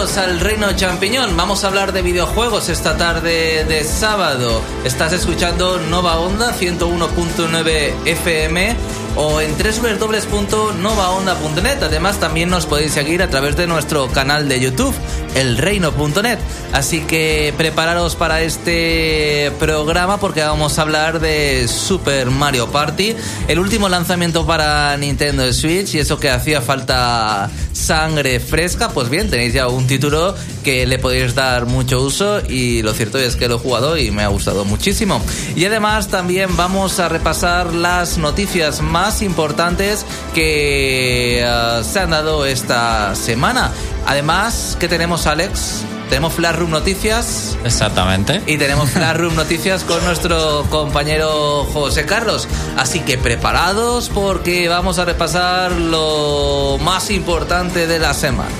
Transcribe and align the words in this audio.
Al 0.00 0.40
Reino 0.40 0.72
Champiñón. 0.72 1.36
Vamos 1.36 1.62
a 1.62 1.66
hablar 1.66 1.92
de 1.92 2.00
videojuegos 2.00 2.70
esta 2.70 2.96
tarde 2.96 3.66
de 3.66 3.84
sábado. 3.84 4.62
Estás 4.82 5.12
escuchando 5.12 5.76
Nova 5.76 6.18
Onda 6.18 6.58
101.9 6.58 8.06
FM 8.06 8.76
o 9.16 9.42
en 9.42 9.54
www.novaonda.net. 9.58 11.82
Además, 11.82 12.18
también 12.18 12.48
nos 12.48 12.64
podéis 12.64 12.92
seguir 12.92 13.22
a 13.22 13.28
través 13.28 13.56
de 13.56 13.66
nuestro 13.66 14.08
canal 14.08 14.48
de 14.48 14.60
YouTube, 14.60 14.94
elreino.net. 15.34 16.38
Así 16.72 17.00
que 17.00 17.52
prepararos 17.56 18.16
para 18.16 18.42
este 18.42 19.52
programa 19.58 20.18
porque 20.18 20.42
vamos 20.42 20.78
a 20.78 20.82
hablar 20.82 21.20
de 21.20 21.66
Super 21.68 22.30
Mario 22.30 22.70
Party, 22.70 23.14
el 23.48 23.58
último 23.58 23.88
lanzamiento 23.88 24.46
para 24.46 24.96
Nintendo 24.96 25.52
Switch 25.52 25.94
y 25.94 25.98
eso 25.98 26.18
que 26.18 26.30
hacía 26.30 26.60
falta 26.60 27.50
sangre 27.72 28.40
fresca. 28.40 28.90
Pues 28.90 29.08
bien, 29.08 29.30
tenéis 29.30 29.54
ya 29.54 29.68
un 29.68 29.86
título 29.86 30.34
que 30.62 30.86
le 30.86 30.98
podéis 30.98 31.34
dar 31.34 31.66
mucho 31.66 32.00
uso 32.02 32.40
y 32.46 32.82
lo 32.82 32.92
cierto 32.92 33.18
es 33.18 33.36
que 33.36 33.48
lo 33.48 33.56
he 33.56 33.58
jugado 33.58 33.96
y 33.96 34.10
me 34.10 34.22
ha 34.22 34.28
gustado 34.28 34.64
muchísimo. 34.64 35.20
Y 35.56 35.64
además 35.64 36.08
también 36.08 36.56
vamos 36.56 37.00
a 37.00 37.08
repasar 37.08 37.74
las 37.74 38.18
noticias 38.18 38.80
más 38.80 39.22
importantes 39.22 40.04
que 40.34 41.44
uh, 41.44 41.82
se 41.82 41.98
han 41.98 42.10
dado 42.10 42.46
esta 42.46 43.14
semana. 43.14 43.72
Además, 44.10 44.76
¿qué 44.80 44.88
tenemos, 44.88 45.28
Alex? 45.28 45.84
Tenemos 46.08 46.32
Flash 46.32 46.56
Room 46.56 46.72
Noticias. 46.72 47.56
Exactamente. 47.64 48.42
Y 48.44 48.58
tenemos 48.58 48.90
Flash 48.94 49.16
Room 49.16 49.36
Noticias 49.36 49.84
con 49.84 50.04
nuestro 50.04 50.66
compañero 50.68 51.64
José 51.72 52.06
Carlos. 52.06 52.48
Así 52.76 52.98
que 52.98 53.18
preparados 53.18 54.08
porque 54.08 54.68
vamos 54.68 54.98
a 54.98 55.04
repasar 55.04 55.70
lo 55.70 56.76
más 56.82 57.12
importante 57.12 57.86
de 57.86 58.00
la 58.00 58.12
semana. 58.12 58.50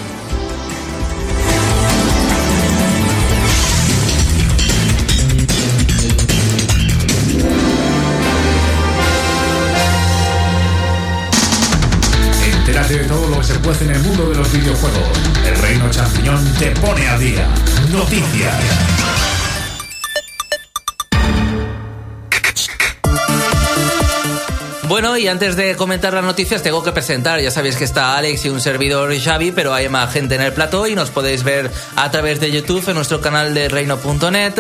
En 13.79 13.91
el 13.91 14.01
mundo 14.01 14.29
de 14.29 14.35
los 14.35 14.53
videojuegos. 14.53 15.19
El 15.47 15.57
Reino 15.63 15.89
Champiñón 15.91 16.45
te 16.59 16.73
pone 16.73 17.07
a 17.07 17.17
día. 17.17 17.49
Noticias. 17.93 19.30
Bueno, 24.91 25.17
y 25.17 25.29
antes 25.29 25.55
de 25.55 25.77
comentar 25.77 26.13
las 26.13 26.25
noticias, 26.25 26.65
tengo 26.65 26.83
que 26.83 26.91
presentar. 26.91 27.41
Ya 27.41 27.53
sabéis 27.53 27.77
que 27.77 27.85
está 27.85 28.17
Alex 28.17 28.45
y 28.47 28.49
un 28.49 28.61
servidor 28.61 29.17
Xavi, 29.17 29.53
pero 29.53 29.73
hay 29.73 29.89
más 29.89 30.13
gente 30.13 30.35
en 30.35 30.41
el 30.41 30.53
plató 30.53 30.89
y 30.89 30.97
nos 30.97 31.11
podéis 31.11 31.45
ver 31.45 31.71
a 31.95 32.11
través 32.11 32.41
de 32.41 32.51
YouTube 32.51 32.89
en 32.89 32.97
nuestro 32.97 33.21
canal 33.21 33.55
de 33.55 33.69
reino.net. 33.69 34.55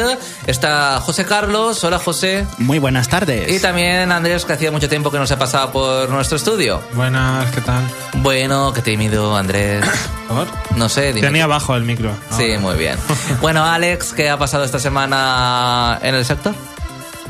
Está 0.46 1.00
José 1.00 1.24
Carlos. 1.24 1.82
Hola, 1.82 1.98
José. 1.98 2.46
Muy 2.58 2.78
buenas 2.78 3.08
tardes. 3.08 3.50
Y 3.50 3.58
también 3.58 4.12
Andrés, 4.12 4.44
que 4.44 4.52
hacía 4.52 4.70
mucho 4.70 4.88
tiempo 4.88 5.10
que 5.10 5.18
no 5.18 5.26
se 5.26 5.36
pasaba 5.36 5.72
por 5.72 6.08
nuestro 6.10 6.36
estudio. 6.36 6.80
Buenas, 6.92 7.50
¿qué 7.50 7.62
tal? 7.62 7.82
Bueno, 8.18 8.72
qué 8.72 8.82
tímido, 8.82 9.36
Andrés. 9.36 9.84
¿Por? 10.28 10.46
No 10.76 10.88
sé, 10.88 11.12
dime. 11.12 11.26
Tenía 11.26 11.42
abajo 11.42 11.74
el 11.74 11.82
micro. 11.82 12.14
Sí, 12.30 12.56
muy 12.60 12.76
bien. 12.76 12.96
Bueno, 13.40 13.64
Alex, 13.64 14.12
¿qué 14.12 14.30
ha 14.30 14.38
pasado 14.38 14.62
esta 14.62 14.78
semana 14.78 15.98
en 16.02 16.14
el 16.14 16.24
sector? 16.24 16.54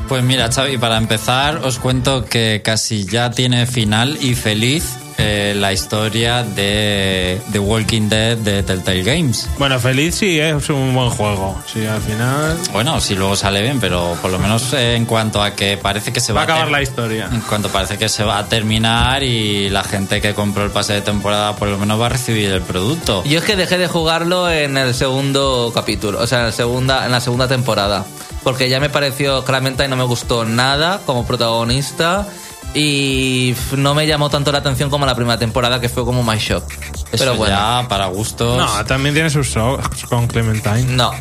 Pues 0.07 0.23
mira, 0.23 0.51
Xavi, 0.51 0.77
para 0.77 0.97
empezar 0.97 1.57
os 1.63 1.79
cuento 1.79 2.25
que 2.25 2.61
casi 2.63 3.05
ya 3.05 3.31
tiene 3.31 3.65
final 3.65 4.17
y 4.21 4.35
feliz 4.35 4.97
eh, 5.17 5.53
la 5.55 5.71
historia 5.71 6.43
de 6.43 7.39
The 7.51 7.59
Walking 7.59 8.09
Dead 8.09 8.37
de 8.37 8.63
Telltale 8.63 9.03
Games. 9.03 9.47
Bueno, 9.59 9.79
feliz 9.79 10.15
sí 10.15 10.39
es 10.39 10.69
un 10.69 10.93
buen 10.95 11.09
juego. 11.09 11.61
Sí, 11.71 11.85
al 11.85 12.01
final 12.01 12.57
Bueno, 12.73 12.99
si 12.99 13.15
luego 13.15 13.35
sale 13.35 13.61
bien, 13.61 13.79
pero 13.79 14.17
por 14.21 14.31
lo 14.31 14.39
menos 14.39 14.73
eh, 14.73 14.95
en 14.95 15.05
cuanto 15.05 15.41
a 15.41 15.51
que 15.51 15.77
parece 15.77 16.11
que 16.11 16.19
se 16.19 16.33
va 16.33 16.37
va, 16.37 16.41
a 16.41 16.55
acabar 16.55 16.71
la 16.71 16.81
historia. 16.81 17.29
En 17.31 17.41
cuanto 17.41 17.69
parece 17.69 17.97
que 17.97 18.09
se 18.09 18.23
va 18.23 18.39
a 18.39 18.45
terminar 18.47 19.21
y 19.21 19.69
la 19.69 19.83
gente 19.83 20.21
que 20.21 20.33
compró 20.33 20.63
el 20.65 20.71
pase 20.71 20.93
de 20.93 21.01
temporada 21.01 21.55
por 21.55 21.67
lo 21.67 21.77
menos 21.77 22.01
va 22.01 22.07
a 22.07 22.09
recibir 22.09 22.49
el 22.49 22.61
producto. 22.61 23.23
Yo 23.25 23.39
es 23.39 23.45
que 23.45 23.55
dejé 23.55 23.77
de 23.77 23.87
jugarlo 23.87 24.49
en 24.49 24.75
el 24.75 24.93
segundo 24.95 25.71
capítulo, 25.73 26.19
o 26.19 26.27
sea, 26.27 26.39
en, 26.39 26.45
el 26.47 26.53
segunda, 26.53 27.05
en 27.05 27.11
la 27.11 27.21
segunda 27.21 27.47
temporada. 27.47 28.05
Porque 28.43 28.69
ya 28.69 28.79
me 28.79 28.89
pareció 28.89 29.43
Clementine 29.43 29.87
no 29.87 29.95
me 29.95 30.03
gustó 30.03 30.45
nada 30.45 31.01
como 31.05 31.25
protagonista 31.25 32.27
y 32.73 33.53
no 33.75 33.93
me 33.93 34.07
llamó 34.07 34.29
tanto 34.29 34.51
la 34.51 34.59
atención 34.59 34.89
como 34.89 35.05
la 35.05 35.15
primera 35.15 35.37
temporada 35.37 35.81
que 35.81 35.89
fue 35.89 36.05
como 36.05 36.23
My 36.23 36.37
Shock. 36.37 36.63
Eso 36.71 37.05
Pero 37.17 37.35
bueno, 37.35 37.55
ya 37.55 37.85
para 37.89 38.07
gustos. 38.07 38.57
No, 38.57 38.85
también 38.85 39.13
tiene 39.13 39.29
sus 39.29 39.47
shows 39.47 39.81
con 40.07 40.27
Clementine. 40.27 40.83
no, 40.83 41.11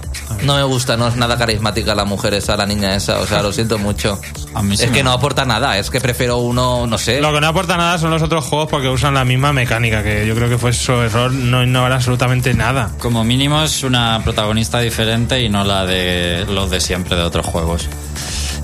no 0.45 0.55
me 0.55 0.63
gusta, 0.63 0.97
no 0.97 1.09
es 1.09 1.17
nada 1.17 1.37
carismática 1.37 1.95
la 1.95 2.05
mujer 2.05 2.35
esa, 2.35 2.57
la 2.57 2.67
niña 2.67 2.95
esa, 2.95 3.19
o 3.19 3.27
sea, 3.27 3.43
lo 3.43 3.53
siento 3.53 3.79
mucho. 3.79 4.21
A 4.55 4.63
mí 4.63 4.77
sí 4.77 4.85
es 4.85 4.91
me- 4.91 4.97
que 4.99 5.03
no 5.05 5.13
aporta 5.13 5.45
nada, 5.45 5.79
es 5.79 5.91
que 5.91 6.01
prefiero 6.01 6.39
uno, 6.39 6.87
no 6.87 6.99
sé. 6.99 7.21
Lo 7.21 7.33
que 7.33 7.41
no 7.41 7.47
aporta 7.49 7.77
nada 7.77 7.99
son 7.99 8.11
los 8.11 8.23
otros 8.23 8.45
juegos 8.45 8.69
porque 8.69 8.89
usan 8.89 9.15
la 9.15 9.25
misma 9.25 9.53
mecánica, 9.53 10.03
que 10.03 10.27
yo 10.27 10.35
creo 10.35 10.49
que 10.49 10.59
fue 10.59 10.73
su 10.73 10.93
error 10.93 11.33
no 11.33 11.63
innovar 11.63 11.93
absolutamente 11.93 12.53
nada. 12.55 12.91
Como 12.99 13.23
mínimo 13.25 13.63
es 13.63 13.83
una 13.85 14.21
protagonista 14.25 14.81
diferente 14.81 15.41
y 15.43 15.49
no 15.49 15.63
la 15.65 15.87
de 15.87 16.47
los 16.49 16.71
de 16.71 16.81
siempre 16.81 17.17
de 17.17 17.23
otros 17.23 17.47
juegos. 17.47 17.89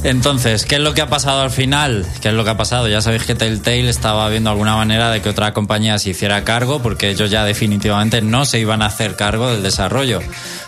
Entonces, 0.03 0.65
¿qué 0.65 0.77
es 0.77 0.81
lo 0.81 0.95
que 0.95 1.01
ha 1.01 1.09
pasado 1.09 1.41
al 1.41 1.51
final? 1.51 2.07
¿Qué 2.21 2.29
es 2.29 2.35
lo 2.35 2.45
que 2.45 2.51
ha 2.51 2.57
pasado? 2.57 2.87
Ya 2.89 3.01
sabéis 3.01 3.25
que 3.25 3.35
Telltale 3.35 3.89
estaba 3.89 4.29
viendo 4.29 4.51
alguna 4.51 4.77
manera 4.77 5.11
de 5.11 5.21
que 5.21 5.29
otra 5.29 5.53
compañía 5.53 5.99
se 5.99 6.11
hiciera 6.11 6.45
cargo 6.45 6.81
porque 6.81 7.11
ellos 7.11 7.31
ya 7.31 7.45
definitivamente 7.45 8.23
no 8.23 8.45
se 8.45 8.61
iban 8.61 8.83
a 8.83 8.87
hacer 8.87 9.17
cargo 9.17 9.51
del 9.51 9.63
desarrollo. 9.63 10.21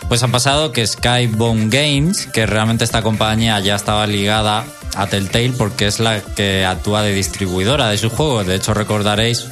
Pues 0.09 0.23
ha 0.23 0.27
pasado 0.27 0.71
que 0.71 0.85
Skybound 0.85 1.71
Games, 1.71 2.27
que 2.27 2.45
realmente 2.45 2.83
esta 2.83 3.01
compañía 3.01 3.59
ya 3.59 3.75
estaba 3.75 4.07
ligada 4.07 4.65
a 4.95 5.07
Telltale 5.07 5.53
porque 5.57 5.87
es 5.87 5.99
la 5.99 6.19
que 6.21 6.65
actúa 6.65 7.01
de 7.03 7.13
distribuidora 7.13 7.89
de 7.89 7.97
sus 7.97 8.11
juegos. 8.11 8.45
De 8.45 8.55
hecho, 8.55 8.73
recordaréis 8.73 9.47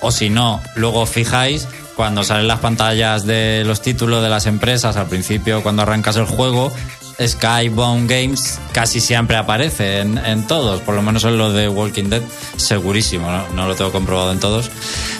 o 0.00 0.12
si 0.12 0.28
no, 0.28 0.62
luego 0.76 1.06
fijáis 1.06 1.66
cuando 1.96 2.24
salen 2.24 2.46
las 2.46 2.60
pantallas 2.60 3.24
de 3.24 3.62
los 3.64 3.80
títulos 3.80 4.22
de 4.22 4.28
las 4.28 4.46
empresas 4.46 4.96
al 4.96 5.06
principio, 5.06 5.62
cuando 5.62 5.82
arrancas 5.82 6.16
el 6.16 6.26
juego, 6.26 6.72
Skybound 7.20 8.08
Games 8.10 8.58
casi 8.72 9.00
siempre 9.00 9.36
aparece 9.36 10.00
en, 10.00 10.18
en 10.18 10.46
todos, 10.46 10.80
por 10.80 10.94
lo 10.94 11.02
menos 11.02 11.24
en 11.24 11.36
los 11.38 11.54
de 11.54 11.68
Walking 11.68 12.04
Dead, 12.10 12.22
segurísimo, 12.56 13.30
no, 13.30 13.48
No 13.54 13.68
lo 13.68 13.74
tengo 13.76 13.92
comprobado 13.92 14.32
en 14.32 14.40
todos. 14.40 14.70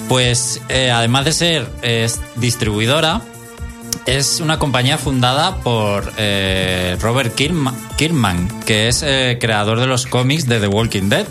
Pues 0.09 0.61
eh, 0.69 0.91
además 0.91 1.25
de 1.25 1.33
ser 1.33 1.69
eh, 1.83 2.11
distribuidora, 2.37 3.21
es 4.07 4.41
una 4.41 4.59
compañía 4.59 4.99
fundada 4.99 5.57
por 5.57 6.13
eh, 6.19 6.97
Robert 7.01 7.35
Kirkman, 7.35 7.75
Kirkman, 7.97 8.49
que 8.67 8.89
es 8.89 9.01
creador 9.41 9.81
de 9.81 9.87
los 9.87 10.07
cómics 10.07 10.47
de 10.47 10.61
The 10.61 10.67
Walking 10.69 11.09
Dead. 11.09 11.27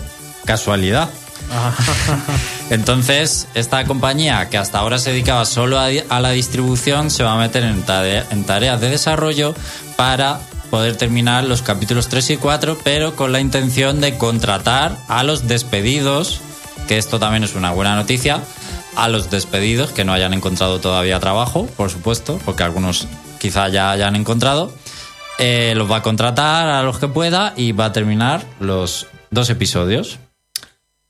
Casualidad. 0.46 1.10
Entonces, 2.70 3.48
esta 3.54 3.84
compañía 3.86 4.50
que 4.50 4.58
hasta 4.58 4.80
ahora 4.80 4.98
se 4.98 5.12
dedicaba 5.12 5.46
solo 5.46 5.80
a, 5.80 5.88
a 6.10 6.20
la 6.20 6.32
distribución 6.32 7.12
se 7.12 7.24
va 7.24 7.34
a 7.34 7.38
meter 7.38 7.64
en, 7.64 7.84
tare- 7.84 8.24
en 8.32 8.44
tareas 8.46 8.80
de 8.82 8.90
desarrollo 8.90 9.54
para 9.96 10.40
poder 10.74 10.96
terminar 10.96 11.44
los 11.44 11.62
capítulos 11.62 12.08
3 12.10 12.32
y 12.32 12.38
4, 12.38 12.80
pero 12.84 13.16
con 13.16 13.32
la 13.32 13.40
intención 13.40 14.02
de 14.02 14.18
contratar 14.18 14.98
a 15.08 15.22
los 15.22 15.48
despedidos, 15.48 16.42
que 16.88 16.98
esto 16.98 17.20
también 17.20 17.44
es 17.44 17.54
una 17.54 17.72
buena 17.72 17.96
noticia, 17.96 18.42
a 18.96 19.08
los 19.08 19.30
despedidos 19.30 19.92
que 19.92 20.04
no 20.04 20.14
hayan 20.14 20.34
encontrado 20.34 20.80
todavía 20.80 21.20
trabajo, 21.20 21.68
por 21.78 21.92
supuesto, 21.92 22.40
porque 22.44 22.64
algunos 22.64 23.08
quizá 23.40 23.70
ya 23.70 23.92
hayan 23.92 24.16
encontrado. 24.16 24.74
Eh, 25.38 25.74
los 25.76 25.92
va 25.92 25.98
a 25.98 26.02
contratar 26.02 26.68
a 26.68 26.82
los 26.82 26.98
que 26.98 27.08
pueda 27.08 27.54
y 27.56 27.74
va 27.74 27.86
a 27.86 27.94
terminar 27.94 28.44
los 28.60 29.06
dos 29.30 29.52
episodios. 29.52 30.18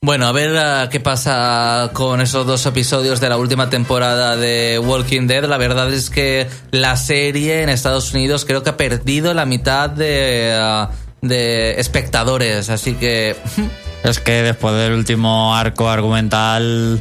Bueno, 0.04 0.26
a 0.26 0.32
ver 0.32 0.54
ah, 0.58 0.90
qué 0.90 1.00
pasa 1.00 1.88
con 1.94 2.20
esos 2.20 2.46
dos 2.46 2.66
episodios 2.66 3.22
de 3.22 3.30
la 3.30 3.38
última 3.38 3.70
temporada 3.70 4.36
de 4.36 4.78
Walking 4.78 5.26
Dead. 5.26 5.44
La 5.44 5.56
verdad 5.56 5.90
es 5.90 6.10
que 6.10 6.46
la 6.72 6.98
serie 6.98 7.62
en 7.62 7.70
Estados 7.70 8.12
Unidos 8.12 8.44
creo 8.44 8.62
que 8.62 8.68
ha 8.68 8.76
perdido 8.76 9.32
la 9.32 9.46
mitad 9.46 9.88
de, 9.88 10.54
ah, 10.60 10.90
de 11.22 11.80
espectadores, 11.80 12.68
así 12.68 12.96
que 12.96 13.34
Es 14.04 14.20
que 14.20 14.42
después 14.42 14.74
del 14.74 14.92
último 14.92 15.56
arco 15.56 15.88
argumental, 15.88 17.00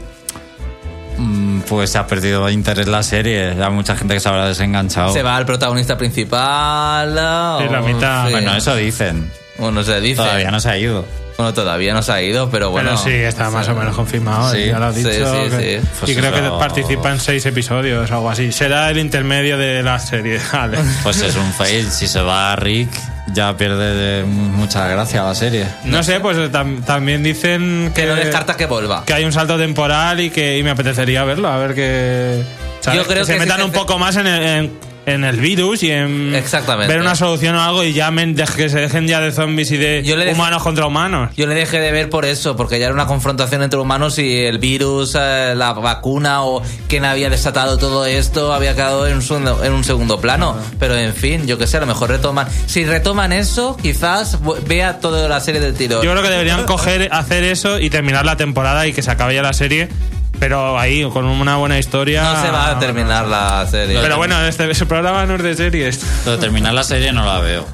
mm, 1.18 1.60
pues 1.68 1.90
se 1.90 1.98
ha 1.98 2.08
perdido 2.08 2.50
interés 2.50 2.88
la 2.88 3.04
serie. 3.04 3.50
Hay 3.50 3.72
mucha 3.72 3.98
gente 3.98 4.14
que 4.14 4.22
se 4.22 4.30
habrá 4.30 4.48
desenganchado. 4.48 5.12
se 5.12 5.24
va 5.24 5.36
al 5.36 5.46
protagonista 5.46 5.98
principal. 5.98 7.10
Sí, 7.10 7.70
la 7.70 7.82
mitad. 7.82 8.32
Bueno, 8.32 8.56
eso 8.56 8.74
dicen. 8.78 9.30
Bueno, 9.58 9.84
se 9.84 10.00
dice. 10.00 10.16
Todavía 10.16 10.52
no 10.52 10.62
se 10.62 10.70
ha 10.70 10.78
ido. 10.78 11.04
Bueno, 11.38 11.54
todavía 11.54 11.94
no 11.94 12.02
se 12.04 12.12
ha 12.12 12.22
ido, 12.22 12.50
pero 12.50 12.70
bueno. 12.70 12.92
Pero 12.92 13.02
sí, 13.04 13.10
está 13.12 13.50
más 13.50 13.68
o 13.68 13.74
menos 13.76 13.96
confirmado, 13.96 14.54
Sí, 14.54 14.66
ya 14.68 14.78
lo 14.80 14.86
ha 14.86 14.94
sí, 14.94 15.00
dicho. 15.04 15.12
sí, 15.44 15.50
que- 15.50 15.80
sí. 15.82 15.88
Pues 16.00 16.12
y 16.12 16.16
creo 16.16 16.32
eso- 16.36 16.44
que 16.54 16.60
participa 16.60 17.12
en 17.12 17.20
seis 17.20 17.46
episodios 17.46 18.12
o 18.12 18.14
algo 18.14 18.30
así. 18.30 18.52
Será 18.52 18.90
el 18.92 19.00
intermedio 19.00 19.58
de 19.58 19.82
la 19.82 19.98
serie. 20.00 20.40
Vale. 20.54 20.78
Pues 21.02 21.22
es 21.22 21.36
un 21.36 21.52
fail. 21.54 21.90
Si 21.92 22.08
se 22.08 22.22
va 22.22 22.56
Rick, 22.56 22.90
ya 23.34 23.58
pierde 23.58 23.96
de 23.96 24.24
mucha 24.26 24.88
gracia 24.88 25.24
la 25.24 25.34
serie. 25.34 25.66
No 25.86 26.04
sé, 26.04 26.20
pues 26.20 26.38
tam- 26.52 26.84
también 26.84 27.24
dicen 27.24 27.92
que, 27.96 28.02
Que 28.04 28.08
no 28.08 28.16
descarta 28.16 28.56
que 28.56 28.68
vuelva. 28.68 29.04
que 29.06 29.14
hay 29.14 29.24
un 29.26 29.34
salto 29.34 29.58
temporal 29.58 30.20
y 30.20 30.30
que 30.30 30.58
y 30.60 30.64
me 30.64 30.70
apetecería 30.70 31.24
verlo, 31.24 31.48
a 31.48 31.58
ver 31.58 31.74
qué, 31.74 32.44
¿sabes? 32.82 33.00
Yo 33.02 33.08
creo 33.08 33.26
se 33.26 33.34
que 33.34 33.40
metan 33.40 33.58
si 33.58 33.64
un 33.64 33.72
se- 33.72 33.78
poco 33.80 33.98
más 33.98 34.16
en 34.18 34.28
el, 34.28 34.44
en- 34.44 34.93
en 35.06 35.24
el 35.26 35.36
virus 35.38 35.84
y 35.84 35.92
en 35.92 36.34
Exactamente. 36.34 36.92
ver 36.92 37.02
una 37.02 37.16
solución 37.16 37.56
o 37.56 37.62
algo 37.62 37.84
y 37.84 37.92
ya 37.94 38.10
de- 38.12 38.46
que 38.56 38.70
se 38.70 38.80
dejen 38.80 39.06
ya 39.08 39.20
de 39.20 39.32
zombies 39.32 39.70
y 39.72 39.78
de 39.78 40.02
Yo 40.04 40.16
le 40.16 40.26
dejé- 40.26 40.36
humanos 40.36 40.64
contra 40.64 40.86
humanos. 40.86 41.32
Yo 41.36 41.46
le 41.46 41.56
dejé 41.56 41.80
de 41.80 41.92
ver 41.92 42.10
por 42.10 42.24
eso, 42.26 42.56
porque 42.56 42.80
ya 42.80 42.86
era 42.86 42.94
una 42.94 43.06
confrontación 43.06 43.64
entre 43.64 43.80
humanos 43.80 44.18
y 44.20 44.38
el 44.46 44.60
virus, 44.60 45.16
eh, 45.20 45.54
la 45.58 45.74
vacuna 45.74 46.44
o 46.44 46.62
quién 46.88 47.04
había 47.06 47.30
desatado 47.30 47.78
todo 47.78 48.06
esto 48.06 48.54
había 48.54 48.76
quedado 48.76 49.06
en 49.08 49.16
un, 49.16 49.22
segundo- 49.22 49.64
en 49.64 49.74
un 49.74 49.84
segundo 49.84 50.22
plano. 50.22 50.56
Pero 50.80 50.96
en 50.96 51.14
fin, 51.14 51.48
yo 51.48 51.58
que 51.58 51.68
sé, 51.68 51.78
a 51.78 51.82
lo 51.82 51.86
mejor 51.88 52.10
retoman. 52.10 52.48
Si 52.68 52.86
retoman 52.86 53.34
eso, 53.34 53.76
quizás 53.82 54.38
vea 54.68 55.00
toda 55.00 55.28
la 55.28 55.40
serie 55.42 55.60
del 55.60 55.74
tiro. 55.74 56.02
Yo 56.04 56.12
creo 56.12 56.24
que 56.24 56.30
deberían 56.30 56.64
coger, 56.66 57.10
hacer 57.12 57.44
eso 57.44 57.80
y 57.80 57.90
terminar 57.90 58.26
la 58.26 58.38
temporada 58.38 58.88
y 58.88 58.94
que 58.94 59.02
se 59.02 59.12
acabe 59.12 59.36
ya 59.36 59.42
la 59.42 59.54
serie, 59.54 59.90
pero 60.40 60.78
ahí 60.78 61.04
con 61.10 61.26
una 61.26 61.58
buena 61.58 61.80
historia. 61.80 62.24
No 62.24 62.42
se 62.42 62.52
va 62.52 62.72
a 62.72 62.80
terminar 62.80 63.28
la 63.28 63.66
serie. 63.70 64.00
Pero 64.02 64.18
bueno, 64.18 64.40
este, 64.46 64.70
ese 64.70 64.86
programa 64.86 65.26
no 65.26 65.36
es 65.36 65.44
de 65.44 65.56
series. 65.56 66.02
Lo 66.26 66.34
de 66.34 66.38
terminar 66.38 66.74
la 66.74 66.84
serie 66.84 67.14
no 67.14 67.26
la 67.26 67.40
veo. 67.40 67.66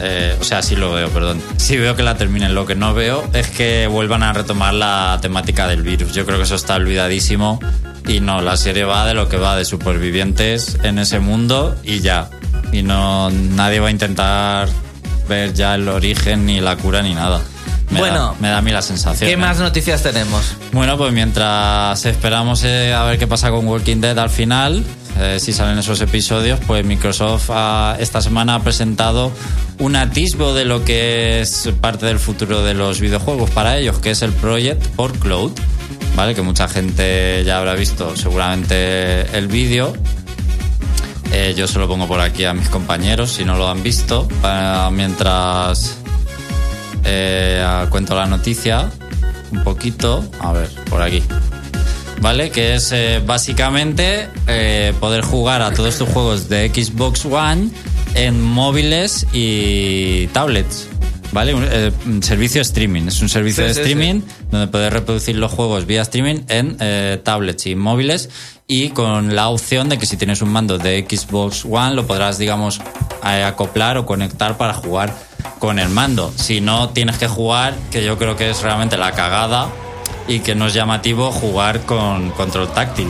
Eh, 0.00 0.36
o 0.40 0.44
sea, 0.44 0.62
sí 0.62 0.76
lo 0.76 0.92
veo, 0.92 1.08
perdón. 1.08 1.42
Sí 1.56 1.76
veo 1.76 1.96
que 1.96 2.02
la 2.02 2.16
terminen. 2.16 2.54
Lo 2.54 2.66
que 2.66 2.74
no 2.74 2.94
veo 2.94 3.28
es 3.32 3.48
que 3.48 3.88
vuelvan 3.88 4.22
a 4.22 4.32
retomar 4.32 4.74
la 4.74 5.18
temática 5.20 5.66
del 5.66 5.82
virus. 5.82 6.12
Yo 6.12 6.24
creo 6.24 6.38
que 6.38 6.44
eso 6.44 6.54
está 6.54 6.76
olvidadísimo. 6.76 7.58
Y 8.06 8.20
no, 8.20 8.40
la 8.40 8.56
serie 8.56 8.84
va 8.84 9.04
de 9.06 9.14
lo 9.14 9.28
que 9.28 9.36
va, 9.36 9.56
de 9.56 9.64
supervivientes 9.64 10.78
en 10.82 10.98
ese 10.98 11.18
mundo 11.18 11.76
y 11.82 12.00
ya. 12.00 12.30
Y 12.72 12.82
no, 12.82 13.30
nadie 13.30 13.80
va 13.80 13.88
a 13.88 13.90
intentar 13.90 14.68
ver 15.28 15.52
ya 15.52 15.74
el 15.74 15.88
origen, 15.88 16.46
ni 16.46 16.60
la 16.60 16.76
cura, 16.76 17.02
ni 17.02 17.14
nada. 17.14 17.42
Me 17.90 18.00
Bueno, 18.00 18.18
da, 18.18 18.34
me 18.40 18.48
da 18.48 18.58
a 18.58 18.62
mí 18.62 18.70
la 18.70 18.82
sensación. 18.82 19.28
¿Qué 19.28 19.32
¿eh? 19.34 19.36
más 19.38 19.58
noticias 19.58 20.02
tenemos? 20.02 20.54
Bueno, 20.72 20.98
pues 20.98 21.12
mientras 21.12 22.04
esperamos 22.04 22.62
eh, 22.64 22.92
a 22.92 23.04
ver 23.04 23.18
qué 23.18 23.26
pasa 23.26 23.50
con 23.50 23.66
Walking 23.66 24.00
Dead 24.02 24.18
al 24.18 24.28
final, 24.30 24.84
eh, 25.18 25.38
si 25.40 25.52
salen 25.54 25.78
esos 25.78 26.00
episodios, 26.02 26.60
pues 26.66 26.84
Microsoft 26.84 27.48
ha- 27.50 27.96
esta 27.98 28.20
semana 28.20 28.56
ha 28.56 28.60
presentado 28.62 29.32
un 29.78 29.96
atisbo 29.96 30.52
de 30.52 30.64
lo 30.66 30.84
que 30.84 31.40
es 31.40 31.70
parte 31.80 32.04
del 32.06 32.18
futuro 32.18 32.62
de 32.62 32.74
los 32.74 33.00
videojuegos 33.00 33.48
para 33.50 33.78
ellos, 33.78 33.98
que 34.00 34.10
es 34.10 34.20
el 34.22 34.32
Project 34.32 34.84
por 34.88 35.12
Cloud, 35.18 35.52
¿vale? 36.14 36.34
Que 36.34 36.42
mucha 36.42 36.68
gente 36.68 37.42
ya 37.46 37.56
habrá 37.58 37.72
visto 37.74 38.14
seguramente 38.16 39.22
el 39.36 39.48
vídeo. 39.48 39.94
Eh, 41.32 41.54
yo 41.56 41.66
se 41.66 41.78
lo 41.78 41.86
pongo 41.88 42.06
por 42.08 42.20
aquí 42.20 42.44
a 42.44 42.54
mis 42.54 42.68
compañeros 42.68 43.30
si 43.32 43.44
no 43.44 43.56
lo 43.56 43.68
han 43.70 43.82
visto, 43.82 44.28
para- 44.42 44.90
mientras 44.90 45.96
eh, 47.10 47.86
cuento 47.90 48.14
la 48.14 48.26
noticia 48.26 48.90
un 49.50 49.64
poquito. 49.64 50.24
A 50.40 50.52
ver, 50.52 50.68
por 50.90 51.02
aquí. 51.02 51.22
¿Vale? 52.20 52.50
Que 52.50 52.74
es 52.74 52.90
eh, 52.92 53.22
básicamente 53.24 54.28
eh, 54.48 54.92
poder 55.00 55.22
jugar 55.22 55.62
a 55.62 55.72
todos 55.72 55.96
tus 55.98 56.08
juegos 56.08 56.48
de 56.48 56.68
Xbox 56.68 57.24
One 57.24 57.70
en 58.14 58.42
móviles 58.42 59.26
y 59.32 60.26
tablets. 60.28 60.88
¿Vale? 61.30 61.54
Un, 61.54 61.64
eh, 61.70 61.92
un 62.06 62.22
servicio 62.22 62.62
streaming. 62.62 63.02
Es 63.08 63.20
un 63.22 63.28
servicio 63.28 63.62
Sí, 63.62 63.68
de 63.68 63.74
sí, 63.74 63.80
streaming 63.80 64.22
donde 64.50 64.66
puedes 64.66 64.92
reproducir 64.92 65.36
los 65.36 65.52
juegos 65.52 65.86
vía 65.86 66.02
streaming 66.02 66.40
en 66.48 66.76
eh, 66.80 67.20
tablets 67.22 67.66
y 67.66 67.74
móviles 67.74 68.30
y 68.66 68.88
con 68.90 69.36
la 69.36 69.48
opción 69.48 69.88
de 69.88 69.98
que 69.98 70.06
si 70.06 70.16
tienes 70.16 70.42
un 70.42 70.48
mando 70.48 70.78
de 70.78 71.06
Xbox 71.08 71.64
One 71.66 71.94
lo 71.94 72.06
podrás, 72.06 72.38
digamos, 72.38 72.80
eh, 73.24 73.44
acoplar 73.44 73.96
o 73.98 74.06
conectar 74.06 74.56
para 74.56 74.72
jugar 74.74 75.14
con 75.58 75.78
el 75.78 75.88
mando. 75.88 76.32
Si 76.36 76.60
no, 76.60 76.90
tienes 76.90 77.18
que 77.18 77.28
jugar, 77.28 77.74
que 77.90 78.04
yo 78.04 78.18
creo 78.18 78.36
que 78.36 78.50
es 78.50 78.62
realmente 78.62 78.96
la 78.96 79.12
cagada 79.12 79.68
y 80.26 80.40
que 80.40 80.54
no 80.54 80.66
es 80.66 80.74
llamativo 80.74 81.30
jugar 81.30 81.80
con 81.82 82.30
control 82.30 82.68
táctil. 82.72 83.08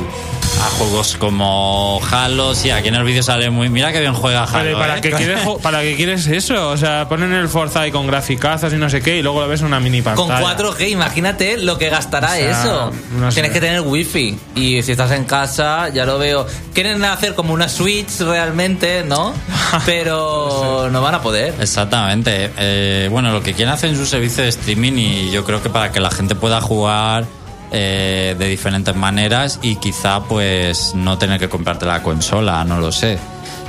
A 0.61 0.71
juegos 0.71 1.17
como 1.19 2.00
Halo, 2.11 2.52
sí, 2.55 2.71
aquí 2.71 2.88
en 2.88 2.97
el 2.97 3.05
vídeo 3.05 3.23
sale 3.23 3.49
muy... 3.50 3.69
Mira 3.69 3.93
que 3.93 4.00
bien 4.00 4.12
juega 4.14 4.43
Halo. 4.43 4.52
Pero 4.64 4.71
¿y 4.73 4.75
¿para, 4.75 4.99
¿eh? 4.99 5.00
qué 5.00 5.11
quieres, 5.12 5.40
jo- 5.45 5.59
¿para 5.59 5.83
qué 5.83 5.95
quieres 5.95 6.26
eso? 6.26 6.71
O 6.71 6.76
sea, 6.76 7.09
ponen 7.09 7.33
el 7.33 7.49
Forza 7.49 7.83
ahí 7.83 7.93
con 7.93 8.07
graficazos 8.09 8.73
y 8.73 8.76
no 8.76 8.90
sé 8.90 9.00
qué 9.00 9.19
y 9.19 9.23
luego 9.23 9.40
lo 9.40 9.47
ves 9.49 9.61
en 9.61 9.67
una 9.69 9.78
mini 9.78 10.02
Con 10.02 10.17
pantalla. 10.28 10.57
4G, 10.57 10.88
imagínate 10.90 11.59
lo 11.59 11.78
que 11.78 11.88
gastará 11.90 12.28
O 12.33 12.35
sea, 12.35 12.50
eso. 12.62 12.93
no 13.12 13.31
sé. 13.31 13.35
Tienes 13.37 13.52
que 13.52 13.61
tener 13.61 13.83
wifi. 13.83 14.37
Y 14.57 14.83
si 14.83 14.93
estás 14.93 15.12
en 15.12 15.25
casa, 15.26 15.90
ya 15.90 16.05
lo 16.05 16.19
veo. 16.19 16.45
Quieren 16.75 17.05
hacer 17.05 17.35
como 17.37 17.55
una 17.55 17.69
Switch 17.69 18.19
realmente, 18.21 19.05
¿no? 19.05 19.35
Pero 19.87 20.88
no 20.90 21.00
van 21.00 21.14
a 21.14 21.23
poder. 21.23 21.55
Exactamente. 21.61 22.50
Eh, 22.59 23.09
bueno, 23.12 23.31
lo 23.33 23.43
que 23.43 23.52
quieren 23.55 23.73
hacer 23.73 23.90
en 23.90 23.97
su 23.97 24.07
servicio 24.07 24.43
de 24.43 24.49
streaming 24.49 24.95
y 24.95 25.31
yo 25.31 25.45
creo 25.45 25.62
que 25.62 25.71
para 25.71 25.93
que 25.93 26.00
la 26.00 26.11
gente 26.11 26.35
pueda 26.35 26.61
jugar 26.61 27.25
eh, 27.70 28.34
de 28.38 28.46
diferentes 28.46 28.94
maneras 28.94 29.58
y 29.62 29.76
quizá 29.76 30.20
pues 30.25 30.94
no 30.94 31.18
tener 31.18 31.38
que 31.38 31.48
comprarte 31.48 31.87
la 31.87 32.02
consola, 32.02 32.64
no 32.64 32.80
lo 32.80 32.92
sé. 32.92 33.18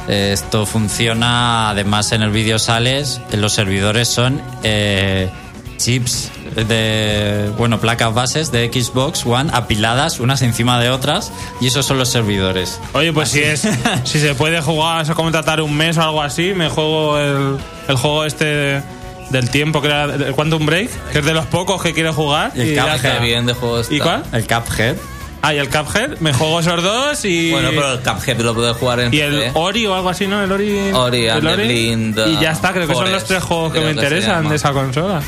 Esto 0.08 0.66
funciona, 0.66 1.70
además 1.70 2.12
en 2.14 2.24
el 2.24 2.32
vídeo 2.32 2.58
sales, 2.58 3.22
los 3.32 3.54
servidores 3.54 4.08
son 4.08 4.42
eh, 4.64 5.30
chips 5.78 6.32
de, 6.56 7.52
bueno, 7.58 7.80
placas 7.80 8.14
bases 8.14 8.52
de 8.52 8.72
Xbox 8.74 9.26
One 9.26 9.52
apiladas 9.54 10.20
unas 10.20 10.42
encima 10.42 10.80
de 10.80 10.90
otras 10.90 11.32
y 11.62 11.68
esos 11.68 11.86
son 11.86 12.00
los 12.00 12.10
servidores. 12.10 12.80
Oye, 12.94 13.14
pues 13.14 13.30
si 13.30 13.42
es 13.42 13.68
si 14.04 14.20
se 14.20 14.34
puede 14.34 14.62
jugar, 14.62 15.10
o 15.10 15.16
contratar 15.16 15.62
un 15.62 15.76
mes 15.76 15.98
o 15.98 16.02
algo 16.02 16.22
así, 16.22 16.54
me 16.56 16.70
juego 16.70 17.18
el, 17.20 17.58
el 17.88 17.96
juego 17.96 18.26
este 18.26 18.82
del 19.30 19.50
tiempo 19.50 19.82
que 19.82 19.88
era 19.88 20.04
el 20.06 20.34
Quantum 20.34 20.66
Break, 20.66 20.90
que 21.12 21.20
es 21.20 21.26
de 21.26 21.34
los 21.34 21.46
pocos 21.46 21.82
que 21.82 21.94
quiero 21.94 22.14
jugar. 22.14 22.52
Y 22.56 22.62
el 22.62 22.76
ya 22.76 22.94
Cuphead. 22.96 23.22
bien 23.22 23.46
de 23.46 23.54
juego 23.54 23.80
está. 23.80 23.94
¿Y 23.94 24.00
cuál? 24.00 24.24
El 24.32 24.48
Cuphead. 24.48 24.96
Ah, 25.42 25.54
y 25.54 25.58
el 25.58 25.70
Cuphead, 25.70 26.18
me 26.20 26.34
juego 26.34 26.60
esos 26.60 26.84
dos 26.84 27.24
y 27.24 27.52
Bueno, 27.52 27.70
pero 27.70 27.94
el 27.94 28.00
Cuphead 28.00 28.40
lo 28.42 28.54
puedes 28.54 28.76
jugar 28.76 29.00
en 29.00 29.14
y 29.14 29.20
el 29.20 29.32
PC. 29.32 29.52
Ori 29.54 29.86
o 29.86 29.96
algo 29.96 30.10
así, 30.10 30.28
¿no? 30.28 30.44
El 30.44 30.52
Ori 30.52 30.92
Ori 30.92 31.28
el 31.28 31.40
Blind, 31.42 32.20
y 32.28 32.40
ya 32.42 32.52
está, 32.52 32.74
creo 32.74 32.88
que 32.88 32.94
son 32.94 33.12
los 33.12 33.24
tres 33.24 33.42
juegos 33.44 33.72
que 33.72 33.80
creo 33.80 33.94
me 33.94 33.96
interesan 33.96 34.50
de 34.50 34.56
esa 34.56 34.74
consola. 34.74 35.22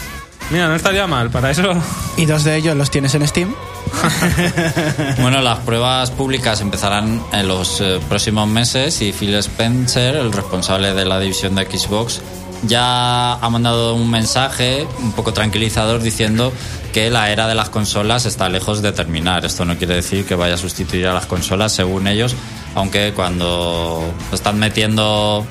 Mira, 0.49 0.67
no 0.67 0.75
estaría 0.75 1.07
mal, 1.07 1.29
para 1.29 1.49
eso 1.49 1.73
Y 2.17 2.25
dos 2.25 2.43
de 2.43 2.57
ellos 2.57 2.75
los 2.75 2.91
tienes 2.91 3.15
en 3.15 3.25
Steam. 3.27 3.55
Bueno, 5.21 5.41
las 5.41 5.59
pruebas 5.59 6.11
públicas 6.11 6.61
empezarán 6.61 7.21
en 7.31 7.47
los 7.47 7.79
eh, 7.81 7.99
próximos 8.09 8.47
meses 8.47 9.01
y 9.01 9.13
Phil 9.13 9.33
Spencer, 9.35 10.15
el 10.15 10.31
responsable 10.31 10.93
de 10.93 11.05
la 11.05 11.19
división 11.19 11.55
de 11.55 11.65
Xbox, 11.65 12.21
ya 12.63 13.33
ha 13.33 13.49
mandado 13.49 13.95
un 13.95 14.09
mensaje 14.09 14.87
un 14.99 15.11
poco 15.13 15.33
tranquilizador 15.33 16.01
diciendo 16.01 16.53
que 16.93 17.09
la 17.09 17.31
era 17.31 17.47
de 17.47 17.55
las 17.55 17.69
consolas 17.69 18.25
está 18.25 18.49
lejos 18.49 18.81
de 18.81 18.91
terminar. 18.91 19.45
Esto 19.45 19.65
no 19.65 19.77
quiere 19.77 19.95
decir 19.95 20.25
que 20.25 20.35
vaya 20.35 20.55
a 20.55 20.57
sustituir 20.57 21.07
a 21.07 21.13
las 21.13 21.25
consolas, 21.25 21.71
según 21.71 22.07
ellos, 22.07 22.35
aunque 22.75 23.13
cuando 23.13 24.03
están 24.31 24.59
metiendo 24.59 25.45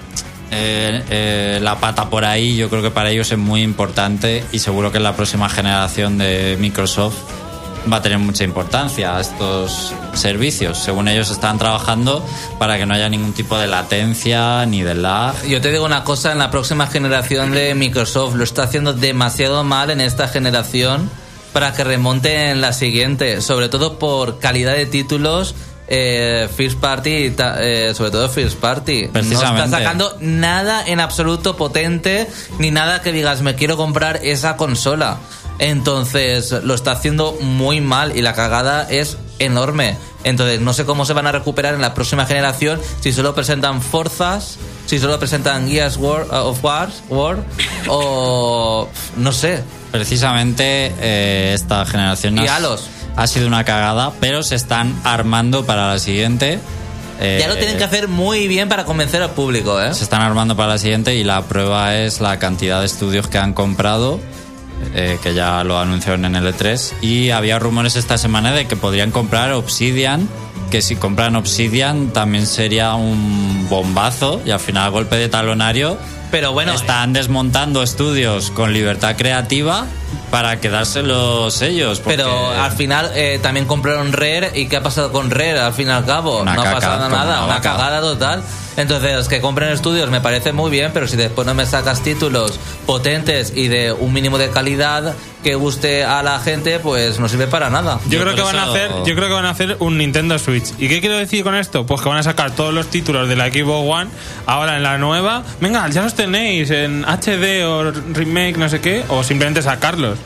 eh, 0.51 1.03
eh, 1.11 1.59
la 1.63 1.79
pata 1.81 2.11
por 2.11 2.25
ahí, 2.25 2.57
yo 2.57 2.69
creo 2.69 2.83
que 2.83 2.91
para 2.91 3.11
ellos 3.11 3.31
es 3.33 3.39
muy 3.39 3.63
importante 3.63 4.45
y 4.53 4.59
seguro 4.59 4.91
que 4.91 4.99
en 4.99 5.05
la 5.05 5.17
próxima 5.17 5.49
generación 5.49 6.19
de 6.19 6.57
Microsoft 6.61 7.17
va 7.91 7.99
a 7.99 8.03
tener 8.03 8.19
mucha 8.19 8.45
importancia 8.45 9.17
a 9.17 9.21
estos 9.21 9.95
servicios. 10.15 10.79
Según 10.79 11.09
ellos 11.09 11.31
están 11.31 11.59
trabajando 11.59 12.25
para 12.59 12.79
que 12.79 12.87
no 12.87 12.95
haya 12.95 13.09
ningún 13.09 13.33
tipo 13.33 13.59
de 13.59 13.67
latencia 13.67 14.65
ni 14.67 14.83
de 14.83 14.95
lag. 14.95 15.35
Yo 15.47 15.61
te 15.61 15.71
digo 15.71 15.85
una 15.85 16.05
cosa, 16.05 16.33
en 16.33 16.39
la 16.39 16.51
próxima 16.51 16.87
generación 16.87 17.53
de 17.53 17.75
Microsoft 17.75 18.35
lo 18.35 18.45
está 18.45 18.65
haciendo 18.65 18.93
demasiado 18.93 19.65
mal 19.65 19.91
en 19.91 20.01
esta 20.01 20.29
generación 20.29 21.11
para 21.53 21.73
que 21.73 21.85
remonte 21.85 22.51
en 22.51 22.61
la 22.61 22.73
siguiente, 22.73 23.41
sobre 23.41 23.69
todo 23.69 23.99
por 23.99 24.39
calidad 24.39 24.75
de 24.75 24.87
títulos. 24.87 25.55
Eh, 25.93 26.49
First 26.57 26.79
Party, 26.79 27.35
eh, 27.37 27.93
sobre 27.97 28.13
todo 28.13 28.29
First 28.29 28.59
Party. 28.59 29.07
No 29.07 29.13
Precisamente. 29.13 29.65
está 29.65 29.79
sacando 29.79 30.17
nada 30.21 30.85
en 30.87 31.01
absoluto 31.01 31.57
potente, 31.57 32.29
ni 32.61 32.71
nada 32.71 33.03
que 33.03 33.11
digas, 33.11 33.43
me 33.43 33.57
quiero 33.57 33.77
comprar 33.77 34.21
esa 34.23 34.57
consola. 34.57 35.19
Entonces, 35.61 36.51
lo 36.65 36.75
está 36.75 36.93
haciendo 36.93 37.37
muy 37.41 37.81
mal 37.81 38.17
y 38.17 38.23
la 38.23 38.33
cagada 38.35 38.87
es 38.91 39.19
enorme. 39.39 39.97
Entonces, 40.25 40.61
no 40.61 40.73
sé 40.73 40.85
cómo 40.87 41.05
se 41.05 41.13
van 41.13 41.27
a 41.27 41.33
recuperar 41.33 41.75
en 41.75 41.81
la 41.83 41.95
próxima 41.95 42.27
generación 42.27 42.81
si 43.01 43.13
solo 43.13 43.35
presentan 43.35 43.81
Forzas, 43.83 44.57
si 44.87 44.99
solo 44.99 45.19
presentan 45.19 45.69
Gears 45.69 45.97
War, 45.99 46.27
uh, 46.31 46.49
of 46.49 46.65
Wars, 46.65 47.03
War, 47.09 47.39
o 47.89 48.89
no 49.17 49.33
sé. 49.33 49.63
Precisamente 49.93 50.93
eh, 50.99 51.53
esta 51.55 51.85
generación 51.87 52.39
Y 52.39 52.47
ha- 52.49 52.57
Halos. 52.57 52.89
ha 53.17 53.27
sido 53.27 53.47
una 53.47 53.65
cagada, 53.65 54.13
pero 54.21 54.43
se 54.43 54.55
están 54.55 54.99
armando 55.05 55.67
para 55.67 55.89
la 55.93 55.99
siguiente. 55.99 56.59
Eh, 57.21 57.39
Ya 57.41 57.49
lo 57.49 57.57
tienen 57.57 57.77
que 57.77 57.85
hacer 57.85 58.09
muy 58.09 58.49
bien 58.49 58.69
para 58.71 58.85
convencer 58.87 59.23
al 59.23 59.31
público, 59.33 59.81
¿eh? 59.81 59.93
Se 59.95 60.05
están 60.05 60.23
armando 60.23 60.57
para 60.57 60.71
la 60.71 60.79
siguiente 60.79 61.15
y 61.17 61.25
la 61.25 61.43
prueba 61.43 61.97
es 61.97 62.21
la 62.21 62.39
cantidad 62.39 62.81
de 62.81 62.87
estudios 62.87 63.29
que 63.29 63.37
han 63.39 63.53
comprado, 63.53 64.19
eh, 64.95 65.19
que 65.23 65.35
ya 65.35 65.63
lo 65.65 65.79
anunciaron 65.79 66.25
en 66.25 66.37
el 66.37 66.47
E3. 66.55 66.93
Y 67.01 67.31
había 67.31 67.59
rumores 67.59 67.97
esta 67.97 68.19
semana 68.19 68.53
de 68.53 68.67
que 68.67 68.77
podrían 68.77 69.11
comprar 69.11 69.53
Obsidian, 69.53 70.29
que 70.71 70.83
si 70.83 70.97
compran 70.97 71.37
Obsidian 71.37 72.11
también 72.13 72.47
sería 72.47 72.95
un 72.95 73.67
bombazo 73.69 74.41
y 74.45 74.51
al 74.51 74.61
final 74.61 74.91
golpe 74.93 75.17
de 75.17 75.29
talonario 75.29 75.99
Pero 76.31 76.53
bueno, 76.53 76.73
están 76.75 77.13
desmontando 77.13 77.83
estudios 77.83 78.51
con 78.53 78.73
libertad 78.73 79.17
creativa 79.17 79.87
para 80.31 80.61
quedárselos 80.61 81.61
ellos. 81.63 81.99
porque- 81.99 82.17
Pero 82.19 82.51
al 82.51 82.71
final 82.73 83.11
eh, 83.15 83.41
también 83.43 83.67
compraron 83.67 84.13
Rare 84.13 84.53
y 84.55 84.67
¿qué 84.69 84.77
ha 84.77 84.83
pasado 84.83 85.11
con 85.11 85.29
Rare 85.31 85.59
al 85.59 85.73
fin 85.73 85.89
y 85.89 85.91
al 85.91 86.05
cabo? 86.07 86.41
Una 86.43 86.55
no 86.55 86.63
ha 86.63 86.73
pasado 86.73 87.09
nada, 87.09 87.45
una 87.47 87.61
cagada 87.61 88.01
total. 88.01 88.43
Entonces, 88.81 89.29
que 89.29 89.41
compren 89.41 89.71
estudios 89.71 90.11
me 90.11 90.23
parece 90.23 90.53
muy 90.53 90.71
bien, 90.71 90.91
pero 90.95 91.07
si 91.07 91.17
después 91.17 91.47
no 91.47 91.55
me 91.55 91.67
sacas 91.67 92.03
títulos 92.03 92.59
potentes 92.87 93.53
y 93.55 93.69
de 93.69 93.93
un 93.93 94.13
mínimo 94.13 94.39
de 94.39 94.49
calidad 94.49 95.15
que 95.45 95.55
guste 95.55 96.05
a 96.05 96.23
la 96.23 96.39
gente, 96.39 96.79
pues 96.79 97.21
no 97.21 97.29
sirve 97.29 97.47
para 97.47 97.69
nada. 97.69 98.01
Yo, 98.07 98.19
Yo 98.19 98.21
creo 98.23 98.35
que 98.35 98.43
van 98.43 98.57
a 98.57 98.65
hacer, 98.65 98.91
yo 99.05 99.15
creo 99.15 99.29
que 99.29 99.35
van 99.35 99.45
a 99.45 99.51
hacer 99.51 99.77
un 99.81 99.99
Nintendo 99.99 100.39
Switch. 100.39 100.73
¿Y 100.79 100.89
qué 100.89 101.01
quiero 101.01 101.19
decir 101.19 101.45
con 101.45 101.55
esto? 101.55 101.85
Pues 101.85 102.01
que 102.01 102.09
van 102.09 102.19
a 102.19 102.23
sacar 102.23 102.53
todos 102.53 102.73
los 102.73 102.89
títulos 102.89 103.29
de 103.29 103.37
la 103.37 103.49
Xbox 103.49 103.87
One 103.87 104.11
ahora 104.47 104.77
en 104.77 104.83
la 104.83 104.97
nueva. 104.97 105.43
Venga, 105.61 105.87
ya 105.89 106.03
los 106.03 106.15
tenéis 106.15 106.71
en 106.71 107.05
HD 107.05 107.65
o 107.67 107.91
remake, 107.91 108.57
no 108.57 108.69
sé 108.69 108.81
qué, 108.81 109.05
o 109.09 109.23
simplemente 109.23 109.61
sacarlos. 109.63 110.19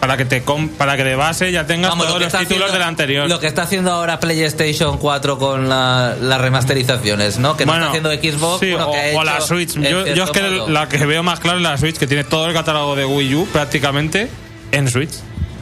Para 0.00 0.16
que 0.16 0.24
te 0.24 0.42
com- 0.42 0.68
para 0.70 0.96
que 0.96 1.04
de 1.04 1.14
base 1.14 1.52
ya 1.52 1.66
tengas 1.66 1.90
Vamos, 1.90 2.06
todos 2.06 2.20
los 2.22 2.32
títulos 2.32 2.46
haciendo- 2.48 2.72
del 2.72 2.82
anterior. 2.82 3.28
Lo 3.28 3.38
que 3.38 3.46
está 3.46 3.62
haciendo 3.62 3.92
ahora 3.92 4.18
PlayStation 4.18 4.96
4 4.96 5.38
con 5.38 5.68
la- 5.68 6.16
las 6.20 6.40
remasterizaciones, 6.40 7.38
¿no? 7.38 7.54
Que 7.56 7.66
no 7.66 7.74
está 7.74 7.88
haciendo 7.88 8.10
Xbox, 8.10 8.60
sí, 8.60 8.70
bueno, 8.70 8.88
o, 8.88 8.92
que 8.92 9.12
ha 9.14 9.18
o 9.18 9.24
la 9.24 9.40
Switch. 9.42 9.74
Yo, 9.74 10.06
yo 10.06 10.24
es 10.24 10.30
que 10.30 10.40
modo. 10.42 10.68
la 10.70 10.88
que 10.88 11.04
veo 11.04 11.22
más 11.22 11.38
claro 11.40 11.58
es 11.58 11.62
la 11.62 11.76
Switch, 11.76 11.96
que 11.98 12.06
tiene 12.06 12.24
todo 12.24 12.46
el 12.48 12.54
catálogo 12.54 12.96
de 12.96 13.04
Wii 13.04 13.34
U 13.34 13.46
prácticamente 13.52 14.28
en 14.72 14.88
Switch. 14.88 15.12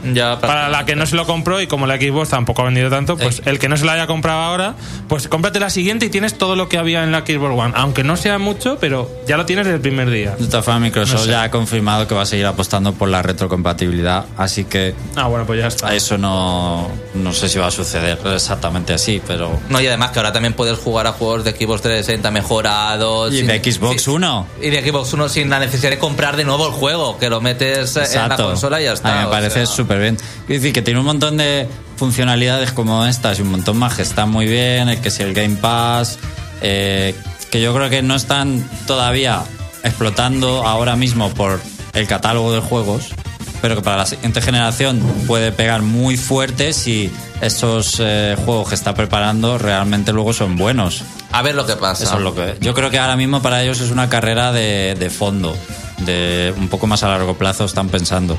Ya, 0.03 0.39
Para 0.39 0.69
la 0.69 0.85
que 0.85 0.95
no 0.95 1.05
se 1.05 1.15
lo 1.15 1.25
compró 1.25 1.61
y 1.61 1.67
como 1.67 1.85
la 1.87 1.97
Xbox 1.97 2.29
tampoco 2.29 2.61
ha 2.61 2.65
vendido 2.65 2.89
tanto, 2.89 3.17
pues 3.17 3.41
el 3.45 3.59
que 3.59 3.69
no 3.69 3.77
se 3.77 3.85
la 3.85 3.93
haya 3.93 4.07
comprado 4.07 4.39
ahora, 4.41 4.75
pues 5.07 5.27
cómprate 5.27 5.59
la 5.59 5.69
siguiente 5.69 6.05
y 6.05 6.09
tienes 6.09 6.37
todo 6.37 6.55
lo 6.55 6.69
que 6.69 6.77
había 6.77 7.03
en 7.03 7.11
la 7.11 7.19
Xbox 7.21 7.53
One. 7.59 7.73
Aunque 7.75 8.03
no 8.03 8.17
sea 8.17 8.37
mucho, 8.39 8.77
pero 8.79 9.09
ya 9.27 9.37
lo 9.37 9.45
tienes 9.45 9.65
desde 9.65 9.75
el 9.75 9.81
primer 9.81 10.09
día. 10.09 10.35
De 10.37 10.47
todas 10.47 10.63
formas, 10.65 10.81
Microsoft 10.83 11.19
No 11.19 11.25
sé. 11.25 11.31
ya 11.31 11.43
ha 11.43 11.51
confirmado 11.51 12.07
que 12.07 12.15
va 12.15 12.21
a 12.23 12.25
seguir 12.25 12.45
apostando 12.45 12.93
por 12.93 13.09
la 13.09 13.21
retrocompatibilidad, 13.21 14.25
así 14.37 14.65
que 14.65 14.93
Ah, 15.15 15.27
bueno, 15.27 15.45
pues 15.45 15.59
ya 15.59 15.67
está. 15.67 15.93
eso 15.95 16.17
no, 16.17 16.89
no 17.15 17.33
sé 17.33 17.49
si 17.49 17.59
va 17.59 17.67
a 17.67 17.71
suceder 17.71 18.17
exactamente 18.33 18.93
así, 18.93 19.21
pero... 19.25 19.59
No, 19.69 19.81
y 19.81 19.87
además 19.87 20.11
que 20.11 20.19
ahora 20.19 20.31
también 20.31 20.53
puedes 20.53 20.77
jugar 20.77 21.07
a 21.07 21.11
juegos 21.11 21.43
de 21.43 21.51
Xbox 21.51 21.81
360 21.81 22.31
mejorados. 22.31 23.33
Y 23.33 23.37
sin- 23.39 23.47
de 23.47 23.59
Xbox 23.71 24.01
sin- 24.03 24.23
One. 24.23 24.45
Y 24.61 24.69
de 24.69 24.81
Xbox 24.81 25.13
One 25.13 25.29
sin 25.29 25.49
la 25.49 25.59
necesidad 25.59 25.89
de 25.91 25.97
comprar 25.99 26.35
de 26.37 26.43
nuevo 26.45 26.67
el 26.67 26.73
juego, 26.73 27.17
que 27.17 27.29
lo 27.29 27.41
metes 27.41 27.95
eh, 27.95 27.99
en 27.99 28.03
la 28.03 28.23
Exacto. 28.25 28.43
consola 28.45 28.81
y 28.81 28.85
ya 28.85 28.93
está. 28.93 29.09
A 29.09 29.13
mí 29.13 29.19
me 29.21 29.25
o 29.25 29.31
parece 29.31 29.65
sea. 29.65 29.75
Súper 29.89 30.01
bien. 30.01 30.17
Es 30.43 30.47
decir, 30.47 30.71
que 30.71 30.83
tiene 30.83 30.99
un 30.99 31.05
montón 31.07 31.37
de 31.37 31.67
funcionalidades 31.97 32.71
como 32.71 33.05
estas 33.07 33.39
y 33.39 33.41
un 33.41 33.49
montón 33.49 33.77
más 33.77 33.95
que 33.95 34.03
están 34.03 34.29
muy 34.29 34.45
bien, 34.45 34.87
el 34.87 35.01
que 35.01 35.09
si 35.09 35.23
el 35.23 35.33
Game 35.33 35.55
Pass, 35.55 36.19
eh, 36.61 37.15
que 37.49 37.59
yo 37.59 37.73
creo 37.73 37.89
que 37.89 38.03
no 38.03 38.15
están 38.15 38.63
todavía 38.85 39.41
explotando 39.83 40.67
ahora 40.67 40.95
mismo 40.95 41.33
por 41.33 41.59
el 41.93 42.07
catálogo 42.07 42.53
de 42.53 42.59
juegos, 42.59 43.09
pero 43.63 43.75
que 43.75 43.81
para 43.81 43.97
la 43.97 44.05
siguiente 44.05 44.41
generación 44.41 44.99
puede 45.25 45.51
pegar 45.51 45.81
muy 45.81 46.17
fuerte 46.17 46.71
si 46.71 47.11
esos 47.41 47.97
eh, 47.99 48.37
juegos 48.45 48.69
que 48.69 48.75
está 48.75 48.93
preparando 48.93 49.57
realmente 49.57 50.13
luego 50.13 50.33
son 50.33 50.55
buenos. 50.55 51.03
A 51.31 51.41
ver 51.41 51.55
lo 51.55 51.65
que 51.65 51.75
pasa. 51.75 52.03
Eso 52.03 52.17
es 52.17 52.21
lo 52.21 52.35
que. 52.35 52.57
Yo 52.61 52.75
creo 52.75 52.91
que 52.91 52.99
ahora 52.99 53.15
mismo 53.15 53.41
para 53.41 53.63
ellos 53.63 53.81
es 53.81 53.89
una 53.89 54.07
carrera 54.07 54.51
de, 54.51 54.95
de 54.99 55.09
fondo, 55.09 55.55
de 55.99 56.53
un 56.57 56.67
poco 56.69 56.85
más 56.85 57.01
a 57.01 57.07
largo 57.07 57.35
plazo 57.37 57.65
están 57.65 57.89
pensando. 57.89 58.37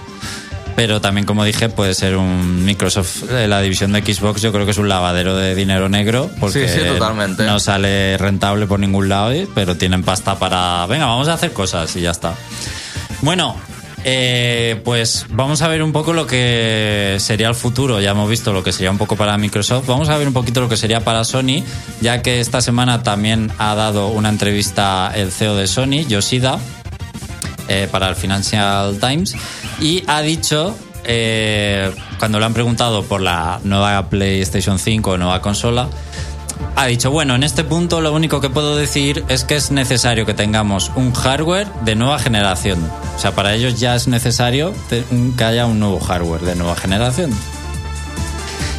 Pero 0.80 0.98
también, 0.98 1.26
como 1.26 1.44
dije, 1.44 1.68
puede 1.68 1.92
ser 1.92 2.16
un 2.16 2.64
Microsoft, 2.64 3.30
eh, 3.30 3.46
la 3.46 3.60
división 3.60 3.92
de 3.92 4.00
Xbox, 4.00 4.40
yo 4.40 4.50
creo 4.50 4.64
que 4.64 4.70
es 4.70 4.78
un 4.78 4.88
lavadero 4.88 5.36
de 5.36 5.54
dinero 5.54 5.90
negro, 5.90 6.30
porque 6.40 6.66
Sí, 6.66 6.80
sí, 6.80 6.86
totalmente. 6.86 7.44
no 7.44 7.60
sale 7.60 8.16
rentable 8.16 8.66
por 8.66 8.80
ningún 8.80 9.10
lado, 9.10 9.30
pero 9.54 9.76
tienen 9.76 10.02
pasta 10.02 10.38
para, 10.38 10.86
venga, 10.86 11.04
vamos 11.04 11.28
a 11.28 11.34
hacer 11.34 11.52
cosas 11.52 11.94
y 11.96 12.00
ya 12.00 12.12
está. 12.12 12.32
Bueno, 13.20 13.56
eh, 14.04 14.80
pues 14.82 15.26
vamos 15.28 15.60
a 15.60 15.68
ver 15.68 15.82
un 15.82 15.92
poco 15.92 16.14
lo 16.14 16.26
que 16.26 17.18
sería 17.20 17.48
el 17.48 17.54
futuro. 17.54 18.00
Ya 18.00 18.12
hemos 18.12 18.30
visto 18.30 18.50
lo 18.54 18.64
que 18.64 18.72
sería 18.72 18.90
un 18.90 18.96
poco 18.96 19.16
para 19.16 19.36
Microsoft. 19.36 19.86
Vamos 19.86 20.08
a 20.08 20.16
ver 20.16 20.28
un 20.28 20.32
poquito 20.32 20.62
lo 20.62 20.70
que 20.70 20.78
sería 20.78 21.04
para 21.04 21.24
Sony, 21.24 21.62
ya 22.00 22.22
que 22.22 22.40
esta 22.40 22.62
semana 22.62 23.02
también 23.02 23.52
ha 23.58 23.74
dado 23.74 24.06
una 24.08 24.30
entrevista 24.30 25.12
el 25.14 25.30
CEO 25.30 25.56
de 25.56 25.66
Sony, 25.66 26.06
Yoshida, 26.08 26.58
eh, 27.68 27.86
para 27.92 28.08
el 28.08 28.16
Financial 28.16 28.98
Times, 28.98 29.36
y 29.80 30.04
ha 30.06 30.20
dicho, 30.22 30.76
eh, 31.04 31.92
cuando 32.18 32.38
le 32.38 32.46
han 32.46 32.54
preguntado 32.54 33.02
por 33.02 33.20
la 33.20 33.60
nueva 33.64 34.08
PlayStation 34.08 34.78
5 34.78 35.10
o 35.10 35.16
nueva 35.16 35.40
consola, 35.40 35.88
ha 36.76 36.86
dicho, 36.86 37.10
bueno, 37.10 37.34
en 37.34 37.42
este 37.42 37.64
punto 37.64 38.00
lo 38.00 38.12
único 38.12 38.40
que 38.40 38.50
puedo 38.50 38.76
decir 38.76 39.24
es 39.28 39.44
que 39.44 39.56
es 39.56 39.70
necesario 39.70 40.26
que 40.26 40.34
tengamos 40.34 40.92
un 40.94 41.12
hardware 41.12 41.68
de 41.84 41.94
nueva 41.96 42.18
generación. 42.18 42.78
O 43.16 43.18
sea, 43.18 43.34
para 43.34 43.54
ellos 43.54 43.80
ya 43.80 43.94
es 43.94 44.08
necesario 44.08 44.74
que 44.88 45.44
haya 45.44 45.66
un 45.66 45.80
nuevo 45.80 45.98
hardware 46.00 46.42
de 46.42 46.56
nueva 46.56 46.76
generación. 46.76 47.32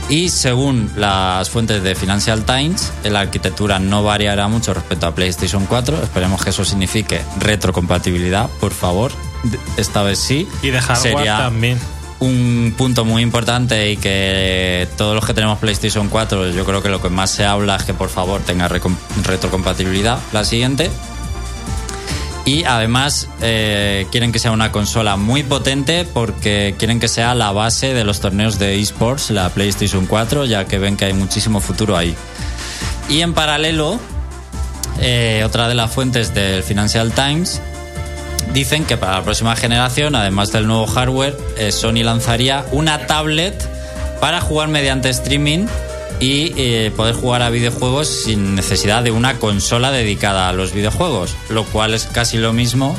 Y 0.10 0.30
según 0.30 0.92
las 0.98 1.50
fuentes 1.50 1.84
de 1.84 1.96
Financial 1.96 2.44
Times, 2.44 2.92
la 3.04 3.22
arquitectura 3.22 3.80
no 3.80 4.04
variará 4.04 4.48
mucho 4.50 4.74
respecto 4.74 5.08
a 5.08 5.16
PlayStation 5.16 5.66
4. 5.66 6.04
Esperemos 6.04 6.44
que 6.44 6.50
eso 6.50 6.66
signifique 6.66 7.22
retrocompatibilidad, 7.40 8.50
por 8.60 8.74
favor. 8.74 9.12
Esta 9.78 10.04
vez 10.04 10.20
sí. 10.20 10.48
Y 10.62 10.70
de 10.70 10.82
hardware 10.82 11.14
Sería 11.18 11.38
también. 11.38 11.80
un 12.20 12.74
punto 12.78 13.06
muy 13.06 13.24
importante 13.24 13.92
y 13.92 13.98
que 13.98 14.88
todos 14.98 15.16
los 15.16 15.26
que 15.26 15.34
tenemos 15.34 15.60
PlayStation 15.60 16.10
4, 16.10 16.50
yo 16.50 16.66
creo 16.66 16.84
que 16.84 16.90
lo 16.90 17.02
que 17.02 17.10
más 17.10 17.32
se 17.32 17.46
habla 17.46 17.76
es 17.76 17.84
que 17.84 17.94
por 17.94 18.10
favor 18.10 18.42
tenga 18.42 18.68
retrocompatibilidad. 18.68 20.20
La 20.32 20.44
siguiente. 20.44 20.90
Y 22.44 22.64
además 22.64 23.28
eh, 23.42 24.08
quieren 24.12 24.32
que 24.32 24.40
sea 24.40 24.52
una 24.52 24.72
consola 24.72 25.16
muy 25.16 25.44
potente 25.44 26.06
porque 26.12 26.74
quieren 26.78 27.00
que 27.00 27.08
sea 27.08 27.36
la 27.36 27.52
base 27.52 27.94
de 27.94 28.04
los 28.04 28.20
torneos 28.20 28.58
de 28.58 28.80
esports, 28.80 29.30
la 29.30 29.50
PlayStation 29.50 30.08
4, 30.08 30.46
ya 30.46 30.66
que 30.66 30.80
ven 30.80 30.98
que 30.98 31.06
hay 31.06 31.14
muchísimo 31.14 31.60
futuro 31.60 31.96
ahí. 31.96 32.16
Y 33.10 33.22
en 33.22 33.34
paralelo, 33.34 34.00
eh, 35.00 35.44
otra 35.46 35.68
de 35.68 35.76
las 35.76 35.92
fuentes 35.92 36.34
del 36.34 36.64
Financial 36.64 37.12
Times 37.12 37.62
dicen 38.54 38.86
que 38.86 38.98
para 38.98 39.14
la 39.14 39.24
próxima 39.24 39.56
generación, 39.56 40.16
además 40.16 40.52
del 40.52 40.68
nuevo 40.68 40.88
hardware, 40.88 41.38
eh, 41.58 41.72
Sony 41.72 42.04
lanzaría 42.04 42.66
una 42.72 43.08
tablet 43.08 43.56
para 44.20 44.42
jugar 44.42 44.68
mediante 44.68 45.10
streaming 45.10 45.66
y 46.20 46.54
eh, 46.56 46.92
poder 46.96 47.16
jugar 47.16 47.42
a 47.42 47.50
videojuegos 47.50 48.08
sin 48.08 48.56
necesidad 48.56 49.04
de 49.04 49.12
una 49.12 49.40
consola 49.40 49.92
dedicada 49.92 50.50
a 50.50 50.54
los 50.54 50.74
videojuegos, 50.74 51.36
lo 51.50 51.66
cual 51.66 51.94
es 51.94 52.06
casi 52.06 52.38
lo 52.38 52.54
mismo 52.54 52.96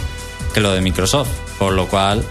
que 0.52 0.60
lo 0.60 0.72
de 0.72 0.80
Microsoft, 0.80 1.30
por 1.58 1.72
lo 1.72 1.86
cual 1.86 2.24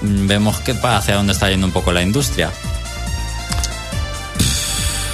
mm, 0.00 0.26
vemos 0.26 0.60
que 0.60 0.72
hacia 0.82 1.16
dónde 1.16 1.34
está 1.34 1.50
yendo 1.50 1.66
un 1.66 1.72
poco 1.72 1.92
la 1.92 2.02
industria. 2.02 2.50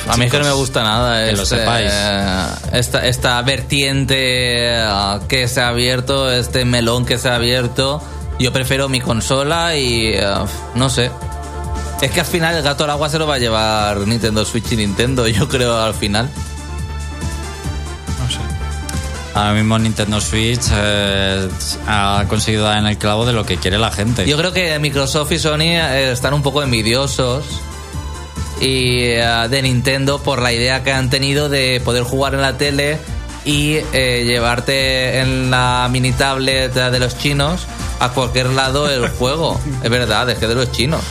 A 0.09 0.17
mí 0.17 0.25
es 0.25 0.31
que 0.31 0.39
no 0.39 0.45
me 0.45 0.53
gusta 0.53 0.83
nada 0.83 1.27
que 1.27 1.37
lo 1.37 1.43
este, 1.43 1.59
sepáis. 1.59 1.91
eh, 1.93 2.47
esta, 2.73 3.07
esta 3.07 3.43
vertiente 3.43 4.75
ah, 4.79 5.21
que 5.29 5.49
se 5.49 5.61
ha 5.61 5.69
abierto, 5.69 6.31
este 6.33 6.65
melón 6.65 7.05
que 7.05 7.19
se 7.19 7.29
ha 7.29 7.35
abierto. 7.35 8.03
Yo 8.39 8.53
prefiero 8.53 8.89
mi 8.89 9.01
consola 9.01 9.77
y 9.77 10.17
ah, 10.17 10.47
no 10.75 10.89
sé. 10.89 11.11
Es 12.01 12.11
que 12.11 12.21
al 12.21 12.27
final 12.27 12.55
el 12.57 12.63
gato 12.63 12.85
al 12.85 12.91
agua 12.91 13.09
se 13.09 13.19
lo 13.19 13.27
va 13.27 13.35
a 13.35 13.39
llevar 13.39 13.99
Nintendo 14.07 14.45
Switch 14.45 14.73
y 14.73 14.77
Nintendo, 14.77 15.27
yo 15.29 15.49
creo 15.49 15.77
al 15.81 15.95
final. 15.95 16.29
No 18.19 18.31
sé. 18.31 18.39
Ahora 19.35 19.53
mismo 19.53 19.79
Nintendo 19.79 20.21
Switch 20.21 20.63
eh, 20.73 21.49
ha 21.87 22.25
conseguido 22.29 22.65
dar 22.65 22.79
en 22.79 22.87
el 22.87 22.97
clavo 22.97 23.27
de 23.27 23.33
lo 23.33 23.45
que 23.45 23.59
quiere 23.59 23.79
la 23.79 23.91
gente. 23.91 24.27
Yo 24.27 24.39
creo 24.39 24.53
que 24.53 24.79
Microsoft 24.79 25.33
y 25.33 25.39
Sony 25.39 25.61
eh, 25.61 26.13
están 26.13 26.33
un 26.33 26.43
poco 26.43 26.63
envidiosos 26.63 27.45
y 28.61 29.05
eh, 29.05 29.47
de 29.49 29.63
Nintendo 29.63 30.21
por 30.21 30.43
la 30.43 30.53
idea 30.53 30.83
que 30.83 30.93
han 30.93 31.11
tenido 31.11 31.49
de 31.49 31.81
poder 31.85 32.03
jugar 32.03 32.35
en 32.35 32.43
la 32.43 32.57
tele 32.57 32.99
y 33.45 33.77
eh, 33.93 34.25
llevarte 34.27 35.21
en 35.21 35.51
la 35.51 35.89
mini 35.91 36.13
tablet 36.13 36.75
de 36.75 36.99
los 36.99 37.17
chinos 37.17 37.67
a 38.01 38.11
cualquier 38.11 38.51
lado 38.51 38.91
el 38.91 39.09
juego. 39.19 39.61
es 39.83 39.91
verdad, 39.91 40.29
es 40.31 40.39
que 40.39 40.47
de 40.47 40.55
los 40.55 40.73
chinos. 40.73 41.03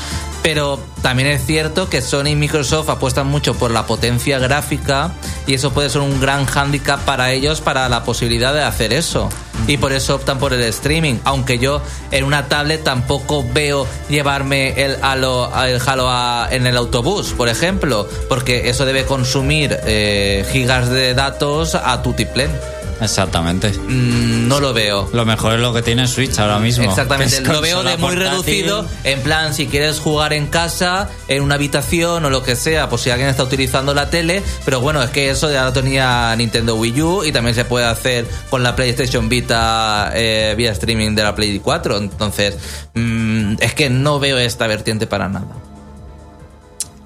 Pero 0.43 0.79
también 1.01 1.27
es 1.29 1.45
cierto 1.45 1.89
que 1.89 2.01
Sony 2.01 2.27
y 2.27 2.35
Microsoft 2.35 2.89
apuestan 2.89 3.27
mucho 3.27 3.53
por 3.53 3.71
la 3.71 3.85
potencia 3.85 4.39
gráfica 4.39 5.11
y 5.45 5.55
eso 5.55 5.71
puede 5.71 5.89
ser 5.89 6.01
un 6.01 6.21
gran 6.21 6.45
hándicap 6.45 7.01
para 7.01 7.31
ellos 7.31 7.59
para 7.59 7.89
la 7.89 8.03
posibilidad 8.03 8.53
de 8.53 8.61
hacer 8.61 8.93
eso. 8.93 9.29
Y 9.65 9.77
por 9.77 9.91
eso 9.91 10.15
optan 10.15 10.37
por 10.39 10.53
el 10.53 10.61
streaming. 10.63 11.15
Aunque 11.23 11.57
yo 11.57 11.81
en 12.11 12.23
una 12.23 12.47
tablet 12.47 12.83
tampoco 12.83 13.43
veo 13.53 13.87
llevarme 14.09 14.81
el 14.81 14.97
Halo, 15.01 15.51
el 15.65 15.81
Halo 15.85 16.09
a- 16.09 16.47
en 16.51 16.67
el 16.67 16.77
autobús, 16.77 17.33
por 17.35 17.49
ejemplo, 17.49 18.07
porque 18.29 18.69
eso 18.69 18.85
debe 18.85 19.05
consumir 19.05 19.77
eh, 19.85 20.45
gigas 20.51 20.89
de 20.89 21.13
datos 21.13 21.75
a 21.75 22.01
tutiplén. 22.03 22.51
Exactamente. 23.01 23.69
Mm, 23.69 24.47
no 24.47 24.59
lo 24.59 24.73
veo. 24.73 25.09
Lo 25.13 25.25
mejor 25.25 25.53
es 25.53 25.59
lo 25.59 25.73
que 25.73 25.81
tiene 25.81 26.07
Switch 26.07 26.37
ahora 26.39 26.59
mismo. 26.59 26.83
Exactamente, 26.83 27.41
lo 27.41 27.61
veo 27.61 27.83
de 27.83 27.97
muy 27.97 28.15
portátil. 28.15 28.29
reducido. 28.29 28.87
En 29.03 29.21
plan, 29.21 29.53
si 29.53 29.67
quieres 29.67 29.99
jugar 29.99 30.33
en 30.33 30.47
casa, 30.47 31.09
en 31.27 31.43
una 31.43 31.55
habitación 31.55 32.25
o 32.25 32.29
lo 32.29 32.43
que 32.43 32.55
sea, 32.55 32.89
pues 32.89 33.03
si 33.03 33.09
alguien 33.09 33.29
está 33.29 33.43
utilizando 33.43 33.93
la 33.93 34.09
tele. 34.09 34.41
Pero 34.65 34.81
bueno, 34.81 35.01
es 35.03 35.09
que 35.09 35.29
eso 35.29 35.51
ya 35.51 35.65
lo 35.65 35.73
tenía 35.73 36.35
Nintendo 36.35 36.75
Wii 36.75 37.01
U 37.01 37.23
y 37.23 37.31
también 37.31 37.55
se 37.55 37.65
puede 37.65 37.85
hacer 37.85 38.25
con 38.49 38.63
la 38.63 38.75
PlayStation 38.75 39.29
Vita 39.29 40.11
eh, 40.13 40.55
vía 40.57 40.71
streaming 40.71 41.15
de 41.15 41.23
la 41.23 41.35
Play 41.35 41.59
4. 41.59 41.97
Entonces, 41.97 42.57
mm, 42.93 43.55
es 43.59 43.73
que 43.73 43.89
no 43.89 44.19
veo 44.19 44.37
esta 44.37 44.67
vertiente 44.67 45.07
para 45.07 45.29
nada. 45.29 45.47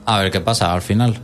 A 0.05 0.19
ver 0.19 0.31
qué 0.31 0.41
pasa 0.41 0.73
al 0.73 0.81
final. 0.81 1.19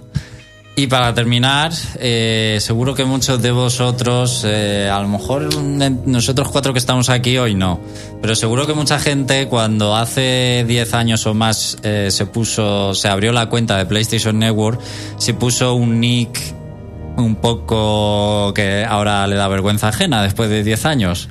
Y 0.79 0.85
para 0.85 1.11
terminar, 1.11 1.71
eh, 1.99 2.59
seguro 2.61 2.93
que 2.93 3.03
muchos 3.03 3.41
de 3.41 3.49
vosotros, 3.49 4.43
eh, 4.45 4.87
a 4.87 5.01
lo 5.01 5.07
mejor 5.07 5.49
nosotros 6.05 6.49
cuatro 6.49 6.71
que 6.71 6.77
estamos 6.77 7.09
aquí 7.09 7.35
hoy 7.39 7.55
no, 7.55 7.79
pero 8.21 8.35
seguro 8.35 8.67
que 8.67 8.75
mucha 8.75 8.99
gente 8.99 9.47
cuando 9.47 9.95
hace 9.95 10.63
10 10.67 10.93
años 10.93 11.25
o 11.25 11.33
más 11.33 11.79
eh, 11.81 12.09
se 12.11 12.27
puso, 12.27 12.93
se 12.93 13.07
abrió 13.07 13.31
la 13.31 13.49
cuenta 13.49 13.75
de 13.75 13.87
PlayStation 13.87 14.37
Network, 14.37 14.79
se 15.17 15.33
puso 15.33 15.73
un 15.73 15.99
nick 15.99 16.39
un 17.17 17.37
poco 17.37 18.53
que 18.53 18.85
ahora 18.87 19.25
le 19.25 19.35
da 19.35 19.47
vergüenza 19.47 19.87
ajena 19.87 20.21
después 20.21 20.47
de 20.51 20.63
10 20.63 20.85
años. 20.85 21.27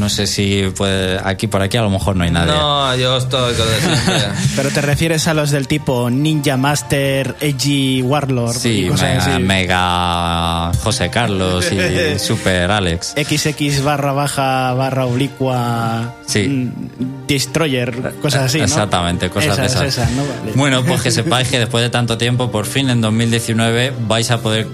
No 0.00 0.08
sé 0.08 0.26
si 0.26 0.64
puede, 0.76 1.20
aquí 1.22 1.46
por 1.46 1.60
aquí 1.60 1.76
a 1.76 1.82
lo 1.82 1.90
mejor 1.90 2.16
no 2.16 2.24
hay 2.24 2.30
nadie. 2.30 2.52
No, 2.52 2.96
yo 2.96 3.18
estoy 3.18 3.54
con 3.54 3.66
de 3.68 3.80
siempre. 3.80 4.16
Pero 4.56 4.70
te 4.70 4.80
refieres 4.80 5.28
a 5.28 5.34
los 5.34 5.50
del 5.50 5.68
tipo 5.68 6.08
Ninja 6.08 6.56
Master, 6.56 7.36
Edgy 7.38 8.00
Warlord 8.02 8.54
Sí, 8.56 8.86
y 8.86 8.88
cosas 8.88 9.26
mega, 9.26 9.34
así. 9.34 9.42
mega 9.42 10.72
José 10.82 11.10
Carlos 11.10 11.66
y 11.70 12.18
Super 12.18 12.70
Alex. 12.70 13.14
XX 13.14 13.82
barra 13.84 14.12
baja 14.12 14.72
barra 14.72 15.04
oblicua 15.04 16.14
Sí. 16.26 16.48
mm, 16.48 17.26
Destroyer, 17.26 18.14
cosas 18.22 18.44
así, 18.44 18.58
¿no? 18.58 18.64
Exactamente, 18.64 19.28
cosas 19.30 19.56
de 19.58 19.66
Esas, 19.66 19.82
esas. 19.82 19.98
esas, 19.98 20.10
¿no? 20.12 20.22
Vale. 20.22 20.52
Bueno, 20.54 20.82
pues 20.84 21.02
que 21.02 21.10
sepáis 21.12 21.48
que 21.48 21.58
después 21.58 21.82
de 21.84 21.90
tanto 21.90 22.16
tiempo, 22.18 22.50
por 22.50 22.64
fin 22.66 22.88
en 22.90 23.00
2019 23.02 23.92
vais 24.08 24.30
a 24.30 24.38
poder 24.40 24.66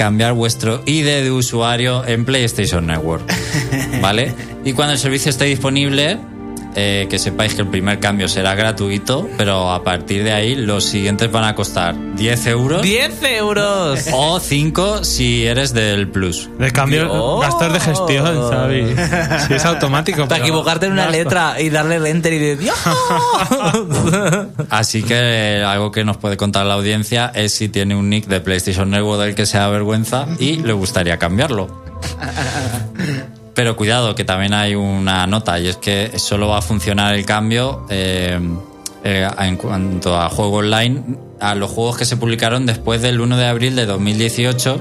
cambiar 0.00 0.32
vuestro 0.32 0.82
ID 0.86 1.04
de 1.04 1.30
usuario 1.30 2.06
en 2.06 2.24
PlayStation 2.24 2.86
Network. 2.86 3.22
¿Vale? 4.00 4.32
Y 4.64 4.72
cuando 4.72 4.94
el 4.94 4.98
servicio 4.98 5.28
esté 5.28 5.44
disponible, 5.44 6.18
eh, 6.76 7.06
que 7.10 7.18
sepáis 7.18 7.54
que 7.54 7.62
el 7.62 7.68
primer 7.68 7.98
cambio 8.00 8.28
será 8.28 8.54
gratuito, 8.54 9.28
pero 9.36 9.70
a 9.72 9.82
partir 9.82 10.22
de 10.24 10.32
ahí 10.32 10.54
los 10.54 10.84
siguientes 10.84 11.30
van 11.30 11.44
a 11.44 11.54
costar 11.54 11.94
10 12.16 12.46
euros 12.46 12.82
¡10 12.82 13.10
euros! 13.36 14.06
o 14.12 14.38
5 14.40 15.04
si 15.04 15.46
eres 15.46 15.72
del 15.74 16.08
Plus. 16.08 16.48
De 16.58 16.70
cambio, 16.70 17.04
Dios. 17.04 17.40
gastos 17.42 17.72
de 17.72 17.80
gestión, 17.80 18.50
Xavi. 18.50 18.94
Si 19.48 19.54
es 19.54 19.64
automático. 19.64 20.28
Para 20.28 20.40
equivocarte 20.42 20.86
en 20.86 20.92
una 20.92 21.04
gasto. 21.06 21.18
letra 21.18 21.60
y 21.60 21.70
darle 21.70 21.96
el 21.96 22.06
enter 22.06 22.32
y 22.34 22.38
decir 22.38 22.58
¡Dios! 22.60 22.76
Así 24.70 25.02
que 25.02 25.62
algo 25.66 25.90
que 25.90 26.04
nos 26.04 26.16
puede 26.18 26.36
contar 26.36 26.66
la 26.66 26.74
audiencia 26.74 27.30
es 27.34 27.52
si 27.54 27.68
tiene 27.68 27.94
un 27.96 28.08
nick 28.10 28.26
de 28.26 28.40
PlayStation 28.40 28.90
Network 28.90 29.20
del 29.20 29.34
que 29.34 29.46
se 29.46 29.58
da 29.58 29.68
vergüenza 29.68 30.26
y 30.38 30.56
le 30.56 30.72
gustaría 30.72 31.18
cambiarlo. 31.18 31.68
Pero 33.54 33.76
cuidado, 33.76 34.14
que 34.14 34.24
también 34.24 34.54
hay 34.54 34.74
una 34.74 35.26
nota 35.26 35.58
y 35.58 35.68
es 35.68 35.76
que 35.76 36.18
solo 36.18 36.48
va 36.48 36.58
a 36.58 36.62
funcionar 36.62 37.14
el 37.14 37.26
cambio 37.26 37.86
eh, 37.90 38.38
eh, 39.04 39.28
en 39.38 39.56
cuanto 39.56 40.16
a 40.16 40.28
juego 40.28 40.58
online 40.58 41.02
a 41.40 41.54
los 41.54 41.70
juegos 41.70 41.96
que 41.96 42.04
se 42.04 42.16
publicaron 42.16 42.66
después 42.66 43.02
del 43.02 43.20
1 43.20 43.36
de 43.36 43.46
abril 43.46 43.76
de 43.76 43.86
2018 43.86 44.80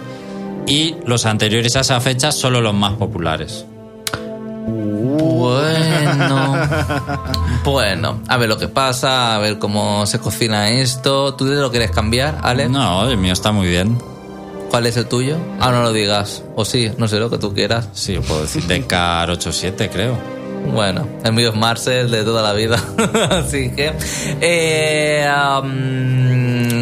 y 0.67 0.95
los 1.05 1.25
anteriores 1.25 1.75
a 1.75 1.82
esa 1.82 1.99
fecha 1.99 2.32
solo 2.32 2.62
los 2.62 2.73
más 2.73 2.93
populares. 2.93 3.65
Bueno. 4.67 6.55
Bueno, 7.63 8.21
a 8.27 8.38
ver 8.38 8.49
lo 8.49 8.58
que 8.58 8.67
pasa, 8.67 9.36
a 9.36 9.39
ver 9.39 9.60
cómo 9.60 10.05
se 10.05 10.19
cocina 10.19 10.69
esto. 10.69 11.36
¿Tú 11.36 11.45
te 11.45 11.55
lo 11.55 11.69
quieres 11.69 11.91
cambiar, 11.91 12.39
Ale? 12.41 12.69
No, 12.69 13.08
el 13.08 13.17
mío 13.17 13.34
está 13.34 13.51
muy 13.51 13.67
bien. 13.67 13.97
¿Cuál 14.69 14.86
es 14.86 14.97
el 14.97 15.08
tuyo? 15.08 15.38
Ah, 15.60 15.71
no 15.71 15.82
lo 15.82 15.91
digas. 15.91 16.43
O 16.55 16.63
sí, 16.63 16.91
no 16.97 17.08
sé 17.08 17.19
lo 17.19 17.29
que 17.29 17.38
tú 17.38 17.53
quieras. 17.53 17.89
Sí, 17.93 18.13
yo 18.13 18.21
puedo 18.21 18.41
decir 18.41 18.63
Decar 18.63 19.29
87, 19.29 19.89
creo. 19.89 20.17
Bueno, 20.73 21.08
el 21.23 21.34
mío 21.34 21.49
es 21.49 21.55
Marcel 21.55 22.12
de 22.12 22.23
toda 22.23 22.43
la 22.43 22.53
vida. 22.53 22.77
Así 23.32 23.71
que. 23.71 23.93
Eh, 24.41 25.27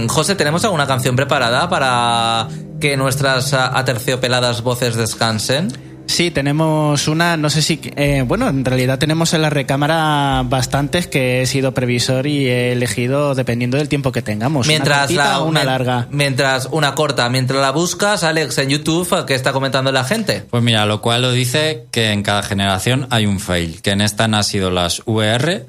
José, 0.09 0.35
¿tenemos 0.35 0.63
alguna 0.65 0.85
canción 0.85 1.15
preparada 1.15 1.69
para 1.69 2.47
que 2.79 2.97
nuestras 2.97 3.53
aterciopeladas 3.53 4.61
voces 4.63 4.95
descansen? 4.95 5.86
Sí, 6.07 6.31
tenemos 6.31 7.07
una, 7.07 7.37
no 7.37 7.49
sé 7.49 7.61
si... 7.61 7.79
eh, 7.95 8.23
bueno, 8.25 8.47
en 8.47 8.65
realidad 8.65 8.97
tenemos 8.97 9.33
en 9.33 9.41
la 9.41 9.49
recámara 9.49 10.43
bastantes 10.45 11.07
que 11.07 11.41
he 11.41 11.45
sido 11.45 11.73
previsor 11.73 12.25
y 12.27 12.47
he 12.47 12.71
elegido 12.71 13.35
dependiendo 13.35 13.77
del 13.77 13.89
tiempo 13.89 14.11
que 14.11 14.21
tengamos. 14.21 14.67
Mientras 14.67 14.97
una 14.97 15.23
cortita 15.23 15.29
la, 15.29 15.39
o 15.41 15.45
una 15.45 15.63
larga. 15.63 16.07
Mientras 16.09 16.69
una 16.71 16.95
corta, 16.95 17.29
mientras 17.29 17.61
la 17.61 17.71
buscas, 17.71 18.23
Alex, 18.23 18.57
en 18.57 18.69
YouTube, 18.69 19.25
¿qué 19.25 19.35
está 19.35 19.51
comentando 19.51 19.91
la 19.91 20.03
gente? 20.03 20.43
Pues 20.49 20.63
mira, 20.63 20.85
lo 20.85 21.01
cual 21.01 21.21
lo 21.21 21.31
dice 21.31 21.85
que 21.91 22.11
en 22.11 22.23
cada 22.23 22.41
generación 22.41 23.07
hay 23.09 23.25
un 23.25 23.39
fail, 23.39 23.81
que 23.81 23.91
en 23.91 24.01
esta 24.01 24.23
han 24.23 24.43
sido 24.43 24.71
las 24.71 25.01
VR 25.05 25.65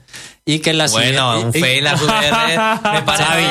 y 0.48 0.60
que 0.60 0.70
en 0.70 0.78
las 0.78 0.92
Bueno, 0.92 1.40
un 1.42 1.52
fail 1.52 1.86
a 1.86 1.94
VR 1.94 2.92
me 2.94 3.02
parece, 3.04 3.24
Xavi, 3.24 3.44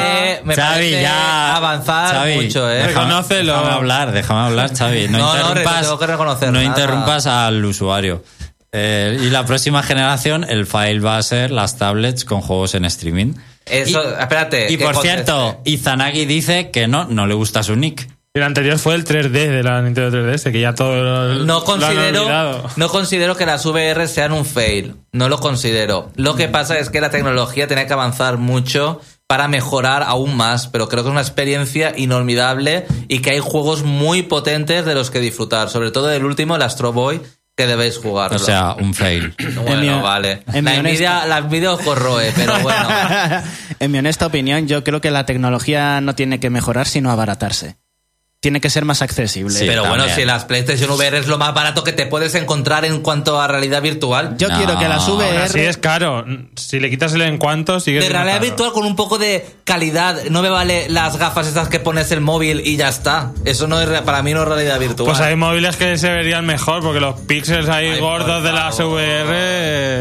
me 0.46 0.56
Xavi, 0.56 0.74
parece 0.74 1.02
ya. 1.04 1.56
avanzar 1.56 2.16
Xavi, 2.16 2.36
mucho, 2.38 2.72
¿eh? 2.72 2.88
Reconócelo. 2.88 3.54
déjame 3.54 3.72
hablar, 3.72 4.12
déjame 4.12 4.40
hablar, 4.40 4.76
Xavi. 4.76 5.08
No, 5.08 5.20
No, 5.20 5.34
no, 5.36 5.40
interrumpas, 5.50 5.82
tengo 5.82 6.00
que 6.00 6.08
reconocer 6.08 6.52
no 6.52 6.60
interrumpas 6.60 7.28
al 7.28 7.64
usuario. 7.64 8.24
Eh, 8.72 9.16
y 9.22 9.30
la 9.30 9.46
próxima 9.46 9.84
generación, 9.84 10.44
el 10.50 10.66
fail 10.66 11.06
va 11.06 11.18
a 11.18 11.22
ser 11.22 11.52
las 11.52 11.78
tablets 11.78 12.26
con 12.26 12.42
juegos 12.42 12.74
en 12.74 12.86
streaming. 12.86 13.34
Eso, 13.68 14.18
espérate. 14.18 14.72
Y 14.74 14.78
por 14.78 14.96
conteste. 14.96 15.18
cierto, 15.24 15.62
Izanagi 15.66 16.26
dice 16.26 16.72
que 16.72 16.88
no, 16.88 17.06
no 17.06 17.28
le 17.28 17.36
gusta 17.36 17.62
su 17.62 17.76
nick. 17.76 18.10
El 18.38 18.44
anterior 18.44 18.78
fue 18.78 18.96
el 18.96 19.04
3D 19.06 19.30
de 19.32 19.64
la 19.64 19.82
Nintendo 19.82 20.16
3DS, 20.18 20.52
que 20.52 20.60
ya 20.62 20.74
todo 20.74 20.96
lo, 21.04 21.34
No 21.36 21.44
lo 21.46 21.58
han 21.60 21.64
considero, 21.66 22.64
no 22.76 22.90
considero 22.90 23.36
que 23.36 23.46
las 23.46 23.66
VR 23.66 24.08
sean 24.08 24.32
un 24.32 24.46
fail. 24.46 24.96
No 25.12 25.28
lo 25.30 25.40
considero. 25.40 26.12
Lo 26.16 26.36
que 26.36 26.48
pasa 26.48 26.78
es 26.78 26.90
que 26.90 27.02
la 27.02 27.10
tecnología 27.10 27.68
tiene 27.68 27.88
que 27.88 27.94
avanzar 27.94 28.38
mucho 28.38 29.02
para 29.28 29.48
mejorar 29.48 30.04
aún 30.04 30.38
más, 30.38 30.68
pero 30.68 30.88
creo 30.88 31.04
que 31.04 31.10
es 31.10 31.12
una 31.12 31.22
experiencia 31.22 31.94
inolvidable 31.98 32.86
y 33.08 33.20
que 33.20 33.32
hay 33.32 33.40
juegos 33.40 33.84
muy 33.84 34.22
potentes 34.24 34.86
de 34.86 34.94
los 34.96 35.12
que 35.12 35.20
disfrutar, 35.20 35.70
sobre 35.70 35.92
todo 35.92 36.12
el 36.12 36.24
último, 36.24 36.56
el 36.56 36.62
Astro 36.62 36.94
Boy, 36.94 37.22
que 37.56 37.66
debéis 37.68 37.98
jugar. 37.98 38.34
O 38.34 38.40
sea, 38.40 38.76
un 38.80 38.94
fail. 38.94 39.34
bueno, 39.66 39.82
En 39.82 39.96
mi- 39.96 40.02
vale. 40.02 40.44
en 40.54 40.64
La 40.66 40.72
mi 40.72 40.78
envidia, 40.78 41.26
la 41.26 41.40
envidia 41.40 41.74
os 41.74 41.82
corroe, 41.82 42.32
pero 42.36 42.54
bueno. 42.62 42.88
en 43.80 43.92
mi 43.92 43.98
honesta 43.98 44.28
opinión, 44.28 44.68
yo 44.68 44.84
creo 44.84 45.02
que 45.02 45.10
la 45.12 45.26
tecnología 45.26 46.00
no 46.02 46.14
tiene 46.16 46.40
que 46.40 46.50
mejorar, 46.52 46.88
sino 46.88 47.10
abaratarse. 47.12 47.76
Tiene 48.40 48.62
que 48.62 48.70
ser 48.70 48.86
más 48.86 49.02
accesible. 49.02 49.58
Sí. 49.58 49.66
pero 49.68 49.86
bueno, 49.88 50.06
si 50.14 50.24
las 50.24 50.46
PlayStation 50.46 50.92
VR 50.92 51.18
es 51.18 51.26
lo 51.28 51.40
más 51.40 51.56
barato 51.56 51.84
que 51.84 51.92
te 51.92 52.06
puedes 52.06 52.36
encontrar 52.36 52.86
en 52.86 53.02
cuanto 53.02 53.42
a 53.42 53.48
realidad 53.48 53.82
virtual. 53.82 54.36
Yo 54.38 54.48
No, 54.50 54.58
quiero 54.58 54.78
que 54.78 54.88
las 54.88 55.08
VR... 55.08 55.38
Así 55.40 55.60
es 55.62 55.78
caro. 55.78 56.24
Si 56.56 56.80
le 56.80 56.92
quitas 56.92 57.14
el 57.16 57.24
en 57.24 57.40
cuanto, 57.40 57.80
sigue 57.80 58.00
de 58.00 58.10
realidad 58.10 58.36
caro. 58.36 58.46
virtual 58.46 58.74
con 58.74 58.86
un 58.86 58.96
poco 58.96 59.18
de 59.18 59.44
calidad. 59.64 60.24
No 60.30 60.44
me 60.44 60.50
vale 60.50 60.88
las 60.88 61.18
gafas 61.18 61.48
esas 61.48 61.68
que 61.68 61.80
pones 61.80 62.12
el 62.12 62.22
móvil 62.22 62.62
y 62.64 62.78
ya 62.78 62.90
está. 62.90 63.32
Eso 63.44 63.66
no 63.68 63.82
es 63.82 63.88
para 64.02 64.22
mí 64.22 64.34
no 64.36 64.44
es 64.44 64.48
realidad 64.48 64.80
virtual. 64.80 65.08
Pues 65.08 65.20
hay 65.20 65.36
móviles 65.36 65.76
que 65.76 65.98
se 65.98 66.10
verían 66.12 66.46
mejor, 66.46 66.84
porque 66.84 67.00
los 67.00 67.20
píxeles 67.22 67.68
ahí 67.70 67.88
Ay, 67.88 68.00
gordos 68.00 68.44
de 68.44 68.52
las. 68.52 68.80
VR... 68.80 69.34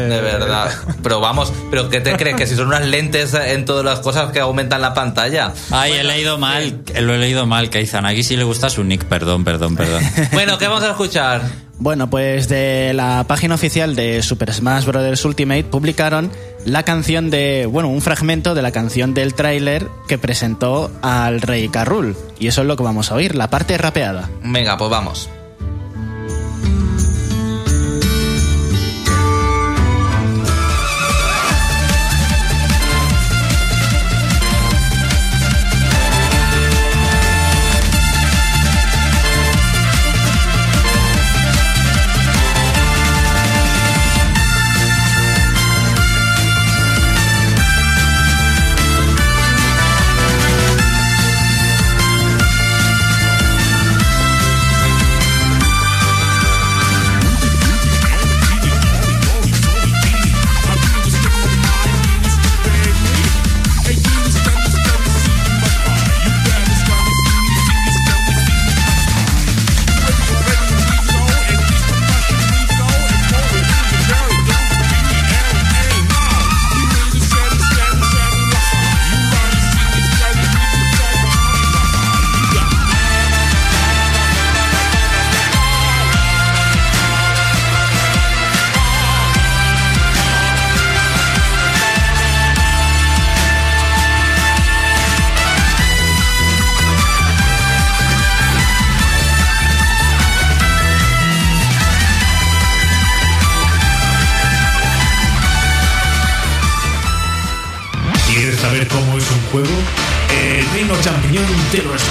de 0.09 0.21
verdad. 0.21 0.71
Pero 1.01 1.19
vamos, 1.19 1.51
pero 1.71 1.89
¿qué 1.89 2.01
te 2.01 2.15
crees? 2.15 2.35
Que 2.35 2.45
si 2.47 2.55
son 2.55 2.67
unas 2.67 2.85
lentes 2.85 3.33
en 3.33 3.65
todas 3.65 3.83
las 3.83 3.99
cosas 3.99 4.31
que 4.31 4.39
aumentan 4.39 4.81
la 4.81 4.93
pantalla. 4.93 5.53
Ay, 5.71 5.93
he 5.93 6.03
leído 6.03 6.37
mal, 6.37 6.81
lo 7.01 7.13
he 7.15 7.17
leído 7.17 7.45
mal, 7.47 7.69
que 7.69 7.79
a 7.79 7.81
Izanagi 7.81 8.23
sí 8.23 8.36
le 8.37 8.43
gusta 8.43 8.69
su 8.69 8.83
nick, 8.83 9.05
perdón, 9.05 9.43
perdón, 9.43 9.75
perdón. 9.75 10.03
Bueno, 10.31 10.57
¿qué 10.57 10.67
vamos 10.67 10.83
a 10.83 10.91
escuchar? 10.91 11.41
Bueno, 11.79 12.09
pues 12.09 12.47
de 12.47 12.93
la 12.93 13.25
página 13.27 13.55
oficial 13.55 13.95
de 13.95 14.23
Super 14.23 14.53
Smash 14.53 14.85
Bros. 14.85 15.25
Ultimate 15.25 15.63
publicaron 15.65 16.31
la 16.65 16.83
canción 16.83 17.29
de, 17.29 17.67
bueno, 17.67 17.89
un 17.89 18.01
fragmento 18.01 18.55
de 18.55 18.61
la 18.61 18.71
canción 18.71 19.13
del 19.13 19.35
tráiler 19.35 19.87
que 20.07 20.17
presentó 20.17 20.91
al 21.01 21.41
Rey 21.41 21.69
Carrul. 21.69 22.15
Y 22.39 22.47
eso 22.47 22.61
es 22.61 22.67
lo 22.67 22.75
que 22.75 22.83
vamos 22.83 23.11
a 23.11 23.15
oír, 23.15 23.35
la 23.35 23.49
parte 23.49 23.77
rapeada. 23.77 24.29
Venga, 24.43 24.77
pues 24.77 24.89
vamos. 24.89 25.29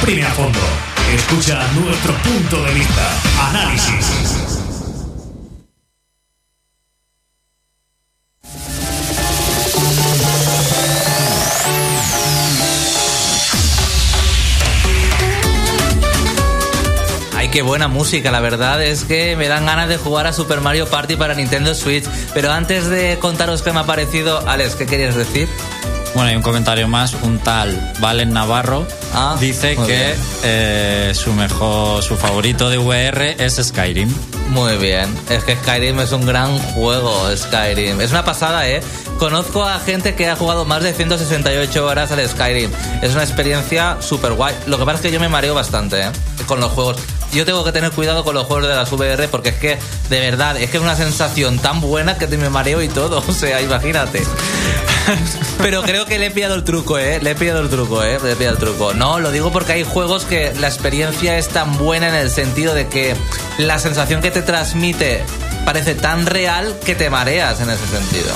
Exprime 0.07 0.25
a 0.25 0.31
fondo. 0.31 0.59
Escucha 1.13 1.61
nuestro 1.75 2.15
punto 2.23 2.63
de 2.63 2.75
vista. 2.75 3.11
Análisis. 3.49 4.37
Qué 17.57 17.63
buena 17.63 17.89
música, 17.89 18.31
la 18.31 18.41
verdad 18.41 18.83
es 18.83 19.05
que 19.05 19.35
me 19.35 19.49
dan 19.49 19.65
ganas 19.65 19.89
de 19.89 19.97
jugar 19.97 20.27
a 20.27 20.35
Super 20.35 20.61
Mario 20.61 20.89
Party 20.89 21.17
para 21.17 21.33
Nintendo 21.33 21.75
Switch. 21.75 22.05
Pero 22.35 22.53
antes 22.53 22.87
de 22.87 23.19
contaros 23.19 23.63
qué 23.63 23.73
me 23.73 23.81
ha 23.81 23.85
parecido, 23.85 24.47
Alex, 24.47 24.75
¿qué 24.75 24.85
querías 24.85 25.15
decir? 25.15 25.49
Bueno, 26.17 26.31
hay 26.31 26.37
un 26.37 26.43
comentario 26.43 26.89
más. 26.89 27.13
Un 27.13 27.39
tal 27.39 27.93
Valen 28.01 28.33
Navarro 28.33 28.87
Ah, 29.13 29.37
dice 29.39 29.77
que 29.77 30.15
eh, 30.45 31.13
su 31.15 31.35
mejor, 31.35 32.03
su 32.03 32.17
favorito 32.17 32.71
de 32.71 32.79
VR 32.79 33.37
es 33.39 33.57
Skyrim. 33.63 34.11
Muy 34.49 34.79
bien, 34.79 35.15
es 35.29 35.45
que 35.45 35.57
Skyrim 35.57 36.01
es 36.01 36.13
un 36.13 36.25
gran 36.25 36.59
juego, 36.59 37.15
Skyrim. 37.37 38.01
Es 38.01 38.13
una 38.13 38.25
pasada, 38.25 38.67
¿eh? 38.67 38.81
Conozco 39.19 39.63
a 39.63 39.79
gente 39.81 40.15
que 40.15 40.27
ha 40.27 40.37
jugado 40.37 40.65
más 40.65 40.83
de 40.83 40.95
168 40.95 41.85
horas 41.85 42.11
al 42.13 42.27
Skyrim. 42.27 42.71
Es 43.03 43.13
una 43.13 43.23
experiencia 43.23 43.99
súper 44.01 44.33
guay. 44.33 44.55
Lo 44.67 44.79
que 44.79 44.87
pasa 44.87 44.97
es 44.97 45.03
que 45.03 45.13
yo 45.13 45.21
me 45.21 45.29
mareo 45.29 45.55
bastante, 45.55 46.01
¿eh? 46.01 46.11
Con 46.47 46.61
los 46.61 46.73
juegos. 46.73 46.97
Yo 47.33 47.45
tengo 47.45 47.63
que 47.63 47.73
tener 47.73 47.91
cuidado 47.91 48.25
con 48.25 48.35
los 48.35 48.47
juegos 48.47 48.67
de 48.67 48.75
las 48.75 48.91
VR 48.91 49.29
porque 49.29 49.51
es 49.51 49.57
que, 49.57 49.79
de 50.09 50.21
verdad, 50.21 50.57
es 50.57 50.71
que 50.71 50.79
es 50.79 50.83
una 50.83 50.97
sensación 50.97 51.59
tan 51.59 51.83
buena 51.83 52.17
que 52.17 52.27
te 52.27 52.39
me 52.39 52.49
mareo 52.49 52.81
y 52.81 52.89
todo. 52.89 53.23
O 53.29 53.33
sea, 53.33 53.61
imagínate. 53.61 54.23
Pero 55.59 55.83
creo 55.83 56.07
que 56.07 56.19
le 56.19 56.27
he 56.27 56.31
pillado 56.31 56.55
el 56.55 56.65
truco, 56.65 56.99
¿eh? 56.99 57.19
Le 57.21 57.33
he 57.33 57.35
pillado 57.35 57.61
el 57.61 57.69
truco, 57.69 58.03
¿eh? 58.03 58.19
Le 58.23 58.33
he 58.33 58.37
pillado 58.37 58.57
el 58.57 58.61
truco. 58.61 58.95
No, 58.95 59.21
lo 59.21 59.31
digo 59.31 59.53
porque 59.53 59.73
hay 59.73 59.85
juegos 59.85 60.25
que 60.25 60.53
la 60.55 60.69
experiencia 60.69 61.39
es 61.39 61.49
tan 61.49 61.77
buena 61.79 62.09
en 62.09 62.15
el 62.15 62.31
sentido 62.31 62.75
de 62.75 62.89
que 62.89 63.15
la 63.59 63.79
sensación 63.79 64.21
que 64.21 64.31
te 64.31 64.43
transmite 64.43 65.25
parece 65.65 65.95
tan 65.95 66.27
real 66.27 66.79
que 66.85 66.95
te 66.95 67.11
mareas 67.11 67.61
en 67.61 67.71
ese 67.71 67.87
sentido. 67.87 68.33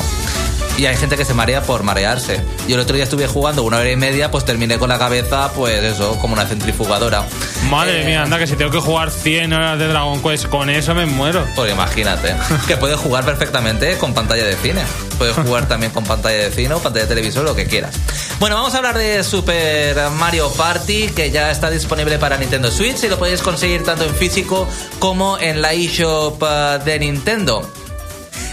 Y 0.81 0.87
hay 0.87 0.97
gente 0.97 1.19
que 1.19 1.27
se 1.27 1.35
marea 1.35 1.61
por 1.61 1.83
marearse. 1.83 2.43
Yo 2.67 2.77
el 2.77 2.81
otro 2.81 2.95
día 2.95 3.05
estuve 3.05 3.27
jugando 3.27 3.65
una 3.65 3.77
hora 3.77 3.91
y 3.91 3.97
media, 3.97 4.31
pues 4.31 4.47
terminé 4.47 4.79
con 4.79 4.89
la 4.89 4.99
cabeza, 4.99 5.53
pues 5.55 5.85
eso, 5.85 6.17
como 6.19 6.33
una 6.33 6.47
centrifugadora. 6.47 7.27
Madre 7.69 8.01
Eh, 8.01 8.07
mía, 8.07 8.23
anda 8.23 8.39
que 8.39 8.47
si 8.47 8.57
tengo 8.57 8.71
que 8.71 8.79
jugar 8.79 9.11
100 9.11 9.53
horas 9.53 9.79
de 9.79 9.89
Dragon 9.89 10.23
Quest 10.23 10.47
con 10.47 10.71
eso 10.71 10.95
me 10.95 11.05
muero. 11.05 11.45
Pues 11.55 11.71
imagínate, 11.71 12.35
que 12.67 12.79
puedes 12.79 12.99
jugar 12.99 13.27
perfectamente 13.27 13.99
con 13.99 14.15
pantalla 14.15 14.47
de 14.47 14.57
cine. 14.57 14.81
Puedes 15.19 15.37
jugar 15.37 15.69
también 15.69 15.93
con 15.93 16.03
pantalla 16.05 16.45
de 16.45 16.51
cine 16.51 16.73
o 16.73 16.79
pantalla 16.79 17.05
de 17.05 17.15
televisor, 17.15 17.45
lo 17.45 17.55
que 17.55 17.67
quieras. 17.67 17.95
Bueno, 18.39 18.57
vamos 18.57 18.73
a 18.73 18.79
hablar 18.79 18.97
de 18.97 19.23
Super 19.23 20.09
Mario 20.13 20.51
Party, 20.51 21.09
que 21.09 21.31
ya 21.31 21.51
está 21.51 21.69
disponible 21.69 22.19
para 22.19 22.39
Nintendo 22.39 22.71
Switch 22.71 23.05
y 23.05 23.09
lo 23.09 23.19
podéis 23.19 23.43
conseguir 23.43 23.85
tanto 23.85 24.05
en 24.05 24.15
físico 24.15 24.67
como 24.99 25.39
en 25.39 25.61
la 25.61 25.75
eShop 25.75 26.43
eh, 26.43 26.79
de 26.87 26.99
Nintendo. 27.01 27.71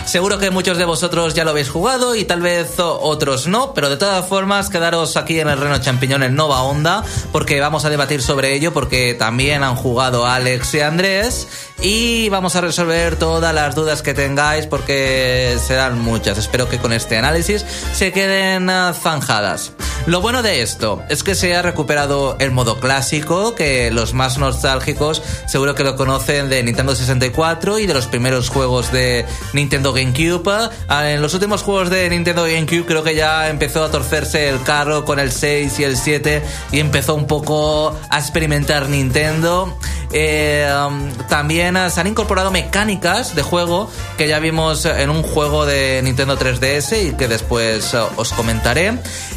Seguro 0.08 0.40
que 0.40 0.52
muchos 0.52 0.78
de 0.78 0.86
vosotros 0.86 1.34
ya 1.34 1.44
lo 1.44 1.50
habéis 1.50 1.70
jugado 1.70 2.16
y 2.16 2.24
tal 2.24 2.40
vez 2.40 2.76
otros 2.80 3.48
no, 3.48 3.74
pero 3.74 3.90
de 3.90 3.98
todas 3.98 4.26
formas 4.26 4.70
quedaros 4.70 5.18
aquí 5.18 5.38
en 5.42 5.50
el 5.50 5.60
Reno 5.60 5.80
Champiñón 5.80 6.24
en 6.24 6.34
Nova 6.34 6.62
Onda 6.62 7.04
porque 7.34 7.60
vamos 7.60 7.84
a 7.84 7.90
debatir 7.90 8.22
sobre 8.22 8.54
ello 8.54 8.72
porque 8.72 9.16
también 9.16 9.64
han 9.64 9.76
jugado 9.76 10.26
Alex 10.26 10.76
y 10.76 10.80
Andrés 10.80 11.48
y 11.82 12.30
vamos 12.30 12.56
a 12.56 12.62
resolver 12.62 13.18
todas 13.18 13.54
las 13.54 13.76
dudas 13.76 14.02
que 14.02 14.14
tengáis 14.14 14.66
porque 14.66 15.58
serán 15.62 16.00
muchas. 16.00 16.38
Espero 16.38 16.70
que 16.70 16.78
con 16.78 16.94
este 16.94 17.18
análisis 17.18 17.66
se 17.94 18.14
queden 18.14 18.70
ah, 18.70 18.94
zanjadas. 18.98 19.74
Lo 20.06 20.22
bueno 20.22 20.42
de 20.42 20.62
esto 20.62 21.04
es 21.10 21.22
que 21.22 21.36
se 21.36 21.54
ha 21.54 21.62
recuperado 21.62 22.38
el 22.40 22.52
modo 22.52 22.80
clásico, 22.80 23.56
que 23.56 23.92
los 23.92 24.14
más 24.14 24.38
nostálgicos 24.38 25.22
seguro 25.48 25.76
que 25.76 25.84
lo 25.84 25.98
conocen 25.98 26.48
de 26.48 26.64
Nintendo 26.64 26.96
64 26.96 27.80
y 27.80 27.88
de 27.88 27.94
los 27.94 28.08
primeros 28.08 28.48
juegos 28.48 28.94
de 28.94 29.26
Nintendo 29.52 29.92
GameCube. 29.98 30.70
Ah, 30.88 31.10
En 31.10 31.22
los 31.22 31.34
últimos 31.34 31.64
juegos 31.64 31.90
de 31.90 32.10
Nintendo 32.10 32.44
GameCube 32.44 32.86
creo 32.86 33.04
que 33.04 33.16
ya 33.16 33.50
empezó 33.50 33.84
a 33.84 33.92
torcerse 33.92 34.50
el 34.50 34.62
carro 34.62 35.06
con 35.06 35.20
el 35.20 35.32
6 35.32 35.80
y 35.80 35.84
el 35.84 35.98
7 35.98 36.44
y 36.72 36.80
empezó 36.80 37.16
un 37.16 37.28
poco 37.28 37.98
a 38.10 38.20
experimentar 38.20 38.90
Nintendo. 38.90 39.78
Eh, 40.14 40.72
um, 40.88 41.12
también 41.28 41.76
eh, 41.76 41.90
se 41.90 42.00
han 42.00 42.08
incorporado 42.08 42.50
mecánicas 42.50 43.36
de 43.36 43.42
juego 43.42 43.90
que 44.18 44.30
ya 44.30 44.40
vimos 44.40 44.86
en 44.86 45.10
un 45.10 45.22
juego 45.22 45.66
de 45.66 46.00
Nintendo 46.02 46.38
3DS 46.40 47.10
y 47.10 47.14
que 47.14 47.28
después 47.28 47.94
eh, 47.94 48.00
os 48.16 48.32
comentaré. 48.34 48.94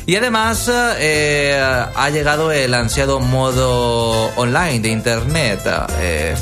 Y 0.07 0.17
además 0.17 0.71
eh, 0.73 1.61
ha 1.61 2.11
llegado 2.11 2.53
el 2.53 2.75
ansiado 2.75 3.21
modo 3.21 4.27
online 4.37 4.81
de 4.81 4.89
Internet. 4.91 5.61
Eh, 6.01 6.35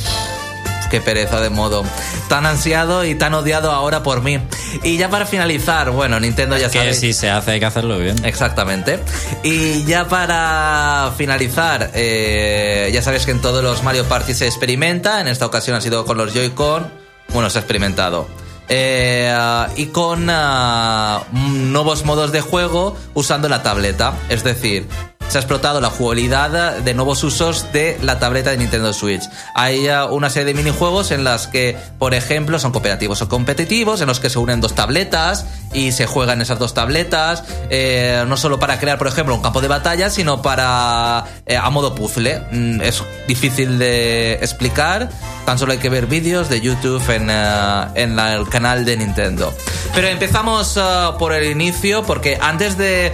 qué 0.90 1.01
pereza 1.01 1.40
de 1.40 1.51
modo. 1.51 1.85
Tan 2.29 2.46
ansiado 2.46 3.05
y 3.05 3.14
tan 3.14 3.35
odiado 3.35 3.72
ahora 3.72 4.03
por 4.03 4.22
mí. 4.22 4.38
Y 4.83 4.96
ya 4.96 5.09
para 5.11 5.27
finalizar, 5.27 5.90
bueno, 5.90 6.18
Nintendo 6.20 6.57
ya 6.57 6.70
Que 6.70 6.79
sabe. 6.79 6.94
si 6.94 7.12
se 7.12 7.31
hace 7.31 7.53
hay 7.53 7.61
que 7.61 7.66
hacerlo 7.66 7.98
bien. 7.98 8.16
Exactamente. 8.24 9.01
Y 9.42 9.85
ya 9.85 10.07
para 10.09 11.12
finalizar, 11.16 11.90
eh, 11.94 12.90
ya 12.92 13.03
sabéis 13.03 13.24
que 13.24 13.31
en 13.33 13.40
todos 13.40 13.62
los 13.62 13.83
Mario 13.83 14.05
Party 14.05 14.35
se 14.35 14.46
experimenta. 14.46 15.20
En 15.20 15.29
esta 15.29 15.46
ocasión 15.46 15.77
ha 15.77 15.81
sido 15.81 16.05
con 16.05 16.16
los 16.18 16.33
Joy-Con. 16.35 16.90
Bueno, 17.33 17.51
se 17.51 17.59
ha 17.59 17.61
experimentado. 17.61 18.27
Eh, 18.70 19.35
y 19.77 19.87
con 19.87 20.29
ah, 20.31 21.22
nuevos 21.33 22.05
modos 22.05 22.33
de 22.33 22.40
juego 22.42 22.96
usando 23.14 23.48
la 23.48 23.62
tableta. 23.62 24.12
Es 24.29 24.44
decir, 24.44 24.87
se 25.29 25.38
ha 25.38 25.41
explotado 25.41 25.81
la 25.81 25.91
jugabilidad 25.91 26.79
de 26.79 26.95
nuevos 26.95 27.23
usos 27.23 27.73
de 27.73 27.99
la 28.03 28.19
tableta 28.19 28.51
de 28.51 28.57
Nintendo 28.57 28.93
Switch. 28.93 29.23
Hay 29.55 29.88
una 30.11 30.31
serie 30.31 30.47
de 30.47 30.55
minijuegos 30.55 31.11
en 31.11 31.25
las 31.25 31.47
que, 31.47 31.77
por 31.99 32.14
ejemplo, 32.14 32.59
son 32.59 32.73
cooperativos 32.73 33.21
o 33.23 33.29
competitivos, 33.29 34.01
en 34.01 34.07
los 34.07 34.21
que 34.21 34.31
se 34.31 34.38
unen 34.38 34.61
dos 34.61 34.75
tabletas 34.75 35.47
y 35.73 35.93
se 35.93 36.07
juegan 36.07 36.41
esas 36.41 36.59
dos 36.59 36.75
tabletas, 36.75 37.45
eh, 37.71 38.25
no 38.27 38.37
solo 38.37 38.59
para 38.59 38.79
crear, 38.79 38.99
por 38.99 39.07
ejemplo, 39.07 39.35
un 39.35 39.43
campo 39.43 39.61
de 39.61 39.69
batalla, 39.69 40.11
sino 40.11 40.41
para 40.41 41.25
eh, 41.47 41.57
a 41.57 41.69
modo 41.71 41.95
puzzle. 41.95 42.43
Mm, 42.51 42.81
es 42.81 43.03
difícil 43.27 43.79
de 43.79 44.35
explicar, 44.35 45.11
tan 45.45 45.59
solo 45.59 45.73
hay 45.73 45.79
que 45.79 45.91
ver 45.91 46.07
vídeos 46.07 46.49
de 46.49 46.61
YouTube 46.61 47.03
en, 47.11 47.29
eh, 47.31 47.85
en 47.95 48.19
el 48.19 48.49
canal 48.49 48.85
de 48.85 48.97
Nintendo. 48.97 49.53
Pero 49.95 50.09
empezamos 50.09 50.79
por 51.19 51.33
el 51.33 51.51
inicio, 51.51 52.03
porque 52.03 52.38
antes 52.41 52.79
de 52.79 53.12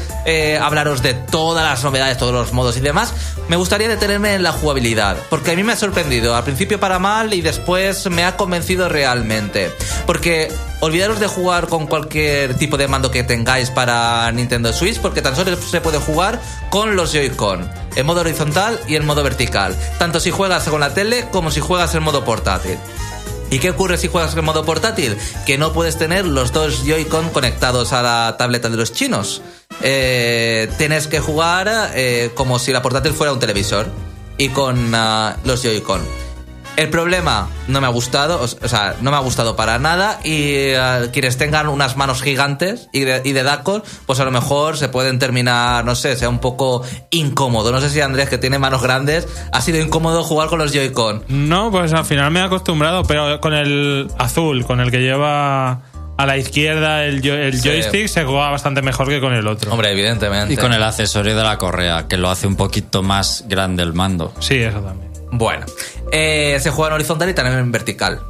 hablaros 0.60 1.02
de 1.02 1.14
todas 1.14 1.64
las 1.64 1.82
novedades, 1.82 2.03
todos 2.12 2.32
los 2.32 2.52
modos 2.52 2.76
y 2.76 2.80
demás, 2.80 3.12
me 3.48 3.56
gustaría 3.56 3.88
detenerme 3.88 4.34
en 4.34 4.42
la 4.42 4.52
jugabilidad, 4.52 5.16
porque 5.30 5.52
a 5.52 5.56
mí 5.56 5.62
me 5.62 5.72
ha 5.72 5.76
sorprendido, 5.76 6.36
al 6.36 6.44
principio 6.44 6.78
para 6.78 6.98
mal 6.98 7.32
y 7.32 7.40
después 7.40 8.08
me 8.10 8.24
ha 8.24 8.36
convencido 8.36 8.88
realmente. 8.88 9.70
Porque 10.06 10.52
olvidaros 10.80 11.18
de 11.18 11.26
jugar 11.26 11.68
con 11.68 11.86
cualquier 11.86 12.54
tipo 12.54 12.76
de 12.76 12.88
mando 12.88 13.10
que 13.10 13.24
tengáis 13.24 13.70
para 13.70 14.30
Nintendo 14.32 14.72
Switch, 14.72 15.00
porque 15.00 15.22
tan 15.22 15.34
solo 15.34 15.56
se 15.56 15.80
puede 15.80 15.98
jugar 15.98 16.40
con 16.70 16.96
los 16.96 17.12
Joy-Con, 17.12 17.68
en 17.96 18.06
modo 18.06 18.20
horizontal 18.20 18.78
y 18.86 18.96
en 18.96 19.06
modo 19.06 19.22
vertical, 19.22 19.74
tanto 19.98 20.20
si 20.20 20.30
juegas 20.30 20.68
con 20.68 20.80
la 20.80 20.92
tele 20.92 21.26
como 21.30 21.50
si 21.50 21.60
juegas 21.60 21.94
en 21.94 22.02
modo 22.02 22.24
portátil. 22.24 22.78
¿Y 23.54 23.60
qué 23.60 23.70
ocurre 23.70 23.96
si 23.98 24.08
juegas 24.08 24.36
en 24.36 24.44
modo 24.44 24.64
portátil? 24.64 25.16
Que 25.46 25.58
no 25.58 25.72
puedes 25.72 25.96
tener 25.96 26.26
los 26.26 26.50
dos 26.50 26.84
Joy-Con 26.84 27.28
conectados 27.30 27.92
a 27.92 28.02
la 28.02 28.34
tableta 28.36 28.68
de 28.68 28.76
los 28.76 28.92
chinos. 28.92 29.42
Eh, 29.80 30.68
tienes 30.76 31.06
que 31.06 31.20
jugar 31.20 31.92
eh, 31.94 32.32
como 32.34 32.58
si 32.58 32.72
la 32.72 32.82
portátil 32.82 33.12
fuera 33.12 33.32
un 33.32 33.38
televisor 33.38 33.86
y 34.38 34.48
con 34.48 34.92
ah, 34.96 35.36
los 35.44 35.62
Joy-Con. 35.62 36.23
El 36.76 36.90
problema 36.90 37.48
no 37.68 37.80
me 37.80 37.86
ha 37.86 37.90
gustado, 37.90 38.40
o 38.42 38.48
sea, 38.68 38.96
no 39.00 39.12
me 39.12 39.16
ha 39.16 39.20
gustado 39.20 39.54
para 39.54 39.78
nada 39.78 40.18
y 40.24 40.54
eh, 40.74 41.08
quienes 41.12 41.36
tengan 41.38 41.68
unas 41.68 41.96
manos 41.96 42.20
gigantes 42.20 42.88
y 42.92 43.00
de, 43.04 43.22
y 43.24 43.30
de 43.30 43.44
dacos, 43.44 43.82
pues 44.06 44.18
a 44.18 44.24
lo 44.24 44.32
mejor 44.32 44.76
se 44.76 44.88
pueden 44.88 45.20
terminar, 45.20 45.84
no 45.84 45.94
sé, 45.94 46.16
sea 46.16 46.28
un 46.28 46.40
poco 46.40 46.82
incómodo. 47.10 47.70
No 47.70 47.80
sé 47.80 47.90
si 47.90 48.00
Andrés, 48.00 48.28
que 48.28 48.38
tiene 48.38 48.58
manos 48.58 48.82
grandes, 48.82 49.28
ha 49.52 49.60
sido 49.60 49.78
incómodo 49.80 50.24
jugar 50.24 50.48
con 50.48 50.58
los 50.58 50.72
Joy-Con. 50.72 51.22
No, 51.28 51.70
pues 51.70 51.92
al 51.92 52.04
final 52.04 52.32
me 52.32 52.40
he 52.40 52.42
acostumbrado, 52.42 53.04
pero 53.04 53.40
con 53.40 53.54
el 53.54 54.08
azul, 54.18 54.66
con 54.66 54.80
el 54.80 54.90
que 54.90 54.98
lleva 54.98 55.80
a 56.16 56.26
la 56.26 56.36
izquierda 56.36 57.04
el, 57.04 57.20
jo- 57.22 57.34
el 57.34 57.60
Sí. 57.60 57.68
joystick, 57.68 58.08
se 58.08 58.24
juega 58.24 58.50
bastante 58.50 58.82
mejor 58.82 59.08
que 59.08 59.20
con 59.20 59.32
el 59.32 59.46
otro. 59.46 59.70
Hombre, 59.70 59.92
evidentemente. 59.92 60.52
Y 60.54 60.56
con 60.56 60.72
el 60.72 60.82
accesorio 60.82 61.36
de 61.36 61.42
la 61.44 61.56
correa, 61.56 62.08
que 62.08 62.16
lo 62.16 62.30
hace 62.30 62.48
un 62.48 62.56
poquito 62.56 63.04
más 63.04 63.44
grande 63.46 63.84
el 63.84 63.92
mando. 63.94 64.32
Sí, 64.40 64.56
eso 64.56 64.80
también. 64.80 65.13
Bueno, 65.36 65.66
eh, 66.12 66.58
se 66.60 66.70
juega 66.70 66.90
en 66.90 66.94
horizontal 66.94 67.28
y 67.28 67.34
también 67.34 67.58
en 67.58 67.72
vertical. 67.72 68.20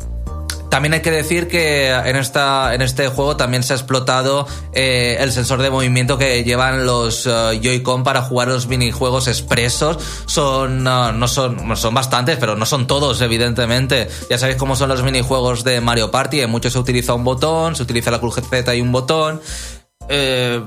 También 0.71 0.95
hay 0.95 1.03
que 1.03 1.11
decir 1.12 1.47
que 1.47 1.90
en, 1.90 2.17
esta, 2.17 2.75
en 2.75 2.83
este 2.83 3.07
juego 3.07 3.37
también 3.37 3.62
se 3.62 3.75
ha 3.75 3.77
explotado 3.77 4.49
eh, 4.73 5.19
el 5.21 5.31
sensor 5.31 5.62
de 5.62 5.71
movimiento 5.71 6.19
que 6.19 6.43
llevan 6.43 6.85
los 6.85 7.27
eh, 7.27 7.61
Joy-Con 7.62 8.03
para 8.03 8.23
jugar 8.23 8.49
los 8.49 8.67
minijuegos 8.67 9.29
expresos. 9.29 9.99
Son, 10.27 10.83
no 10.83 11.29
son, 11.29 11.77
son 11.77 11.95
bastantes, 11.95 12.38
pero 12.38 12.57
no 12.57 12.67
son 12.67 12.88
todos, 12.88 13.21
evidentemente. 13.21 14.09
Ya 14.29 14.37
sabéis 14.37 14.59
cómo 14.59 14.75
son 14.75 14.88
los 14.88 15.05
minijuegos 15.05 15.62
de 15.62 15.81
Mario 15.81 16.11
Party. 16.11 16.40
En 16.40 16.51
muchos 16.51 16.73
se 16.73 16.79
utiliza 16.81 17.14
un 17.14 17.23
botón, 17.23 17.77
se 17.77 17.85
utiliza 17.85 18.11
la 18.11 18.19
cruceta 18.19 18.75
y 18.75 18.81
un 18.81 18.90
botón. 18.90 19.40
Eh, 20.09 20.61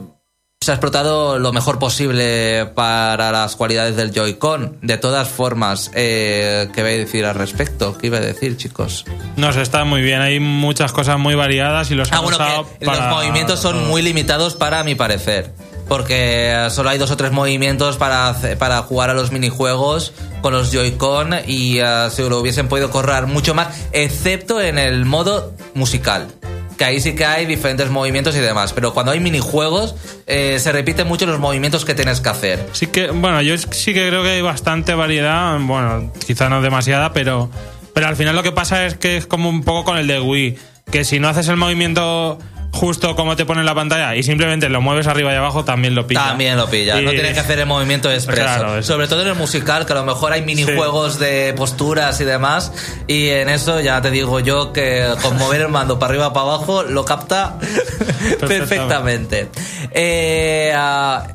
se 0.59 0.71
ha 0.71 0.73
explotado 0.73 1.39
lo 1.39 1.53
mejor 1.53 1.79
posible 1.79 2.65
para 2.73 3.31
las 3.31 3.55
cualidades 3.55 3.95
del 3.95 4.11
Joy-Con. 4.11 4.79
De 4.81 4.97
todas 4.97 5.27
formas, 5.29 5.91
eh, 5.93 6.67
¿qué 6.73 6.81
voy 6.81 6.91
a 6.93 6.97
decir 6.97 7.25
al 7.25 7.35
respecto? 7.35 7.97
¿Qué 7.97 8.07
iba 8.07 8.17
a 8.17 8.21
decir, 8.21 8.57
chicos? 8.57 9.05
No 9.37 9.49
está 9.49 9.85
muy 9.85 10.01
bien. 10.01 10.19
Hay 10.19 10.39
muchas 10.39 10.91
cosas 10.91 11.19
muy 11.19 11.35
variadas 11.35 11.91
y 11.91 11.95
los 11.95 12.11
Ah, 12.11 12.17
han 12.17 12.23
bueno, 12.23 12.37
usado 12.37 12.67
que 12.79 12.85
para 12.85 13.07
los 13.07 13.15
movimientos 13.17 13.59
son 13.61 13.87
muy 13.87 14.01
limitados 14.01 14.55
para 14.55 14.83
mi 14.83 14.95
parecer. 14.95 15.53
Porque 15.87 16.67
solo 16.69 16.89
hay 16.89 16.97
dos 16.97 17.11
o 17.11 17.17
tres 17.17 17.31
movimientos 17.31 17.95
para, 17.95 18.35
para 18.59 18.81
jugar 18.81 19.09
a 19.09 19.13
los 19.13 19.31
minijuegos 19.31 20.11
con 20.41 20.51
los 20.51 20.71
Joy-Con 20.71 21.33
y 21.47 21.79
eh, 21.79 22.09
se 22.11 22.27
lo 22.27 22.39
hubiesen 22.39 22.67
podido 22.67 22.89
correr 22.89 23.25
mucho 23.25 23.53
más, 23.53 23.69
excepto 23.93 24.59
en 24.59 24.79
el 24.79 25.05
modo 25.05 25.53
musical. 25.75 26.27
Que 26.77 26.85
ahí 26.85 27.01
sí 27.01 27.15
que 27.15 27.25
hay 27.25 27.45
diferentes 27.45 27.89
movimientos 27.89 28.35
y 28.35 28.39
demás. 28.39 28.73
Pero 28.73 28.93
cuando 28.93 29.11
hay 29.11 29.19
minijuegos, 29.19 29.95
eh, 30.27 30.59
se 30.59 30.71
repiten 30.71 31.07
mucho 31.07 31.25
los 31.25 31.39
movimientos 31.39 31.85
que 31.85 31.95
tienes 31.95 32.21
que 32.21 32.29
hacer. 32.29 32.67
Sí 32.73 32.87
que, 32.87 33.09
bueno, 33.09 33.41
yo 33.41 33.57
sí 33.57 33.93
que 33.93 34.07
creo 34.07 34.23
que 34.23 34.29
hay 34.29 34.41
bastante 34.41 34.93
variedad. 34.93 35.57
Bueno, 35.59 36.11
quizá 36.25 36.49
no 36.49 36.61
demasiada, 36.61 37.13
pero, 37.13 37.49
pero 37.97 38.09
al 38.09 38.15
final 38.15 38.35
lo 38.35 38.43
que 38.43 38.51
pasa 38.51 38.85
es 38.85 38.95
que 38.95 39.17
es 39.17 39.25
como 39.25 39.49
un 39.49 39.63
poco 39.63 39.85
con 39.85 39.97
el 39.97 40.05
de 40.05 40.19
Wii. 40.19 40.55
Que 40.91 41.03
si 41.03 41.19
no 41.19 41.29
haces 41.29 41.47
el 41.47 41.57
movimiento 41.57 42.37
justo 42.71 43.15
como 43.15 43.35
te 43.35 43.43
pone 43.43 43.61
en 43.61 43.65
la 43.65 43.73
pantalla 43.73 44.15
y 44.15 44.21
simplemente 44.21 44.69
lo 44.69 44.81
mueves 44.81 45.07
arriba 45.07 45.33
y 45.33 45.35
abajo, 45.35 45.65
también 45.65 45.95
lo 45.95 46.05
pilla. 46.05 46.27
También 46.27 46.57
lo 46.57 46.69
pilla. 46.69 47.01
No 47.01 47.09
tienes 47.09 47.33
que 47.33 47.39
hacer 47.39 47.57
el 47.57 47.65
movimiento 47.65 48.11
expreso. 48.11 48.43
Claro. 48.43 48.83
Sobre 48.83 49.07
todo 49.07 49.23
en 49.23 49.29
el 49.29 49.33
musical, 49.33 49.87
que 49.87 49.93
a 49.93 49.95
lo 49.95 50.05
mejor 50.05 50.31
hay 50.31 50.43
minijuegos 50.43 51.17
de 51.17 51.55
posturas 51.57 52.21
y 52.21 52.25
demás. 52.25 52.71
Y 53.07 53.29
en 53.29 53.49
eso 53.49 53.79
ya 53.79 53.99
te 53.99 54.11
digo 54.11 54.41
yo 54.41 54.73
que 54.73 55.07
con 55.23 55.35
mover 55.35 55.61
el 55.61 55.69
mando 55.69 55.97
para 55.97 56.11
arriba 56.11 56.33
para 56.33 56.45
abajo 56.45 56.83
lo 56.83 57.03
capta 57.03 57.57
perfectamente. 58.39 59.49
Eh, 59.89 60.71
ah, 60.75 61.25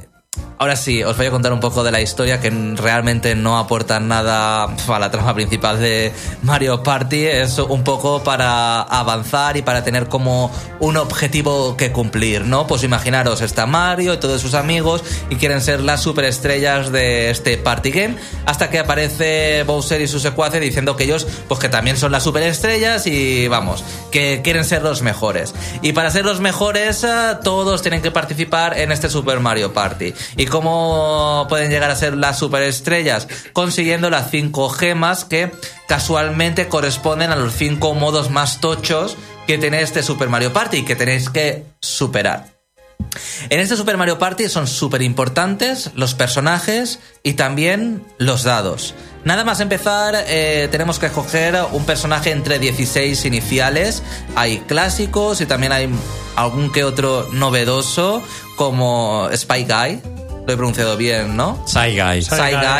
Ahora 0.58 0.76
sí, 0.76 1.02
os 1.02 1.16
voy 1.16 1.26
a 1.26 1.30
contar 1.30 1.52
un 1.52 1.60
poco 1.60 1.82
de 1.82 1.90
la 1.90 2.00
historia 2.00 2.40
que 2.40 2.50
realmente 2.50 3.34
no 3.34 3.58
aporta 3.58 3.98
nada 3.98 4.64
a 4.64 4.98
la 4.98 5.10
trama 5.10 5.34
principal 5.34 5.80
de 5.80 6.12
Mario 6.42 6.82
Party. 6.82 7.26
Es 7.26 7.58
un 7.58 7.82
poco 7.82 8.22
para 8.22 8.82
avanzar 8.82 9.56
y 9.56 9.62
para 9.62 9.82
tener 9.82 10.08
como 10.08 10.52
un 10.78 10.96
objetivo 10.96 11.76
que 11.76 11.90
cumplir, 11.90 12.44
¿no? 12.44 12.66
Pues 12.66 12.84
imaginaros, 12.84 13.40
está 13.40 13.66
Mario 13.66 14.14
y 14.14 14.18
todos 14.18 14.40
sus 14.40 14.54
amigos 14.54 15.02
y 15.30 15.36
quieren 15.36 15.60
ser 15.60 15.80
las 15.80 16.00
superestrellas 16.00 16.92
de 16.92 17.30
este 17.30 17.58
party 17.58 17.90
game 17.90 18.16
hasta 18.46 18.70
que 18.70 18.78
aparece 18.78 19.64
Bowser 19.64 20.00
y 20.00 20.06
su 20.06 20.20
secuace 20.20 20.60
diciendo 20.60 20.96
que 20.96 21.04
ellos, 21.04 21.26
pues 21.48 21.58
que 21.58 21.68
también 21.68 21.96
son 21.96 22.12
las 22.12 22.22
superestrellas 22.22 23.06
y 23.06 23.48
vamos, 23.48 23.84
que 24.10 24.42
quieren 24.44 24.64
ser 24.64 24.82
los 24.82 25.02
mejores. 25.02 25.54
Y 25.82 25.92
para 25.92 26.10
ser 26.10 26.24
los 26.24 26.40
mejores, 26.40 27.02
eh, 27.04 27.08
todos 27.42 27.82
tienen 27.82 28.02
que 28.02 28.10
participar 28.10 28.78
en 28.78 28.92
este 28.92 29.08
Super 29.08 29.40
Mario 29.40 29.72
Party. 29.72 30.14
¿Y 30.36 30.46
cómo 30.52 31.46
pueden 31.48 31.70
llegar 31.70 31.90
a 31.90 31.96
ser 31.96 32.14
las 32.14 32.38
superestrellas? 32.38 33.26
Consiguiendo 33.54 34.10
las 34.10 34.30
cinco 34.30 34.68
gemas 34.68 35.24
que 35.24 35.50
casualmente 35.88 36.68
corresponden 36.68 37.32
a 37.32 37.36
los 37.36 37.54
cinco 37.54 37.94
modos 37.94 38.30
más 38.30 38.60
tochos 38.60 39.16
que 39.46 39.56
tiene 39.56 39.80
este 39.80 40.02
Super 40.02 40.28
Mario 40.28 40.52
Party 40.52 40.78
y 40.78 40.84
que 40.84 40.94
tenéis 40.94 41.30
que 41.30 41.64
superar. 41.80 42.52
En 43.48 43.60
este 43.60 43.76
Super 43.76 43.96
Mario 43.96 44.18
Party 44.18 44.48
son 44.48 44.66
súper 44.66 45.02
importantes 45.02 45.90
los 45.94 46.14
personajes 46.14 47.00
y 47.22 47.32
también 47.32 48.04
los 48.18 48.44
dados. 48.44 48.94
Nada 49.24 49.44
más 49.44 49.60
empezar, 49.60 50.14
eh, 50.26 50.68
tenemos 50.70 50.98
que 50.98 51.06
escoger 51.06 51.56
un 51.72 51.84
personaje 51.84 52.30
entre 52.30 52.58
16 52.58 53.24
iniciales. 53.24 54.02
Hay 54.34 54.58
clásicos 54.58 55.40
y 55.40 55.46
también 55.46 55.72
hay 55.72 55.88
algún 56.36 56.70
que 56.72 56.84
otro 56.84 57.28
novedoso, 57.32 58.22
como 58.56 59.28
Spy 59.34 59.64
Guy. 59.64 60.21
Lo 60.46 60.54
he 60.54 60.56
pronunciado 60.56 60.96
bien, 60.96 61.36
¿no? 61.36 61.62
Guy. 61.94 62.22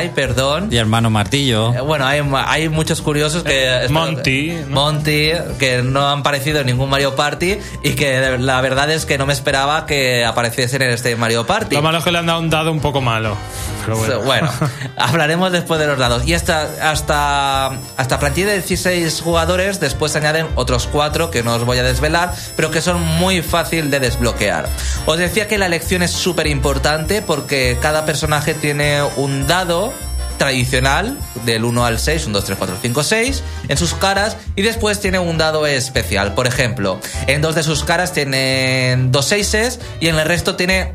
Guy, 0.02 0.08
perdón. 0.14 0.68
Y 0.72 0.76
hermano 0.78 1.10
Martillo. 1.10 1.72
Eh, 1.74 1.80
Bueno, 1.80 2.06
hay, 2.06 2.20
hay 2.46 2.68
muchos 2.68 3.00
curiosos 3.00 3.44
que... 3.44 3.84
Eh, 3.84 3.88
Monty, 3.88 4.52
¿no? 4.68 4.74
Monty, 4.92 5.30
que 5.58 5.82
no 5.82 6.08
han 6.08 6.22
parecido 6.24 6.60
en 6.60 6.66
ningún 6.66 6.90
Mario 6.90 7.14
Party 7.14 7.58
y 7.84 7.90
que 7.90 8.36
la 8.38 8.60
verdad 8.60 8.90
es 8.90 9.06
que 9.06 9.16
no 9.16 9.26
me 9.26 9.32
esperaba 9.32 9.86
que 9.86 10.24
apareciesen 10.24 10.82
en 10.82 10.90
este 10.90 11.14
Mario 11.14 11.46
Party. 11.46 11.76
Lo 11.76 11.82
malo 11.82 11.98
es 11.98 12.04
que 12.04 12.10
le 12.10 12.18
han 12.18 12.26
dado 12.26 12.40
un 12.40 12.50
dado 12.50 12.72
un 12.72 12.80
poco 12.80 13.00
malo. 13.00 13.36
Pero 13.84 13.98
bueno. 13.98 14.24
Bueno, 14.24 14.50
hablaremos 14.96 15.52
después 15.52 15.80
de 15.80 15.86
los 15.86 15.98
dados. 15.98 16.26
Y 16.26 16.34
hasta, 16.34 16.90
hasta, 16.90 17.66
hasta 17.96 18.18
plantilla 18.18 18.48
de 18.48 18.54
16 18.54 19.20
jugadores, 19.22 19.80
después 19.80 20.12
se 20.12 20.18
añaden 20.18 20.46
otros 20.54 20.88
4 20.90 21.30
que 21.30 21.42
no 21.42 21.54
os 21.54 21.64
voy 21.64 21.78
a 21.78 21.82
desvelar, 21.82 22.34
pero 22.56 22.70
que 22.70 22.80
son 22.80 23.00
muy 23.00 23.42
fácil 23.42 23.90
de 23.90 24.00
desbloquear. 24.00 24.68
Os 25.06 25.18
decía 25.18 25.48
que 25.48 25.58
la 25.58 25.66
elección 25.66 26.02
es 26.02 26.10
súper 26.10 26.46
importante 26.46 27.22
porque 27.22 27.78
cada 27.80 28.04
personaje 28.04 28.54
tiene 28.54 29.02
un 29.16 29.46
dado 29.46 29.92
tradicional 30.38 31.16
del 31.44 31.64
1 31.64 31.84
al 31.84 31.98
6, 31.98 32.26
1, 32.26 32.32
2, 32.32 32.44
3, 32.44 32.58
4, 32.58 32.76
5, 32.82 33.02
6 33.04 33.42
en 33.68 33.76
sus 33.76 33.94
caras 33.94 34.36
y 34.56 34.62
después 34.62 35.00
tiene 35.00 35.18
un 35.18 35.38
dado 35.38 35.66
especial. 35.66 36.34
Por 36.34 36.46
ejemplo, 36.46 36.98
en 37.26 37.40
dos 37.42 37.54
de 37.54 37.62
sus 37.62 37.84
caras 37.84 38.12
tienen 38.12 39.12
dos 39.12 39.26
6 39.26 39.78
y 40.00 40.08
en 40.08 40.16
el 40.16 40.26
resto 40.26 40.56
tiene 40.56 40.94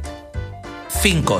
cinco, 1.01 1.39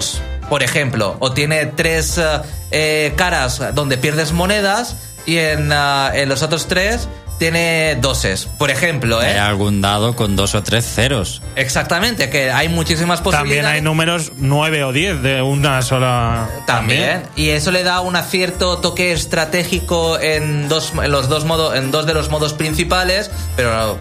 por 0.50 0.64
ejemplo, 0.64 1.18
o 1.20 1.32
tiene 1.32 1.66
tres 1.66 2.18
eh, 2.18 2.42
eh, 2.72 3.14
caras 3.16 3.62
donde 3.74 3.98
pierdes 3.98 4.32
monedas 4.32 4.96
y 5.26 5.38
en, 5.38 5.72
ah, 5.72 6.12
en 6.14 6.30
los 6.30 6.42
otros 6.42 6.68
tres 6.68 7.08
tiene 7.38 7.96
doses, 8.02 8.48
por 8.58 8.72
ejemplo, 8.72 9.20
Hay 9.20 9.34
¿eh? 9.34 9.40
algún 9.40 9.80
dado 9.82 10.16
con 10.16 10.36
dos 10.36 10.56
o 10.56 10.64
tres 10.64 10.86
ceros. 10.86 11.42
Exactamente, 11.56 12.30
que 12.30 12.52
hay 12.52 12.68
muchísimas 12.68 13.22
posibilidades. 13.22 13.64
También 13.64 13.76
hay 13.76 13.82
números 13.82 14.32
9 14.38 14.84
o 14.84 14.92
10 14.92 15.22
de 15.22 15.42
una 15.42 15.82
sola. 15.84 16.50
También. 16.66 17.24
Y 17.36 17.50
eso 17.50 17.72
le 17.72 17.84
da 17.84 18.02
un 18.02 18.18
cierto 18.24 18.80
toque 18.80 19.12
estratégico 19.12 20.20
en 20.20 20.68
dos, 20.68 20.94
en 21.02 21.12
los 21.12 21.30
dos 21.30 21.46
modos, 21.46 21.76
en 21.76 21.92
dos 21.92 22.08
de 22.08 22.16
los 22.16 22.30
modos 22.30 22.54
principales, 22.54 23.30
pero 23.56 24.00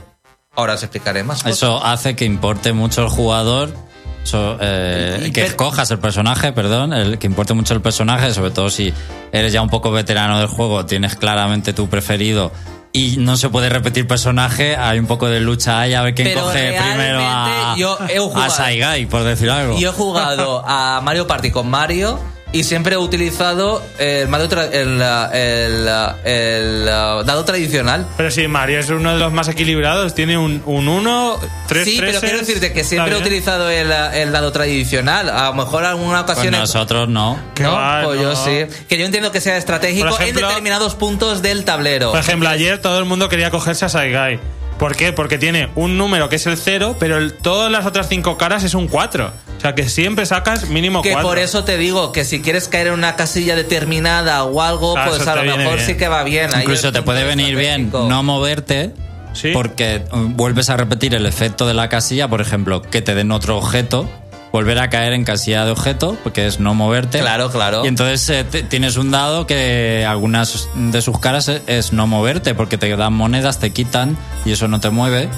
ahora 0.54 0.74
os 0.74 0.82
explicaré 0.82 1.22
más. 1.22 1.42
cosas. 1.42 1.58
Eso 1.58 1.84
hace 1.84 2.16
que 2.16 2.24
importe 2.24 2.72
mucho 2.72 3.02
el 3.02 3.08
jugador. 3.08 3.70
Eh, 4.34 5.30
que 5.32 5.42
escojas 5.46 5.90
el 5.90 5.98
personaje, 5.98 6.52
perdón, 6.52 6.92
el, 6.92 7.18
que 7.18 7.26
importe 7.26 7.54
mucho 7.54 7.74
el 7.74 7.80
personaje, 7.80 8.32
sobre 8.32 8.50
todo 8.50 8.70
si 8.70 8.92
eres 9.32 9.52
ya 9.52 9.62
un 9.62 9.68
poco 9.70 9.90
veterano 9.90 10.38
del 10.38 10.48
juego, 10.48 10.84
tienes 10.86 11.16
claramente 11.16 11.72
tu 11.72 11.88
preferido 11.88 12.52
y 12.92 13.16
no 13.18 13.36
se 13.36 13.50
puede 13.50 13.68
repetir 13.68 14.06
personaje, 14.06 14.74
hay 14.76 14.98
un 14.98 15.06
poco 15.06 15.26
de 15.28 15.40
lucha 15.40 15.80
ahí 15.80 15.92
a 15.94 16.02
ver 16.02 16.14
quién 16.14 16.28
Pero 16.28 16.42
coge 16.44 16.72
primero 16.80 17.20
a, 17.22 17.74
yo 17.76 17.98
he 18.08 18.16
a 18.16 18.20
jugado- 18.20 18.50
Saigai, 18.50 19.06
por 19.06 19.22
decir 19.24 19.50
algo. 19.50 19.78
Yo 19.78 19.90
he 19.90 19.92
jugado 19.92 20.62
a 20.66 21.00
Mario 21.02 21.26
Party 21.26 21.50
con 21.50 21.68
Mario 21.68 22.18
y 22.58 22.64
siempre 22.64 22.94
he 22.94 22.98
utilizado 22.98 23.82
el, 23.98 24.28
Mario 24.28 24.48
tra- 24.48 24.68
el, 24.72 25.00
el- 25.34 25.88
el 26.24 26.84
dado 26.86 27.44
tradicional. 27.44 28.06
Pero 28.16 28.30
sí, 28.30 28.48
Mario 28.48 28.80
es 28.80 28.88
uno 28.90 29.12
de 29.12 29.18
los 29.18 29.32
más 29.32 29.48
equilibrados. 29.48 30.14
Tiene 30.14 30.38
un 30.38 30.62
1, 30.64 31.40
3, 31.68 31.84
Sí, 31.84 31.96
pero 32.00 32.20
quiero 32.20 32.38
decirte 32.38 32.72
que 32.72 32.84
siempre 32.84 33.14
he 33.14 33.18
utilizado 33.18 33.68
el, 33.70 33.90
el 33.92 34.32
dado 34.32 34.52
tradicional. 34.52 35.28
A 35.28 35.46
lo 35.46 35.54
mejor 35.54 35.82
en 35.84 35.90
alguna 35.90 36.24
Pues 36.24 36.38
ocasión... 36.38 36.52
nosotros 36.60 37.08
no. 37.08 37.38
Que 37.54 37.62
No, 37.62 37.72
va, 37.72 38.02
pues 38.04 38.16
no. 38.20 38.22
yo 38.22 38.36
sí. 38.36 38.66
Que 38.88 38.98
yo 38.98 39.04
entiendo 39.04 39.30
que 39.32 39.40
sea 39.40 39.56
estratégico 39.56 40.08
ejemplo- 40.08 40.26
en 40.42 40.48
determinados 40.48 40.94
puntos 40.94 41.42
del 41.42 41.64
tablero. 41.64 42.10
Por 42.10 42.20
ejemplo, 42.20 42.48
ayer 42.48 42.78
todo 42.80 42.98
el 42.98 43.04
mundo 43.04 43.28
quería 43.28 43.50
cogerse 43.50 43.84
a 43.84 43.88
Saigai. 43.88 44.40
¿Por 44.78 44.94
qué? 44.94 45.12
Porque 45.12 45.38
tiene 45.38 45.68
un 45.74 45.96
número 45.96 46.28
que 46.28 46.36
es 46.36 46.46
el 46.46 46.56
0, 46.58 46.96
pero 46.98 47.16
el- 47.18 47.32
todas 47.32 47.72
las 47.72 47.86
otras 47.86 48.08
cinco 48.08 48.36
caras 48.36 48.62
es 48.62 48.74
un 48.74 48.88
4. 48.88 49.32
O 49.56 49.60
sea 49.60 49.74
que 49.74 49.88
siempre 49.88 50.26
sacas 50.26 50.68
mínimo 50.68 51.00
que 51.00 51.12
4. 51.12 51.26
por 51.28 51.38
eso 51.38 51.64
te 51.64 51.78
digo 51.78 52.12
que 52.12 52.24
si 52.26 52.42
quieres 52.42 52.68
caer 52.68 52.88
en 52.88 52.92
una 52.92 53.16
casilla 53.16 53.56
determinada 53.56 54.44
o 54.44 54.60
algo, 54.60 54.96
Ah, 54.96 55.06
pues 55.08 55.26
a 55.26 55.34
lo 55.36 55.42
mejor 55.56 55.74
bien. 55.76 55.86
sí 55.86 55.96
que 55.96 56.08
va 56.08 56.22
bien. 56.24 56.54
Ahí 56.54 56.62
Incluso 56.62 56.92
te 56.92 57.00
puede 57.02 57.24
venir 57.24 57.56
bien 57.56 57.90
no 57.90 58.22
moverte. 58.22 58.92
Sí. 59.32 59.50
Porque 59.52 59.96
eh, 59.96 60.02
vuelves 60.12 60.70
a 60.70 60.76
repetir 60.78 61.14
el 61.14 61.26
efecto 61.26 61.66
de 61.66 61.74
la 61.74 61.90
casilla, 61.90 62.26
por 62.28 62.40
ejemplo, 62.40 62.80
que 62.80 63.02
te 63.02 63.14
den 63.14 63.30
otro 63.32 63.58
objeto, 63.58 64.08
volver 64.56 64.78
a 64.78 64.88
caer 64.88 65.12
en 65.12 65.22
casilla 65.22 65.66
de 65.66 65.70
objeto, 65.70 66.16
porque 66.22 66.46
es 66.46 66.60
no 66.60 66.72
moverte. 66.72 67.18
Claro, 67.18 67.50
claro. 67.50 67.84
Y 67.84 67.88
entonces 67.88 68.30
eh, 68.30 68.62
tienes 68.62 68.96
un 68.96 69.10
dado 69.10 69.46
que 69.46 70.06
algunas 70.08 70.70
de 70.74 71.02
sus 71.02 71.18
caras 71.20 71.48
es, 71.48 71.60
es 71.66 71.92
no 71.92 72.06
moverte, 72.06 72.54
porque 72.54 72.78
te 72.78 72.96
dan 72.96 73.12
monedas, 73.12 73.58
te 73.58 73.70
quitan 73.70 74.16
y 74.46 74.52
eso 74.52 74.66
no 74.66 74.80
te 74.80 74.88
mueve 74.88 75.28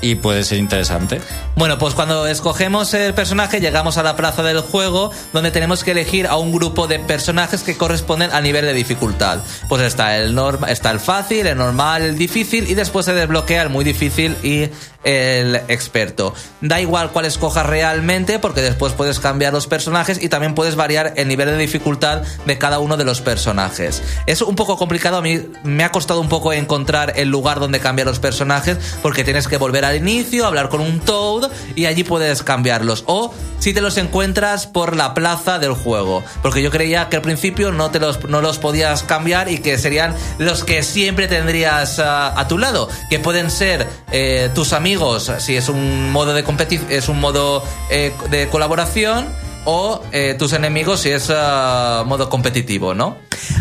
y 0.00 0.16
puede 0.16 0.44
ser 0.44 0.58
interesante. 0.58 1.20
Bueno, 1.56 1.78
pues 1.78 1.94
cuando 1.94 2.26
escogemos 2.26 2.92
el 2.94 3.14
personaje 3.14 3.60
llegamos 3.60 3.96
a 3.96 4.02
la 4.02 4.16
plaza 4.16 4.42
del 4.42 4.60
juego 4.60 5.10
donde 5.32 5.50
tenemos 5.50 5.84
que 5.84 5.92
elegir 5.92 6.26
a 6.26 6.36
un 6.36 6.52
grupo 6.52 6.86
de 6.86 6.98
personajes 6.98 7.62
que 7.62 7.76
corresponden 7.76 8.30
al 8.32 8.42
nivel 8.42 8.66
de 8.66 8.72
dificultad. 8.72 9.38
Pues 9.68 9.82
está 9.82 10.16
el 10.18 10.34
norma, 10.34 10.70
está 10.70 10.90
el 10.90 11.00
fácil, 11.00 11.46
el 11.46 11.56
normal, 11.56 12.02
el 12.02 12.18
difícil 12.18 12.70
y 12.70 12.74
después 12.74 13.06
se 13.06 13.14
desbloquea 13.14 13.62
el 13.62 13.70
muy 13.70 13.84
difícil 13.84 14.36
y 14.42 14.68
el 15.06 15.56
experto. 15.68 16.34
Da 16.60 16.80
igual 16.80 17.10
cuál 17.12 17.26
escojas 17.26 17.64
realmente 17.64 18.38
porque 18.38 18.60
después 18.60 18.92
puedes 18.92 19.20
cambiar 19.20 19.52
los 19.52 19.66
personajes 19.66 20.22
y 20.22 20.28
también 20.28 20.54
puedes 20.54 20.74
variar 20.74 21.14
el 21.16 21.28
nivel 21.28 21.46
de 21.46 21.56
dificultad 21.56 22.22
de 22.44 22.58
cada 22.58 22.80
uno 22.80 22.96
de 22.96 23.04
los 23.04 23.20
personajes. 23.20 24.02
Es 24.26 24.42
un 24.42 24.56
poco 24.56 24.76
complicado, 24.76 25.16
a 25.16 25.22
mí 25.22 25.40
me 25.62 25.84
ha 25.84 25.92
costado 25.92 26.20
un 26.20 26.28
poco 26.28 26.52
encontrar 26.52 27.14
el 27.16 27.28
lugar 27.28 27.60
donde 27.60 27.78
cambiar 27.78 28.08
los 28.08 28.18
personajes 28.18 28.78
porque 29.00 29.24
tienes 29.24 29.46
que 29.46 29.56
volver 29.56 29.85
al 29.86 29.96
inicio, 29.96 30.46
hablar 30.46 30.68
con 30.68 30.80
un 30.80 31.00
Toad 31.00 31.50
y 31.74 31.86
allí 31.86 32.04
puedes 32.04 32.42
cambiarlos. 32.42 33.04
O 33.06 33.32
si 33.58 33.72
te 33.72 33.80
los 33.80 33.96
encuentras 33.96 34.66
por 34.66 34.96
la 34.96 35.14
plaza 35.14 35.58
del 35.58 35.72
juego. 35.72 36.22
Porque 36.42 36.62
yo 36.62 36.70
creía 36.70 37.08
que 37.08 37.16
al 37.16 37.22
principio 37.22 37.72
no, 37.72 37.90
te 37.90 38.00
los, 38.00 38.24
no 38.28 38.40
los 38.40 38.58
podías 38.58 39.02
cambiar 39.02 39.48
y 39.48 39.58
que 39.58 39.78
serían 39.78 40.14
los 40.38 40.64
que 40.64 40.82
siempre 40.82 41.28
tendrías 41.28 41.98
ah, 41.98 42.38
a 42.38 42.48
tu 42.48 42.58
lado. 42.58 42.88
Que 43.10 43.18
pueden 43.18 43.50
ser 43.50 43.86
eh, 44.12 44.50
tus 44.54 44.72
amigos, 44.72 45.32
si 45.38 45.56
es 45.56 45.68
un 45.68 46.10
modo 46.12 46.34
de 46.34 46.44
es 46.90 47.08
un 47.08 47.20
modo 47.20 47.62
eh, 47.90 48.12
de 48.30 48.48
colaboración. 48.48 49.26
O 49.68 50.00
eh, 50.12 50.36
tus 50.38 50.52
enemigos 50.52 51.00
si 51.00 51.10
es 51.10 51.28
ah, 51.34 52.04
modo 52.06 52.30
competitivo, 52.30 52.94
¿no? 52.94 53.18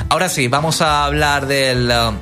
Ahora 0.10 0.30
sí, 0.30 0.48
vamos 0.48 0.82
a 0.82 1.06
hablar 1.06 1.48
del. 1.48 1.90
ah, 1.92 2.14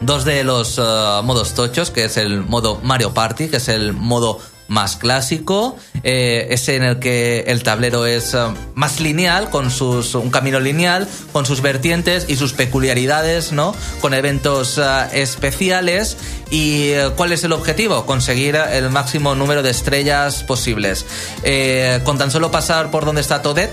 dos 0.00 0.24
de 0.24 0.44
los 0.44 0.78
uh, 0.78 1.22
modos 1.24 1.54
tochos, 1.54 1.90
que 1.90 2.04
es 2.04 2.16
el 2.16 2.42
modo 2.42 2.80
Mario 2.82 3.14
Party, 3.14 3.48
que 3.48 3.58
es 3.58 3.68
el 3.68 3.92
modo 3.92 4.40
más 4.68 4.96
clásico, 4.96 5.78
eh, 6.02 6.48
ese 6.50 6.76
en 6.76 6.82
el 6.82 6.98
que 6.98 7.44
el 7.46 7.62
tablero 7.62 8.04
es 8.04 8.34
uh, 8.34 8.52
más 8.74 9.00
lineal, 9.00 9.48
con 9.48 9.70
sus 9.70 10.14
un 10.14 10.30
camino 10.30 10.60
lineal, 10.60 11.08
con 11.32 11.46
sus 11.46 11.62
vertientes 11.62 12.26
y 12.28 12.36
sus 12.36 12.52
peculiaridades, 12.52 13.52
¿no? 13.52 13.74
Con 14.02 14.12
eventos 14.12 14.76
uh, 14.76 15.08
especiales. 15.12 16.18
¿Y 16.50 16.92
cuál 17.16 17.32
es 17.32 17.44
el 17.44 17.52
objetivo? 17.52 18.04
Conseguir 18.04 18.56
el 18.56 18.90
máximo 18.90 19.34
número 19.34 19.62
de 19.62 19.70
estrellas 19.70 20.44
posibles. 20.44 21.06
Eh, 21.44 22.00
con 22.04 22.18
tan 22.18 22.30
solo 22.30 22.50
pasar 22.50 22.90
por 22.90 23.06
donde 23.06 23.22
está 23.22 23.40
Toadette, 23.40 23.72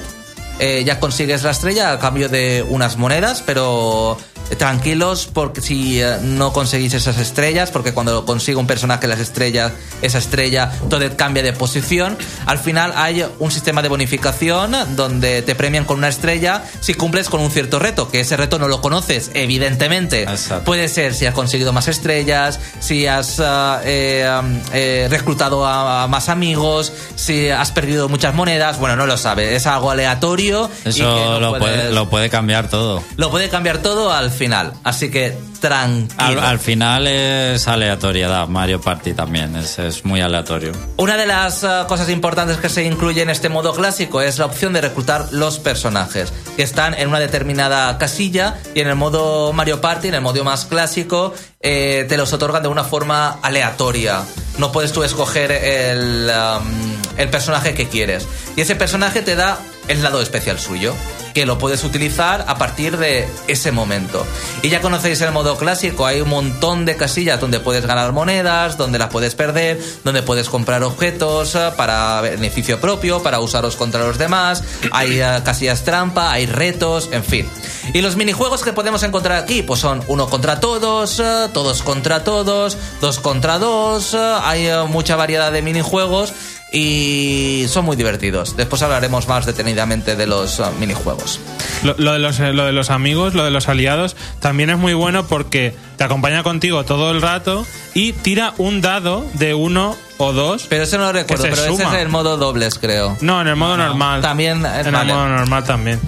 eh, 0.60 0.84
ya 0.86 1.02
consigues 1.02 1.44
la 1.44 1.52
estrella 1.52 1.92
a 1.92 2.00
cambio 2.00 2.30
de 2.30 2.66
unas 2.68 2.96
monedas, 2.96 3.44
pero 3.46 4.18
tranquilos 4.58 5.28
porque 5.32 5.62
si 5.62 6.02
eh, 6.02 6.18
no 6.22 6.54
conseguís 6.54 6.94
esas 6.94 7.18
estrellas, 7.18 7.72
porque 7.72 7.94
cuando 7.94 8.26
consigue 8.26 8.58
un 8.58 8.68
personaje 8.68 9.08
las 9.08 9.20
estrellas, 9.20 9.74
esa 10.02 10.18
estrella, 10.20 10.72
todo 10.90 11.06
cambia 11.18 11.44
de 11.44 11.54
posición. 11.54 12.18
Al 12.46 12.58
final 12.60 12.94
hay 12.96 13.26
un 13.40 13.52
sistema 13.52 13.82
de 13.82 13.90
bonificación 13.90 14.76
donde 14.96 15.42
te 15.42 15.56
premian 15.56 15.86
con 15.86 15.98
una 15.98 16.08
estrella 16.10 16.64
si 16.80 16.94
cumples 16.94 17.30
con 17.30 17.42
un 17.42 17.52
cierto 17.52 17.80
reto, 17.80 18.10
que 18.10 18.20
ese 18.22 18.38
reto 18.38 18.60
no 18.60 18.68
lo 18.68 18.82
conoces, 18.82 19.32
evidentemente. 19.34 20.24
Exacto. 20.24 20.64
Puede 20.66 20.88
ser 20.90 21.14
si 21.14 21.26
has 21.26 21.34
conseguido 21.34 21.74
más 21.74 21.88
estrellas, 21.88 22.60
si 22.80 23.08
has 23.08 23.40
ah, 23.40 23.82
eh, 23.84 24.30
eh, 24.74 25.08
reclutado 25.10 25.66
a, 25.66 26.04
a 26.04 26.08
más 26.08 26.30
amigos, 26.30 26.94
si 27.16 27.50
has 27.50 27.72
perdido 27.72 28.10
muchas 28.10 28.34
monedas. 28.34 28.80
Bueno, 28.80 28.96
no 28.96 29.06
lo 29.06 29.18
sabes, 29.18 29.52
es 29.54 29.66
algo 29.68 29.92
aleatorio. 29.92 30.70
y 30.82 30.84
que 30.84 30.90
Eso 30.90 31.04
no 31.32 31.40
lo, 31.40 31.50
puedes- 31.58 31.78
puede, 31.80 31.92
lo 31.94 32.10
puede 32.10 32.30
cambiar 32.30 32.70
todo. 32.70 33.04
lo 33.18 33.30
puede 33.32 33.50
cambiar 33.50 33.80
todo 33.80 34.12
al 34.14 34.32
final. 34.36 34.74
Así 34.84 35.10
que 35.10 35.36
tranquilo. 35.60 36.14
Al, 36.18 36.40
al 36.40 36.60
final 36.60 37.08
es 37.08 37.68
aleatoriedad, 37.68 38.48
Mario 38.48 38.80
Party 38.80 39.14
también, 39.14 39.56
es, 39.56 39.80
es 39.80 40.06
muy 40.06 40.22
aleatorio. 40.22 40.72
Una 40.98 41.18
de 41.18 41.26
las 41.26 41.64
eh, 41.64 41.68
cosas 41.88 42.10
importantes 42.10 42.58
que 42.58 42.70
se 42.70 42.84
incluye 42.84 43.22
en 43.22 43.30
este 43.30 43.50
modo 43.50 43.74
clásico 43.74 44.22
es 44.22 44.38
la 44.38 44.46
opción 44.46 44.74
de 44.74 44.82
reclutar 44.82 45.30
los 45.32 45.60
personajes, 45.60 46.32
que 46.56 46.64
están 46.64 46.94
en 46.94 47.08
una 47.08 47.20
determinada 47.20 47.98
casilla 47.98 48.58
y 48.76 48.82
en 48.82 48.88
el 48.90 48.96
modo 48.96 49.54
Mario 49.54 49.82
Party, 49.82 50.10
en 50.10 50.16
el 50.16 50.22
modo 50.22 50.44
más 50.44 50.66
clásico, 50.66 51.34
eh, 51.62 52.06
te 52.08 52.18
los 52.18 52.32
otorgan 52.34 52.62
de 52.62 52.70
una 52.70 52.84
forma 52.84 53.40
aleatoria. 53.42 54.22
No 54.58 54.72
puedes 54.72 54.92
tú 54.92 55.04
escoger 55.04 55.52
el, 55.52 56.30
um, 56.30 57.18
el 57.18 57.30
personaje 57.30 57.74
que 57.74 57.88
quieres. 57.90 58.28
Y 58.56 58.62
ese 58.62 58.76
personaje 58.76 59.22
te 59.22 59.36
da 59.36 59.58
el 59.88 60.02
lado 60.02 60.22
especial 60.22 60.60
suyo, 60.60 60.94
que 61.36 61.46
lo 61.46 61.58
puedes 61.58 61.84
utilizar 61.84 62.46
a 62.48 62.58
partir 62.58 62.98
de 62.98 63.28
ese 63.48 63.74
momento. 63.74 64.26
Y 64.64 64.70
ya 64.70 64.80
conocéis 64.80 65.20
el 65.20 65.34
modo 65.34 65.58
clásico, 65.58 66.06
hay 66.06 66.22
un 66.22 66.30
montón 66.30 66.86
de 66.86 66.96
casillas 66.96 67.42
donde 67.42 67.60
puedes 67.60 67.86
ganar 67.86 68.14
monedas, 68.14 68.78
donde 68.78 68.98
las 68.98 69.10
puedes 69.10 69.36
perder, 69.36 69.78
donde 70.06 70.24
puedes 70.24 70.48
comprar 70.48 70.82
objetos 70.84 71.54
eh, 71.56 71.72
para 71.76 72.22
beneficio 72.22 72.80
propio, 72.80 73.22
para 73.22 73.42
usarlos 73.42 73.76
contra 73.76 74.08
los 74.08 74.18
demás, 74.18 74.64
hay 74.92 75.20
eh, 75.20 75.42
casillas 75.44 75.84
trampa, 75.84 76.32
hay 76.32 76.46
retos, 76.46 77.10
en 77.12 77.26
fin. 77.26 77.50
Y 77.94 78.02
los 78.02 78.16
minijuegos 78.16 78.64
que 78.64 78.74
podemos 78.74 79.04
encontrar 79.04 79.42
aquí, 79.44 79.62
pues 79.62 79.80
son 79.80 80.04
uno 80.08 80.28
contra 80.28 80.60
todos, 80.60 81.20
eh, 81.20 81.48
todos 81.54 81.82
contra 81.84 82.24
todos, 82.24 82.78
dos 83.02 83.20
contra 83.20 83.60
dos, 83.60 84.14
eh, 84.14 84.36
hay 84.44 84.68
eh, 84.68 84.84
mucha 84.88 85.16
variedad 85.16 85.52
de 85.52 85.62
minijuegos 85.62 86.34
y 86.74 87.66
son 87.70 87.86
muy 87.86 87.96
divertidos. 87.96 88.58
Después 88.58 88.82
hablaremos 88.82 89.28
más 89.28 89.46
detenidamente 89.46 90.16
de 90.16 90.28
los 90.28 90.62
minijuegos. 90.80 91.40
Lo, 91.84 91.96
lo 91.98 92.14
de 92.14 92.20
los, 92.20 92.40
lo 92.40 92.66
de 92.66 92.74
los 92.74 92.90
amigos, 92.90 93.34
lo 93.34 93.46
de 93.46 93.52
los 93.52 93.70
aliados, 93.70 94.16
también 94.40 94.70
es 94.70 94.78
muy 94.78 94.94
bueno 94.94 95.26
porque 95.26 95.74
te 95.98 96.04
acompaña 96.04 96.44
contigo 96.44 96.84
todo 96.84 97.12
el 97.12 97.22
rato 97.22 97.66
y 97.94 98.12
tira 98.14 98.54
un 98.58 98.82
dado 98.82 99.26
de 99.36 99.54
uno 99.54 99.96
o 100.18 100.34
dos. 100.34 100.66
Pero 100.70 100.84
eso 100.84 100.98
no 100.98 101.06
lo 101.06 101.14
recuerdo, 101.14 101.44
pero 101.44 101.56
ese 101.74 101.84
es 101.84 101.94
el 101.94 102.10
modo 102.10 102.36
dobles, 102.38 102.78
creo. 102.78 103.16
No, 103.22 103.42
en 103.42 103.48
el 103.48 103.56
modo 103.56 103.78
normal. 103.78 104.22
También 104.22 104.58
En 104.58 104.92
vale. 104.92 105.12
el 105.12 105.18
modo 105.18 105.28
normal 105.30 105.64
también. 105.64 106.00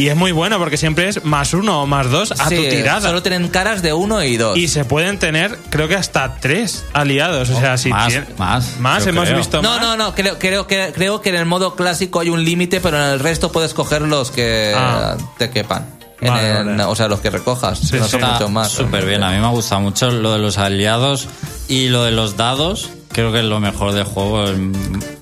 Y 0.00 0.08
es 0.08 0.16
muy 0.16 0.32
bueno 0.32 0.58
porque 0.58 0.76
siempre 0.76 1.08
es 1.08 1.24
más 1.24 1.52
uno 1.52 1.82
o 1.82 1.86
más 1.86 2.10
dos 2.10 2.32
a 2.32 2.48
Sí, 2.48 2.56
tu 2.56 2.62
tirada. 2.62 3.00
Solo 3.08 3.22
tienen 3.22 3.48
caras 3.48 3.82
de 3.82 3.92
uno 3.92 4.22
y 4.24 4.36
dos. 4.36 4.56
Y 4.56 4.68
se 4.68 4.84
pueden 4.84 5.18
tener, 5.18 5.58
creo 5.70 5.88
que 5.88 5.94
hasta 5.96 6.36
tres 6.40 6.84
aliados. 6.92 7.50
O 7.50 7.60
sea, 7.60 7.76
si 7.76 7.90
más, 7.90 8.08
tiene- 8.08 8.26
más, 8.38 8.78
Más, 8.78 9.06
hemos 9.06 9.26
creo. 9.26 9.36
visto 9.38 9.60
No, 9.62 9.72
más. 9.72 9.80
no, 9.82 9.96
no, 9.96 10.14
creo, 10.14 10.38
creo, 10.38 10.66
que, 10.66 10.92
creo 10.94 11.20
que 11.20 11.28
en 11.28 11.34
el 11.36 11.44
modo 11.46 11.76
clásico 11.76 12.20
hay 12.20 12.30
un 12.30 12.44
límite, 12.44 12.80
pero 12.80 12.96
en 12.96 13.10
el 13.12 13.20
resto 13.20 13.52
puedes 13.52 13.74
coger 13.74 14.02
los 14.02 14.30
que 14.30 14.72
Ah. 14.76 15.16
te 15.38 15.50
quepan. 15.50 15.86
En 16.22 16.28
Vale, 16.32 16.58
el- 16.60 16.66
vale. 16.66 16.84
O 16.84 16.94
sea, 16.96 17.08
los 17.08 17.20
que 17.20 17.30
recojas. 17.30 17.78
Sí, 17.78 17.96
no 17.98 18.06
son 18.06 18.20
mucho 18.22 18.48
más. 18.48 18.68
súper 18.70 19.04
bien, 19.06 19.22
a 19.22 19.30
mí 19.30 19.38
me 19.38 19.48
gusta 19.48 19.78
mucho 19.78 20.10
lo 20.10 20.32
de 20.32 20.38
los 20.38 20.58
aliados 20.58 21.28
y 21.68 21.88
lo 21.88 22.04
de 22.04 22.10
los 22.10 22.36
dados. 22.36 22.90
Creo 23.12 23.32
que 23.32 23.40
es 23.40 23.44
lo 23.44 23.58
mejor 23.58 23.92
del 23.92 24.04
juego, 24.04 24.46
em, 24.46 24.72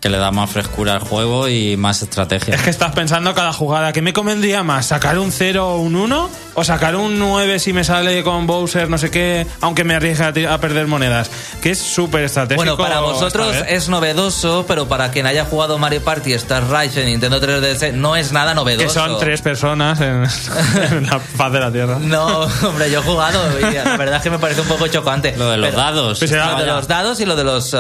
que 0.01 0.11
le 0.11 0.18
da 0.18 0.30
más 0.30 0.51
frescura 0.51 0.93
al 0.93 1.01
juego 1.01 1.49
y 1.49 1.76
más 1.78 2.03
estrategia. 2.03 2.55
Es 2.55 2.62
que 2.62 2.70
estás 2.70 2.93
pensando 2.93 3.34
cada 3.34 3.55
jugada. 3.55 3.95
¿Qué 3.95 4.03
me 4.03 4.12
convendría 4.12 4.62
más? 4.62 4.86
¿Sacar 4.86 5.18
un 5.18 5.32
0 5.32 5.66
o 5.66 5.78
un 5.78 5.97
1? 5.97 6.28
¿O 6.55 6.64
sacar 6.64 6.97
un 6.97 7.18
9 7.18 7.59
si 7.59 7.72
me 7.72 7.84
sale 7.84 8.22
con 8.22 8.47
Bowser, 8.47 8.91
no 8.91 8.99
sé 8.99 9.11
qué, 9.11 9.47
aunque 9.62 9.84
me 9.84 9.95
arriesgue 9.95 10.47
a, 10.47 10.61
perder 10.61 10.86
monedas? 10.86 11.30
Que 11.62 11.70
es 11.70 11.78
súper 11.78 12.24
estratégico. 12.24 12.57
Bueno, 12.57 12.76
para 12.76 13.01
vosotros 13.01 13.57
es 13.66 13.89
novedoso, 13.89 14.66
pero 14.68 14.86
para 14.86 15.11
quien 15.11 15.26
haya 15.26 15.45
jugado 15.45 15.78
Mario 15.78 16.03
Party, 16.03 16.34
Star 16.34 16.64
Rise 16.70 17.03
en 17.03 17.07
Nintendo 17.07 17.41
3DS, 17.41 17.93
no 17.95 18.16
es 18.16 18.32
nada 18.32 18.53
novedoso. 18.55 18.86
Que 18.86 18.93
son 18.93 19.18
tres 19.18 19.41
personas 19.41 20.01
en, 20.01 20.24
en 20.93 21.07
la 21.07 21.20
faz 21.20 21.53
de 21.53 21.61
la 21.61 21.72
Tierra. 21.72 21.99
No, 22.01 22.41
hombre, 22.66 22.91
yo 22.91 23.01
he 23.01 23.03
jugado 23.03 23.41
y 23.61 23.74
la 23.74 23.97
verdad 23.97 24.16
es 24.16 24.22
que 24.22 24.30
me 24.30 24.39
parece 24.39 24.61
un 24.61 24.68
poco 24.68 24.89
chocante. 24.89 25.34
Lo 25.39 25.51
de 25.51 25.57
los 25.57 25.70
Pero- 25.70 25.80
dados. 25.80 26.18
Pues 26.18 26.30
Lo 26.30 26.59
de 26.59 26.66
los 26.66 26.89
dados 26.89 27.20
y 27.20 27.24
lo 27.24 27.36
de 27.36 27.45
los 27.45 27.72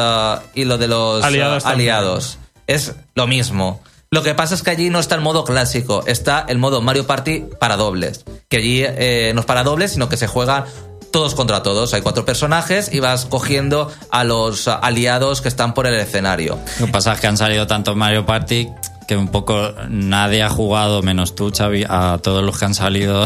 y 0.54 0.64
lo 0.64 0.78
de 0.78 0.88
los 0.88 1.24
Aliados 1.24 1.64
también. 1.64 1.90
aliados. 1.90 2.38
Es 2.66 2.94
lo 3.14 3.26
mismo. 3.26 3.80
Lo 4.10 4.22
que 4.22 4.34
pasa 4.34 4.54
es 4.54 4.62
que 4.62 4.70
allí 4.70 4.88
no 4.88 5.00
está 5.00 5.14
el 5.14 5.20
modo 5.20 5.44
clásico, 5.44 6.02
está 6.06 6.44
el 6.48 6.58
modo 6.58 6.80
Mario 6.80 7.06
Party 7.06 7.44
para 7.60 7.76
dobles. 7.76 8.24
Que 8.48 8.56
allí 8.56 8.82
eh, 8.84 9.32
no 9.34 9.40
es 9.40 9.46
para 9.46 9.64
dobles, 9.64 9.92
sino 9.92 10.08
que 10.08 10.16
se 10.16 10.26
juega 10.26 10.66
todos 11.10 11.34
contra 11.34 11.62
todos. 11.62 11.92
Hay 11.94 12.00
cuatro 12.02 12.24
personajes 12.24 12.90
y 12.92 13.00
vas 13.00 13.26
cogiendo 13.26 13.92
a 14.10 14.24
los 14.24 14.68
aliados 14.68 15.40
que 15.40 15.48
están 15.48 15.74
por 15.74 15.86
el 15.86 15.94
escenario. 15.94 16.58
Lo 16.80 16.86
que 16.86 16.92
pasa 16.92 17.12
es 17.12 17.20
que 17.20 17.26
han 17.26 17.36
salido 17.36 17.66
tantos 17.66 17.96
Mario 17.96 18.24
Party 18.24 18.68
que 19.08 19.16
un 19.16 19.28
poco 19.28 19.72
nadie 19.88 20.42
ha 20.42 20.50
jugado, 20.50 21.02
menos 21.02 21.34
tú, 21.34 21.50
Xavi, 21.50 21.86
a 21.88 22.18
todos 22.22 22.44
los 22.44 22.58
que 22.58 22.66
han 22.66 22.74
salido 22.74 23.24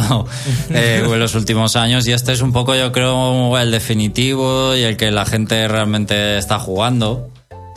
eh, 0.70 1.02
en 1.04 1.18
los 1.18 1.34
últimos 1.34 1.74
años. 1.74 2.06
Y 2.06 2.12
este 2.12 2.32
es 2.32 2.40
un 2.40 2.52
poco, 2.52 2.76
yo 2.76 2.92
creo, 2.92 3.58
el 3.58 3.72
definitivo 3.72 4.76
y 4.76 4.82
el 4.82 4.96
que 4.96 5.10
la 5.10 5.26
gente 5.26 5.66
realmente 5.66 6.38
está 6.38 6.60
jugando 6.60 7.31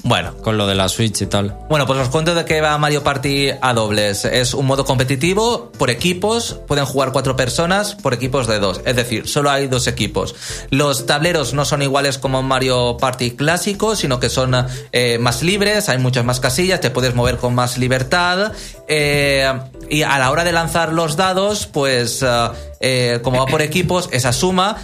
Bueno, 0.06 0.36
con 0.38 0.56
lo 0.56 0.68
de 0.68 0.76
la 0.76 0.88
Switch 0.88 1.24
y 1.24 1.26
tal. 1.26 1.58
Bueno, 1.68 1.88
pues 1.88 1.98
os 1.98 2.10
cuento 2.10 2.36
de 2.36 2.46
qué 2.46 2.62
va 2.62 2.78
Mario 2.78 3.04
Party 3.04 3.50
a 3.60 3.74
dobles. 3.74 4.24
Es 4.24 4.54
un 4.54 4.68
modo 4.68 4.86
competitivo 4.86 5.72
por 5.80 5.90
equipos, 5.90 6.60
pueden 6.68 6.86
jugar 6.86 7.12
cuatro 7.12 7.36
personas 7.36 7.96
por 7.96 8.14
equipos 8.14 8.46
de 8.46 8.60
dos, 8.60 8.82
es 8.86 8.96
decir, 8.96 9.28
solo 9.28 9.50
hay 9.50 9.66
dos 9.66 9.88
equipos. 9.88 10.36
Los 10.70 11.08
tableros 11.08 11.56
no 11.56 11.66
son 11.66 11.82
iguales 11.82 12.20
como 12.20 12.44
Mario 12.44 12.98
Party 12.98 13.32
clásico, 13.32 13.96
sino 13.96 14.20
que 14.20 14.30
son 14.30 14.56
eh, 14.92 15.18
más 15.18 15.42
libres, 15.42 15.90
hay 15.90 15.98
muchas 15.98 16.24
más 16.24 16.40
casillas, 16.40 16.82
te 16.82 16.92
puedes 16.92 17.16
mover 17.16 17.38
con 17.38 17.56
más 17.56 17.80
libertad. 17.80 18.52
Eh, 18.88 19.52
y 19.90 20.04
a 20.04 20.18
la 20.18 20.32
hora 20.32 20.44
de 20.44 20.52
lanzar 20.52 20.94
los 20.94 21.16
dados, 21.16 21.68
pues 21.68 22.24
eh, 22.24 22.50
eh, 22.80 23.20
como 23.24 23.40
va 23.40 23.46
por 23.46 23.62
equipos, 23.62 24.10
esa 24.12 24.34
suma 24.34 24.78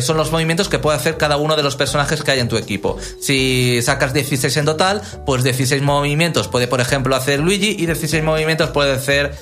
son 0.00 0.16
los 0.16 0.32
movimientos 0.32 0.68
que 0.68 0.78
puede 0.78 0.96
hacer 0.96 1.16
cada 1.16 1.36
uno 1.36 1.56
de 1.56 1.62
los 1.62 1.76
personajes 1.76 2.22
que 2.22 2.30
hay 2.30 2.40
en 2.40 2.48
tu 2.48 2.56
equipo. 2.56 2.96
Si 3.20 3.80
sacas 3.82 4.14
16 4.14 4.56
en 4.56 4.64
total, 4.64 5.02
pues 5.26 5.44
16 5.44 5.82
movimientos 5.82 6.48
puede, 6.48 6.66
por 6.66 6.80
ejemplo, 6.80 7.14
hacer 7.14 7.40
Luigi 7.40 7.76
y 7.78 7.86
16 7.86 8.22
movimientos 8.24 8.70
puede 8.70 8.92
hacer 8.92 9.32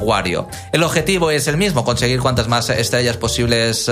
Wario. 0.00 0.46
El 0.72 0.82
objetivo 0.82 1.30
es 1.30 1.48
el 1.48 1.56
mismo, 1.56 1.84
conseguir 1.84 2.20
cuantas 2.20 2.48
más 2.48 2.68
estrellas 2.68 3.16
posibles 3.16 3.90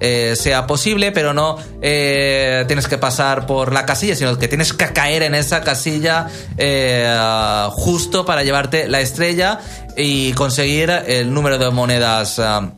eh, 0.00 0.34
sea 0.36 0.66
posible, 0.66 1.12
pero 1.12 1.34
no 1.34 1.58
eh, 1.82 2.64
tienes 2.66 2.88
que 2.88 2.98
pasar 2.98 3.46
por 3.46 3.72
la 3.72 3.84
casilla, 3.86 4.16
sino 4.16 4.38
que 4.38 4.48
tienes 4.48 4.72
que 4.72 4.86
caer 4.92 5.22
en 5.22 5.34
esa 5.34 5.62
casilla 5.62 6.28
eh, 6.56 7.14
justo 7.70 8.24
para 8.24 8.42
llevarte 8.42 8.88
la 8.88 9.00
estrella 9.00 9.60
y 9.96 10.32
conseguir 10.32 10.90
el 10.90 11.32
número 11.32 11.58
de 11.58 11.70
monedas 11.70 12.38
ah, 12.38 12.72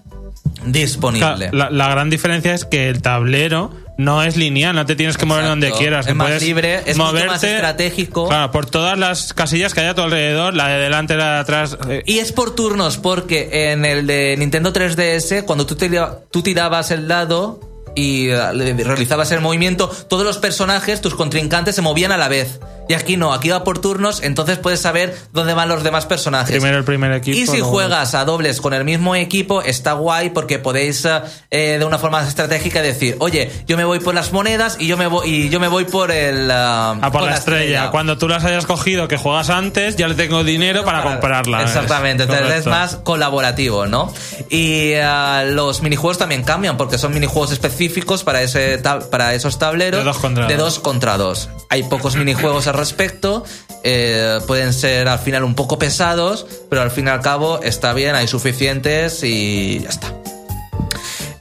disponible. 0.66 1.50
La, 1.52 1.70
la 1.70 1.88
gran 1.90 2.10
diferencia 2.10 2.54
es 2.54 2.64
que 2.64 2.88
el 2.88 3.02
tablero 3.02 3.81
no 4.04 4.22
es 4.22 4.36
lineal, 4.36 4.74
no 4.74 4.84
te 4.86 4.96
tienes 4.96 5.16
que 5.16 5.26
mover 5.26 5.44
Exacto. 5.44 5.66
donde 5.66 5.78
quieras. 5.78 6.06
Es 6.06 6.14
más 6.14 6.42
libre, 6.42 6.82
es 6.86 6.96
mucho 6.96 7.12
más 7.26 7.42
estratégico. 7.44 8.28
Claro, 8.28 8.50
por 8.50 8.66
todas 8.66 8.98
las 8.98 9.32
casillas 9.32 9.74
que 9.74 9.80
hay 9.80 9.86
a 9.88 9.94
tu 9.94 10.02
alrededor, 10.02 10.54
la 10.54 10.68
de 10.68 10.78
delante, 10.78 11.16
la 11.16 11.34
de 11.34 11.38
atrás. 11.40 11.76
eh, 11.88 12.02
Y 12.06 12.18
es 12.18 12.32
por 12.32 12.54
turnos, 12.54 12.98
porque 12.98 13.70
en 13.72 13.84
el 13.84 14.06
de 14.06 14.36
Nintendo 14.38 14.72
3DS, 14.72 15.44
cuando 15.44 15.66
tú, 15.66 15.74
tira- 15.76 16.18
tú 16.30 16.42
tirabas 16.42 16.90
el 16.90 17.08
dado 17.08 17.60
y 17.94 18.28
eh, 18.28 18.74
realizabas 18.84 19.30
el 19.32 19.40
movimiento, 19.40 19.88
todos 20.08 20.24
los 20.24 20.38
personajes, 20.38 21.00
tus 21.00 21.14
contrincantes, 21.14 21.74
se 21.74 21.82
movían 21.82 22.10
a 22.12 22.16
la 22.16 22.28
vez. 22.28 22.58
Y 22.88 22.94
aquí 22.94 23.16
no, 23.16 23.32
aquí 23.32 23.48
va 23.48 23.64
por 23.64 23.78
turnos, 23.78 24.22
entonces 24.22 24.58
puedes 24.58 24.80
saber 24.80 25.16
dónde 25.32 25.54
van 25.54 25.68
los 25.68 25.82
demás 25.82 26.04
personajes. 26.06 26.50
Primero 26.50 26.78
el 26.78 26.84
primer 26.84 27.12
equipo. 27.12 27.38
Y 27.38 27.46
si 27.46 27.60
juegas 27.60 28.14
a 28.14 28.24
dobles 28.24 28.60
con 28.60 28.74
el 28.74 28.84
mismo 28.84 29.14
equipo, 29.14 29.62
está 29.62 29.92
guay 29.92 30.30
porque 30.30 30.58
podéis 30.58 31.04
eh, 31.04 31.20
eh, 31.50 31.76
de 31.78 31.84
una 31.84 31.98
forma 31.98 32.26
estratégica 32.26 32.82
decir, 32.82 33.16
oye, 33.20 33.50
yo 33.66 33.76
me 33.76 33.84
voy 33.84 34.00
por 34.00 34.14
las 34.14 34.32
monedas 34.32 34.76
y 34.80 34.86
yo 34.88 34.96
me 34.96 35.06
voy, 35.06 35.28
y 35.28 35.48
yo 35.48 35.60
me 35.60 35.68
voy 35.68 35.84
por 35.84 36.10
el... 36.10 36.50
ah, 36.50 36.96
A 37.00 37.10
por 37.12 37.22
la 37.22 37.34
estrella. 37.34 37.90
Cuando 37.90 38.18
tú 38.18 38.28
las 38.28 38.44
hayas 38.44 38.66
cogido 38.66 39.08
que 39.08 39.16
juegas 39.16 39.48
antes, 39.50 39.96
ya 39.96 40.08
le 40.08 40.14
tengo 40.14 40.42
dinero 40.44 40.84
para 40.84 41.02
comprarla. 41.02 41.62
Exactamente, 41.62 42.24
Es 42.24 42.28
entonces 42.30 42.58
es 42.60 42.66
más 42.66 42.96
colaborativo, 42.96 43.86
¿no? 43.86 44.12
Y 44.50 44.94
ah, 44.94 45.44
los 45.46 45.82
minijuegos 45.82 46.18
también 46.18 46.42
cambian 46.42 46.76
porque 46.76 46.98
son 46.98 47.14
minijuegos 47.14 47.52
específicos 47.52 48.24
para, 48.24 48.42
ese 48.42 48.82
tab- 48.82 49.08
para 49.08 49.34
esos 49.34 49.58
tableros 49.58 50.00
De 50.00 50.04
dos 50.04 50.18
contra 50.18 50.46
de 50.46 50.56
dos. 50.56 50.74
dos 50.74 50.78
contra 50.82 51.16
dos. 51.16 51.48
Hay 51.68 51.84
pocos 51.84 52.16
minijuegos 52.16 52.66
respecto, 52.72 53.44
eh, 53.84 54.38
pueden 54.46 54.72
ser 54.72 55.08
al 55.08 55.18
final 55.18 55.44
un 55.44 55.54
poco 55.54 55.78
pesados, 55.78 56.46
pero 56.70 56.82
al 56.82 56.90
fin 56.90 57.06
y 57.06 57.10
al 57.10 57.20
cabo 57.20 57.62
está 57.62 57.92
bien, 57.92 58.14
hay 58.14 58.28
suficientes 58.28 59.22
y 59.24 59.80
ya 59.80 59.88
está. 59.88 60.14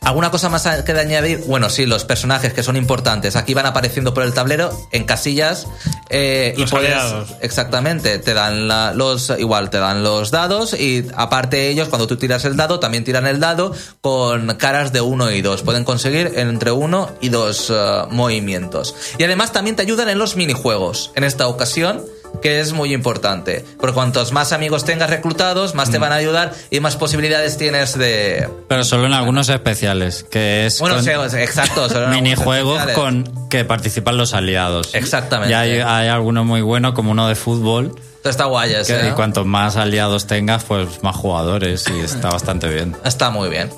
¿Alguna 0.04 0.32
cosa 0.32 0.49
más 0.49 0.68
que 0.84 0.93
de 0.95 0.99
añadir? 0.99 1.43
Bueno, 1.45 1.70
sí, 1.70 1.86
los 1.86 2.06
personajes 2.06 2.54
que 2.54 2.64
son 2.64 2.76
importantes. 2.76 3.36
Aquí 3.36 3.54
van 3.54 3.68
apareciendo 3.68 4.16
por 4.16 4.24
el 4.24 4.34
tablero 4.34 4.72
en 4.91 5.04
casillas 5.04 5.68
eh, 6.10 6.56
y 6.58 6.62
Los 6.62 6.72
puedes 6.72 6.91
aliados. 6.91 7.30
exactamente 7.41 8.18
te 8.18 8.34
dan 8.34 8.68
la- 8.68 8.93
los 8.95 9.32
igual 9.38 9.70
te 9.70 9.78
dan 9.78 10.02
los 10.04 10.32
dados 10.32 10.74
y 10.74 11.06
aparte 11.16 11.70
ellos 11.70 11.88
cuando 11.88 12.08
tú 12.08 12.18
tiras 12.18 12.43
el 12.45 12.58
dado 12.58 12.80
también 12.80 13.04
tiran 13.04 13.28
el 13.28 13.39
dado 13.39 13.76
con 14.02 14.47
caras 14.56 14.91
de 14.91 15.02
uno 15.02 15.30
y 15.30 15.43
dos. 15.43 15.62
Pueden 15.62 15.84
conseguir 15.86 16.32
entre 16.36 16.72
uno 16.72 17.12
y 17.22 17.30
dos 17.30 17.70
eh, 17.70 18.02
movimientos. 18.10 18.95
Y 19.20 19.24
además 19.24 19.52
también 19.52 19.76
te 19.76 19.84
ayudan 19.84 20.10
en 20.10 20.18
los 20.18 20.36
minijuegos. 20.36 21.12
En 21.16 21.24
esta 21.24 21.47
ocasión 21.47 22.04
que 22.42 22.60
es 22.60 22.74
muy 22.74 22.94
importante. 22.94 23.64
Porque 23.80 23.94
cuantos 23.94 24.32
más 24.32 24.52
amigos 24.52 24.84
tengas 24.86 25.10
reclutados, 25.10 25.76
más 25.76 25.89
te 25.92 25.98
Mm. 26.00 26.02
van 26.02 26.12
a 26.12 26.16
ayudar 26.16 26.54
y 26.70 26.80
más 26.80 26.96
posibilidades 26.98 27.58
tienes 27.58 27.98
de, 27.98 28.50
Pero 28.68 28.84
solo 28.84 29.06
en 29.06 29.14
algunos 29.14 29.50
especiales, 29.50 30.26
que 30.30 30.66
es 30.66 30.80
bueno, 30.80 30.96
con 30.96 31.04
sí, 31.04 31.38
exacto. 31.38 31.88
minijuegos 32.10 32.80
especiales. 32.80 32.96
con 32.96 33.50
que 33.50 33.66
participan 33.66 34.18
los 34.18 34.34
aliados. 34.34 34.94
Exactamente. 34.96 35.52
Y 35.52 35.56
hay, 35.56 35.72
hay 35.80 36.08
algunos 36.08 36.46
muy 36.46 36.62
buenos, 36.62 36.94
como 36.94 37.12
uno 37.12 37.28
de 37.28 37.36
fútbol, 37.36 37.96
Está 38.24 38.45
guay 38.45 38.74
ese, 38.74 38.99
que 38.99 39.07
¿eh? 39.09 39.13
cuantos 39.15 39.45
más 39.47 39.78
aliados 39.78 40.28
tengas, 40.28 40.63
pues 40.63 41.01
más 41.01 41.15
jugadores 41.15 41.86
y 41.89 41.99
está 42.01 42.30
bastante 42.30 42.67
bien. 42.67 42.95
Está 43.03 43.30
muy 43.32 43.49
bien. 43.49 43.72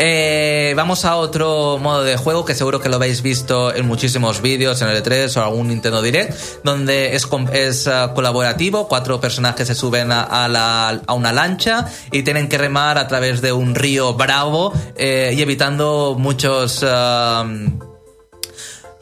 Eh, 0.00 0.72
vamos 0.76 1.04
a 1.04 1.14
otro 1.16 1.78
modo 1.80 2.02
de 2.02 2.16
juego 2.16 2.44
que 2.44 2.54
seguro 2.56 2.80
que 2.80 2.88
lo 2.88 2.96
habéis 2.96 3.22
visto 3.22 3.72
en 3.72 3.86
muchísimos 3.86 4.42
vídeos, 4.42 4.82
en 4.82 4.88
el 4.88 5.00
E3 5.02 5.36
o 5.36 5.42
algún 5.44 5.68
Nintendo 5.68 6.02
Direct, 6.02 6.34
donde 6.64 7.14
es, 7.14 7.28
es 7.52 7.86
ah, 7.86 8.10
colaborativo, 8.14 8.88
cuatro 8.88 9.20
personajes 9.20 9.68
se 9.68 9.76
suben 9.76 10.10
a, 10.10 10.22
a 10.22 10.48
la- 10.48 11.00
a 11.06 11.14
una 11.14 11.32
lancha 11.32 11.86
y 12.10 12.24
tienen 12.24 12.48
que 12.48 12.58
remar 12.58 12.98
a 12.98 13.06
través 13.06 13.40
de 13.42 13.52
un 13.52 13.76
río 13.76 14.14
bravo 14.14 14.72
eh, 14.96 15.32
y 15.36 15.40
evitando 15.42 16.16
muchos... 16.18 16.84
ah, 16.84 17.44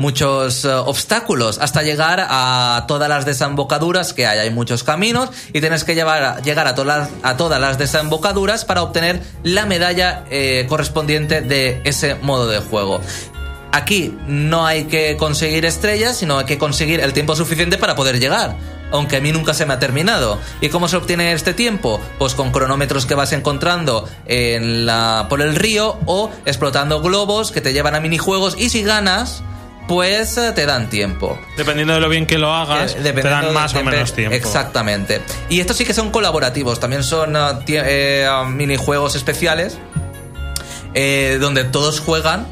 muchos 0.03 0.65
eh, 0.67 0.69
obstáculos 0.75 1.59
hasta 1.61 1.83
llegar 1.83 2.27
a 2.29 2.85
todas 2.89 3.09
las 3.09 3.25
desembocaduras 3.25 4.13
que 4.13 4.27
hay. 4.27 4.39
Hay 4.41 4.51
muchos 4.51 4.83
caminos 4.85 5.31
y 5.55 5.61
tienes 5.61 5.85
que 5.85 5.95
llevar 5.95 6.23
a- 6.25 6.41
llegar 6.43 6.67
a, 6.67 6.75
todas 6.75 7.09
a 7.23 7.37
todas 7.39 7.61
las 7.61 7.79
desembocaduras 7.79 8.65
para 8.67 8.83
obtener 8.83 9.23
la 9.45 9.65
medalla 9.65 10.25
eh, 10.31 10.67
correspondiente 10.69 11.41
de 11.41 11.81
ese 11.85 12.17
modo 12.17 12.49
de 12.49 12.59
juego. 12.59 13.01
Aquí 13.75 14.15
no 14.27 14.67
hay 14.67 14.85
que 14.85 15.17
conseguir 15.17 15.65
estrellas, 15.65 16.19
sino 16.19 16.39
hay 16.39 16.45
que 16.45 16.59
conseguir 16.59 17.01
el 17.01 17.15
tiempo 17.15 17.35
suficiente 17.35 17.79
para 17.79 17.95
poder 17.95 18.19
llegar. 18.21 18.55
Aunque 18.91 19.17
a 19.17 19.21
mí 19.21 19.33
nunca 19.33 19.55
se 19.55 19.65
me 19.65 19.73
ha 19.73 19.79
terminado. 19.79 20.39
¿Y 20.61 20.69
cómo 20.69 20.87
se 20.89 20.99
obtiene 20.99 21.33
este 21.33 21.55
tiempo? 21.55 21.99
Pues 22.19 22.35
con 22.35 22.51
cronómetros 22.53 23.07
que 23.07 23.15
vas 23.15 23.33
encontrando 23.33 24.07
en 24.27 24.85
la, 24.85 25.27
por 25.31 25.41
el 25.41 25.55
río 25.57 25.97
o 26.05 26.31
explotando 26.45 27.01
globos 27.01 27.51
que 27.53 27.63
te 27.63 27.73
llevan 27.73 27.95
a 27.95 28.01
minijuegos 28.01 28.55
y 28.59 28.69
si 28.69 28.83
ganas, 28.83 29.43
pues 29.93 30.39
eh, 30.39 30.53
te 30.55 30.65
dan 30.65 30.89
tiempo. 30.89 31.39
Dependiendo 31.59 31.93
de 31.93 32.01
lo 32.01 32.09
bien 32.09 32.25
que 32.27 32.39
lo 32.39 32.51
hagas, 32.51 32.95
Eh, 32.95 33.13
te 33.13 33.23
dan 33.23 33.53
más 33.53 33.75
de- 33.75 33.81
o 33.81 33.85
menos 33.85 34.15
tiempo. 34.15 34.35
Exactamente. 34.35 35.21
Y 35.51 35.61
estos 35.61 35.77
sí 35.77 35.85
que 35.85 35.93
son 35.93 36.11
colaborativos, 36.11 36.81
también 36.81 37.03
son 37.03 37.37
ah, 37.37 37.61
tie- 37.67 37.83
eh, 37.85 38.27
ah, 38.27 38.45
minijuegos 38.45 39.15
especiales 39.17 39.77
eh, 40.95 41.37
donde 41.41 41.65
todos 41.65 42.01
juegan 42.01 42.47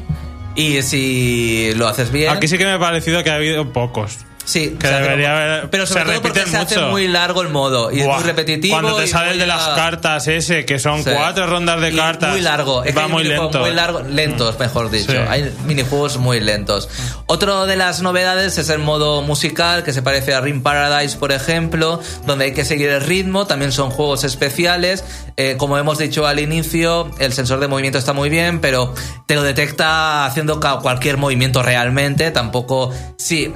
y 0.53 0.83
si 0.83 1.73
lo 1.75 1.87
haces 1.87 2.11
bien... 2.11 2.29
Aquí 2.31 2.47
sí 2.47 2.59
que 2.59 2.65
me 2.65 2.73
ha 2.73 2.79
parecido 2.79 3.23
que 3.23 3.31
ha 3.31 3.35
habido 3.35 3.73
pocos. 3.73 4.19
Sí, 4.43 4.75
Que 4.79 4.87
se 4.87 4.93
hace- 4.93 5.03
debería 5.03 5.31
haber- 5.31 5.69
Pero 5.69 5.85
sobre 5.85 6.01
se 6.01 6.05
todo 6.11 6.21
porque 6.21 6.39
repiten 6.39 6.51
se 6.51 6.57
hace 6.65 6.75
mucho. 6.79 6.89
muy 6.89 7.07
largo 7.07 7.41
el 7.41 7.49
modo 7.49 7.91
y 7.91 8.01
Buah, 8.01 8.15
es 8.17 8.21
muy 8.21 8.29
repetitivo. 8.29 8.73
Cuando 8.75 8.95
te 8.97 9.07
sale 9.07 9.31
el 9.31 9.39
de 9.39 9.45
las 9.47 9.67
cartas 9.69 10.27
ese, 10.27 10.65
que 10.65 10.79
son 10.79 11.03
Sí. 11.03 11.11
cuatro 11.13 11.45
rondas 11.47 11.79
de 11.79 11.91
Y 11.91 11.95
cartas. 11.95 12.31
Muy 12.31 12.41
largo. 12.41 12.83
Es 12.83 12.97
Va 12.97 13.07
muy 13.07 13.23
lento. 13.23 13.59
Muy 13.59 13.71
largo, 13.71 14.01
lentos, 14.01 14.57
mejor 14.59 14.89
dicho. 14.89 15.11
Sí. 15.11 15.17
Hay 15.29 15.53
minijuegos 15.65 16.17
muy 16.17 16.39
lentos. 16.39 16.89
Otro 17.27 17.65
de 17.65 17.75
las 17.75 18.01
novedades 18.01 18.57
es 18.57 18.69
el 18.69 18.79
modo 18.79 19.21
musical, 19.21 19.83
que 19.83 19.93
se 19.93 20.01
parece 20.01 20.33
a 20.33 20.41
Ring 20.41 20.63
Paradise, 20.63 21.17
por 21.17 21.31
ejemplo, 21.31 22.01
donde 22.25 22.45
hay 22.45 22.53
que 22.53 22.65
seguir 22.65 22.89
el 22.89 23.01
ritmo. 23.01 23.45
También 23.47 23.71
son 23.71 23.91
juegos 23.91 24.23
especiales. 24.23 25.03
Eh, 25.37 25.55
como 25.57 25.77
hemos 25.77 25.97
dicho 25.97 26.25
al 26.27 26.39
inicio, 26.39 27.09
el 27.19 27.31
sensor 27.31 27.59
de 27.59 27.67
movimiento 27.67 27.99
está 27.99 28.13
muy 28.13 28.29
bien, 28.29 28.59
pero 28.59 28.93
te 29.27 29.35
lo 29.35 29.43
detecta 29.43 30.25
haciendo 30.25 30.59
cualquier 30.59 31.17
movimiento 31.17 31.61
realmente. 31.63 32.31
Tampoco. 32.31 32.91
Sí, 33.17 33.53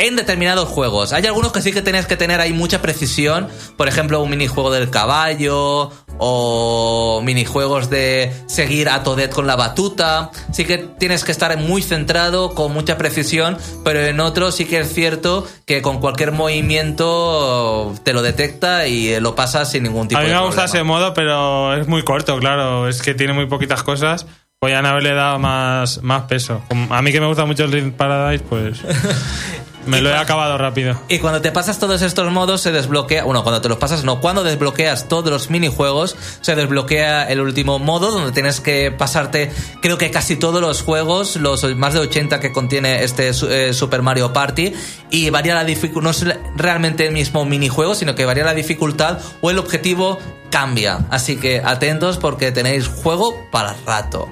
en 0.00 0.16
determinados 0.16 0.68
juegos. 0.68 1.12
Hay 1.12 1.24
algunos 1.26 1.52
que 1.52 1.60
sí 1.60 1.72
que 1.72 1.82
tienes 1.82 2.06
que 2.06 2.16
tener 2.16 2.40
ahí 2.40 2.52
mucha 2.52 2.80
precisión. 2.82 3.48
Por 3.76 3.86
ejemplo, 3.86 4.20
un 4.22 4.30
minijuego 4.30 4.70
del 4.72 4.90
caballo 4.90 5.92
o 6.18 7.20
minijuegos 7.22 7.90
de 7.90 8.32
seguir 8.46 8.88
a 8.88 9.02
Toadette 9.02 9.32
con 9.32 9.46
la 9.46 9.56
batuta. 9.56 10.30
Sí 10.52 10.64
que 10.64 10.78
tienes 10.78 11.22
que 11.22 11.32
estar 11.32 11.56
muy 11.58 11.82
centrado, 11.82 12.54
con 12.54 12.72
mucha 12.72 12.96
precisión, 12.98 13.58
pero 13.84 14.00
en 14.00 14.20
otros 14.20 14.54
sí 14.56 14.64
que 14.64 14.80
es 14.80 14.92
cierto 14.92 15.46
que 15.66 15.82
con 15.82 16.00
cualquier 16.00 16.32
movimiento 16.32 17.94
te 18.02 18.12
lo 18.12 18.22
detecta 18.22 18.86
y 18.86 19.20
lo 19.20 19.34
pasas 19.34 19.70
sin 19.70 19.82
ningún 19.82 20.08
tipo 20.08 20.18
A 20.18 20.22
mí 20.22 20.28
de 20.28 20.34
me 20.34 20.40
gusta 20.40 20.62
problema. 20.64 20.78
ese 20.78 20.82
modo, 20.84 21.14
pero 21.14 21.74
es 21.76 21.86
muy 21.88 22.02
corto, 22.04 22.38
claro. 22.38 22.88
Es 22.88 23.02
que 23.02 23.14
tiene 23.14 23.32
muy 23.34 23.46
poquitas 23.46 23.82
cosas. 23.82 24.26
Podrían 24.58 24.84
haberle 24.84 25.14
dado 25.14 25.38
más, 25.38 26.02
más 26.02 26.22
peso. 26.24 26.62
A 26.90 27.00
mí 27.00 27.12
que 27.12 27.20
me 27.20 27.26
gusta 27.26 27.46
mucho 27.46 27.64
el 27.64 27.72
Ring 27.72 27.92
Paradise, 27.94 28.44
pues 28.46 28.80
me 29.90 30.00
lo 30.00 30.10
he 30.10 30.16
acabado 30.16 30.56
rápido. 30.56 31.00
Y 31.08 31.18
cuando 31.18 31.40
te 31.40 31.52
pasas 31.52 31.78
todos 31.78 32.02
estos 32.02 32.30
modos 32.32 32.62
se 32.62 32.72
desbloquea, 32.72 33.24
bueno, 33.24 33.42
cuando 33.42 33.60
te 33.60 33.68
los 33.68 33.78
pasas 33.78 34.04
no, 34.04 34.20
cuando 34.20 34.42
desbloqueas 34.42 35.08
todos 35.08 35.30
los 35.30 35.50
minijuegos 35.50 36.16
se 36.40 36.54
desbloquea 36.54 37.28
el 37.28 37.40
último 37.40 37.78
modo 37.78 38.10
donde 38.10 38.32
tienes 38.32 38.60
que 38.60 38.90
pasarte, 38.90 39.50
creo 39.82 39.98
que 39.98 40.10
casi 40.10 40.36
todos 40.36 40.60
los 40.60 40.82
juegos, 40.82 41.36
los 41.36 41.64
más 41.76 41.94
de 41.94 42.00
80 42.00 42.40
que 42.40 42.52
contiene 42.52 43.02
este 43.04 43.30
eh, 43.30 43.74
Super 43.74 44.02
Mario 44.02 44.32
Party 44.32 44.72
y 45.10 45.30
varía 45.30 45.54
la 45.54 45.64
dificultad, 45.64 46.04
no 46.04 46.10
es 46.10 46.24
realmente 46.56 47.06
el 47.06 47.12
mismo 47.12 47.44
minijuego, 47.44 47.94
sino 47.94 48.14
que 48.14 48.24
varía 48.24 48.44
la 48.44 48.54
dificultad 48.54 49.18
o 49.40 49.50
el 49.50 49.58
objetivo 49.58 50.18
cambia. 50.50 51.06
Así 51.10 51.36
que 51.36 51.62
atentos 51.64 52.18
porque 52.18 52.52
tenéis 52.52 52.88
juego 52.88 53.46
para 53.50 53.74
rato. 53.86 54.28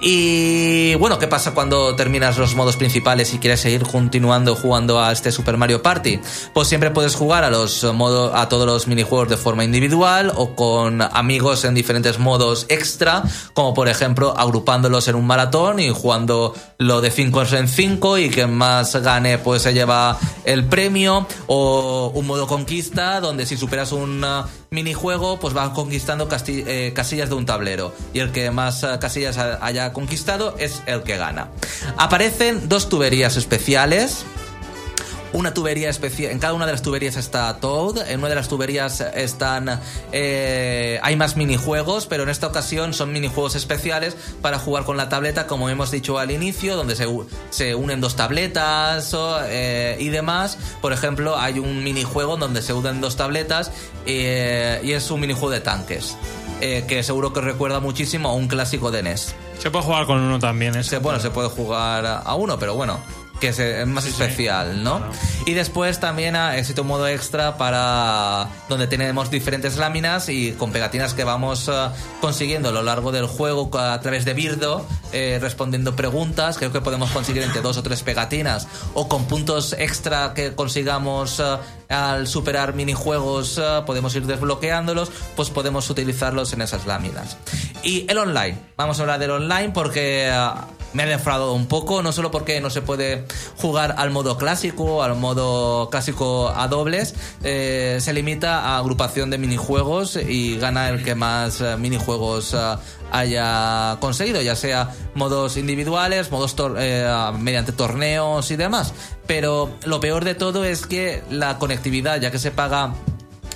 Y 0.00 0.94
bueno, 0.96 1.18
¿qué 1.18 1.26
pasa 1.26 1.54
cuando 1.54 1.96
terminas 1.96 2.36
los 2.36 2.54
modos 2.54 2.76
principales 2.76 3.32
y 3.32 3.38
quieres 3.38 3.60
seguir 3.60 3.82
continuando 3.82 4.54
jugando 4.54 5.00
a 5.00 5.10
este 5.10 5.32
Super 5.32 5.56
Mario 5.56 5.82
Party? 5.82 6.20
Pues 6.52 6.68
siempre 6.68 6.90
puedes 6.90 7.14
jugar 7.14 7.44
a 7.44 7.50
los 7.50 7.82
modos, 7.94 8.32
a 8.34 8.48
todos 8.48 8.66
los 8.66 8.86
minijuegos 8.86 9.28
de 9.28 9.36
forma 9.36 9.64
individual 9.64 10.32
o 10.36 10.54
con 10.54 11.00
amigos 11.00 11.64
en 11.64 11.74
diferentes 11.74 12.18
modos 12.18 12.66
extra, 12.68 13.22
como 13.54 13.72
por 13.72 13.88
ejemplo 13.88 14.34
agrupándolos 14.36 15.08
en 15.08 15.14
un 15.14 15.26
maratón 15.26 15.80
y 15.80 15.90
jugando 15.90 16.54
lo 16.78 17.00
de 17.00 17.10
5 17.10 17.42
en 17.52 17.68
5 17.68 18.18
y 18.18 18.30
quien 18.30 18.54
más 18.54 18.94
gane 18.96 19.38
pues 19.38 19.62
se 19.62 19.72
lleva 19.72 20.18
el 20.44 20.66
premio 20.66 21.26
o 21.46 22.12
un 22.14 22.26
modo 22.26 22.46
conquista 22.46 23.20
donde 23.20 23.46
si 23.46 23.56
superas 23.56 23.92
un 23.92 24.24
minijuego 24.70 25.38
pues 25.38 25.56
va 25.56 25.72
conquistando 25.72 26.28
eh, 26.48 26.92
casillas 26.94 27.28
de 27.28 27.34
un 27.34 27.46
tablero 27.46 27.94
y 28.12 28.18
el 28.20 28.32
que 28.32 28.50
más 28.50 28.82
eh, 28.82 28.88
casillas 29.00 29.38
ha- 29.38 29.64
haya 29.64 29.92
conquistado 29.92 30.56
es 30.58 30.82
el 30.86 31.02
que 31.02 31.16
gana. 31.16 31.48
Aparecen 31.96 32.68
dos 32.68 32.88
tuberías 32.88 33.36
especiales 33.36 34.24
una 35.36 35.52
tubería 35.54 35.88
especial. 35.90 36.32
En 36.32 36.38
cada 36.38 36.54
una 36.54 36.66
de 36.66 36.72
las 36.72 36.82
tuberías 36.82 37.16
está 37.16 37.60
Toad. 37.60 38.08
En 38.10 38.20
una 38.20 38.28
de 38.28 38.34
las 38.34 38.48
tuberías 38.48 39.00
están. 39.00 39.80
eh, 40.12 40.98
hay 41.02 41.16
más 41.16 41.36
minijuegos, 41.36 42.06
pero 42.06 42.22
en 42.22 42.28
esta 42.30 42.46
ocasión 42.46 42.94
son 42.94 43.12
minijuegos 43.12 43.54
especiales 43.54 44.16
para 44.42 44.58
jugar 44.58 44.84
con 44.84 44.96
la 44.96 45.08
tableta, 45.08 45.46
como 45.46 45.68
hemos 45.68 45.90
dicho 45.90 46.18
al 46.18 46.30
inicio, 46.30 46.74
donde 46.76 46.96
se, 46.96 47.06
se 47.50 47.74
unen 47.74 48.00
dos 48.00 48.16
tabletas 48.16 49.12
o, 49.14 49.38
eh, 49.44 49.96
y 50.00 50.08
demás. 50.08 50.58
Por 50.80 50.92
ejemplo, 50.92 51.38
hay 51.38 51.58
un 51.58 51.84
minijuego 51.84 52.36
donde 52.36 52.62
se 52.62 52.72
unen 52.72 53.00
dos 53.00 53.16
tabletas 53.16 53.70
eh, 54.06 54.80
y 54.82 54.92
es 54.92 55.10
un 55.10 55.20
minijuego 55.20 55.50
de 55.50 55.60
tanques. 55.60 56.16
eh, 56.62 56.84
que 56.88 57.02
seguro 57.02 57.32
que 57.34 57.42
recuerda 57.42 57.80
muchísimo 57.80 58.30
a 58.30 58.32
un 58.32 58.48
clásico 58.48 58.90
de 58.90 59.02
NES. 59.02 59.34
Se 59.58 59.70
puede 59.70 59.84
jugar 59.84 60.06
con 60.06 60.18
uno 60.20 60.38
también, 60.38 60.74
¿eh? 60.76 60.82
Se, 60.84 60.98
bueno, 60.98 61.20
se 61.20 61.30
puede 61.30 61.48
jugar 61.50 62.06
a 62.24 62.34
uno, 62.34 62.58
pero 62.58 62.74
bueno, 62.74 62.98
que 63.40 63.48
es, 63.48 63.86
más 63.86 64.06
especial, 64.06 64.82
¿no? 64.82 65.02
Y 65.44 65.54
después 65.54 66.00
también 66.00 66.36
ah, 66.36 66.56
existe 66.56 66.80
un 66.80 66.86
modo 66.86 67.06
extra 67.08 67.56
para 67.56 68.48
donde 68.68 68.86
tenemos 68.86 69.30
diferentes 69.30 69.76
láminas 69.76 70.28
y 70.28 70.52
con 70.52 70.72
pegatinas 70.72 71.14
que 71.14 71.24
vamos 71.24 71.68
ah, 71.68 71.92
consiguiendo 72.20 72.70
a 72.70 72.72
lo 72.72 72.82
largo 72.82 73.12
del 73.12 73.26
juego 73.26 73.70
a 73.78 74.00
través 74.00 74.24
de 74.24 74.34
Birdo, 74.34 74.86
eh, 75.12 75.38
respondiendo 75.40 75.96
preguntas. 75.96 76.58
Creo 76.58 76.72
que 76.72 76.80
podemos 76.80 77.10
conseguir 77.10 77.42
entre 77.42 77.60
dos 77.60 77.76
o 77.76 77.82
tres 77.82 78.02
pegatinas 78.02 78.66
o 78.94 79.08
con 79.08 79.26
puntos 79.26 79.74
extra 79.78 80.32
que 80.34 80.54
consigamos 80.54 81.40
ah, 81.40 81.60
al 81.88 82.26
superar 82.26 82.74
minijuegos 82.74 83.58
ah, 83.58 83.84
podemos 83.86 84.14
ir 84.16 84.26
desbloqueándolos, 84.26 85.10
pues 85.34 85.50
podemos 85.50 85.88
utilizarlos 85.90 86.52
en 86.52 86.62
esas 86.62 86.86
láminas. 86.86 87.36
Y 87.82 88.06
el 88.10 88.18
online, 88.18 88.58
vamos 88.76 88.98
a 88.98 89.02
hablar 89.02 89.18
del 89.20 89.30
online 89.30 89.70
porque 89.70 90.30
ah, 90.32 90.66
me 90.96 91.02
ha 91.02 91.06
defraudado 91.06 91.52
un 91.52 91.66
poco, 91.66 92.02
no 92.02 92.10
solo 92.10 92.30
porque 92.30 92.60
no 92.60 92.70
se 92.70 92.80
puede 92.80 93.26
jugar 93.58 93.94
al 93.98 94.10
modo 94.10 94.38
clásico, 94.38 95.02
al 95.02 95.14
modo 95.14 95.90
clásico 95.90 96.48
a 96.48 96.68
dobles, 96.68 97.14
eh, 97.42 97.98
se 98.00 98.12
limita 98.12 98.60
a 98.60 98.78
agrupación 98.78 99.30
de 99.30 99.38
minijuegos 99.38 100.16
y 100.16 100.56
gana 100.58 100.88
el 100.88 101.04
que 101.04 101.14
más 101.14 101.60
eh, 101.60 101.76
minijuegos 101.76 102.54
eh, 102.54 102.76
haya 103.10 103.98
conseguido, 104.00 104.40
ya 104.42 104.56
sea 104.56 104.94
modos 105.14 105.56
individuales, 105.56 106.30
modos 106.30 106.56
eh, 106.78 107.08
mediante 107.38 107.72
torneos 107.72 108.50
y 108.50 108.56
demás. 108.56 108.92
Pero 109.26 109.70
lo 109.84 109.98
peor 110.00 110.24
de 110.24 110.34
todo 110.34 110.64
es 110.64 110.86
que 110.86 111.22
la 111.30 111.58
conectividad, 111.76 112.18
ya 112.20 112.30
que 112.30 112.38
se 112.38 112.50
paga 112.50 112.94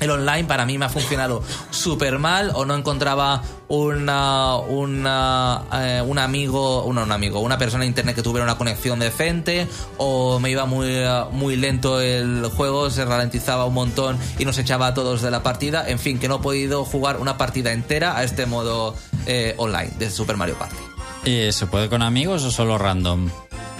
el 0.00 0.10
online 0.10 0.44
para 0.44 0.64
mí 0.64 0.78
me 0.78 0.86
ha 0.86 0.88
funcionado 0.88 1.42
súper 1.70 2.18
mal 2.18 2.52
o 2.54 2.64
no 2.64 2.74
encontraba 2.74 3.42
una, 3.68 4.56
una, 4.56 5.62
eh, 5.72 6.02
un 6.06 6.18
amigo, 6.18 6.84
una, 6.84 7.02
un 7.02 7.12
amigo, 7.12 7.40
una 7.40 7.56
persona 7.56 7.84
en 7.84 7.88
internet 7.88 8.16
que 8.16 8.22
tuviera 8.22 8.44
una 8.44 8.58
conexión 8.58 8.98
decente 8.98 9.66
o 9.96 10.38
me 10.38 10.50
iba 10.50 10.66
muy, 10.66 10.86
eh, 10.88 11.24
muy 11.32 11.56
lento 11.56 12.00
el 12.00 12.46
juego, 12.56 12.90
se 12.90 13.04
ralentizaba 13.04 13.64
un 13.64 13.74
montón 13.74 14.18
y 14.38 14.44
nos 14.44 14.58
echaba 14.58 14.88
a 14.88 14.94
todos 14.94 15.22
de 15.22 15.30
la 15.30 15.42
partida. 15.42 15.88
En 15.88 15.98
fin, 15.98 16.18
que 16.18 16.28
no 16.28 16.36
he 16.36 16.40
podido 16.40 16.84
jugar 16.84 17.18
una 17.18 17.38
partida 17.38 17.72
entera 17.72 18.16
a 18.16 18.24
este 18.24 18.46
modo 18.46 18.94
eh, 19.26 19.54
online 19.56 19.92
de 19.98 20.10
Super 20.10 20.36
Mario 20.36 20.56
Party. 20.56 20.76
¿Y 21.24 21.52
se 21.52 21.66
puede 21.66 21.88
con 21.88 22.02
amigos 22.02 22.44
o 22.44 22.50
solo 22.50 22.76
random? 22.78 23.30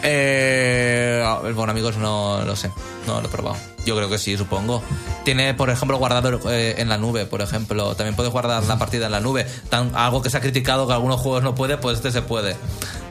Eh, 0.03 1.25
bueno, 1.55 1.71
amigos, 1.73 1.97
no 1.97 2.43
lo 2.45 2.57
sé. 2.57 2.71
No 3.07 3.21
lo 3.21 3.29
he 3.29 3.31
probado. 3.31 3.57
Yo 3.87 3.97
creo 3.97 4.11
que 4.11 4.19
sí, 4.19 4.37
supongo. 4.37 4.83
Tiene, 5.25 5.55
por 5.55 5.71
ejemplo, 5.71 5.97
guardado 5.99 6.39
eh, 6.51 6.75
en 6.79 6.89
la 6.89 6.99
nube, 6.99 7.25
por 7.27 7.41
ejemplo. 7.41 7.95
También 7.95 8.15
puedes 8.15 8.31
guardar 8.33 8.63
la 8.65 8.79
partida 8.79 9.07
en 9.07 9.13
la 9.13 9.21
nube. 9.21 9.47
Tan- 9.69 9.93
algo 9.95 10.21
que 10.23 10.29
se 10.31 10.37
ha 10.37 10.41
criticado 10.41 10.87
que 10.87 10.93
algunos 10.93 11.21
juegos 11.21 11.43
no 11.43 11.55
puede, 11.55 11.77
pues 11.79 11.97
este 11.97 12.11
se 12.13 12.23
puede. 12.23 12.57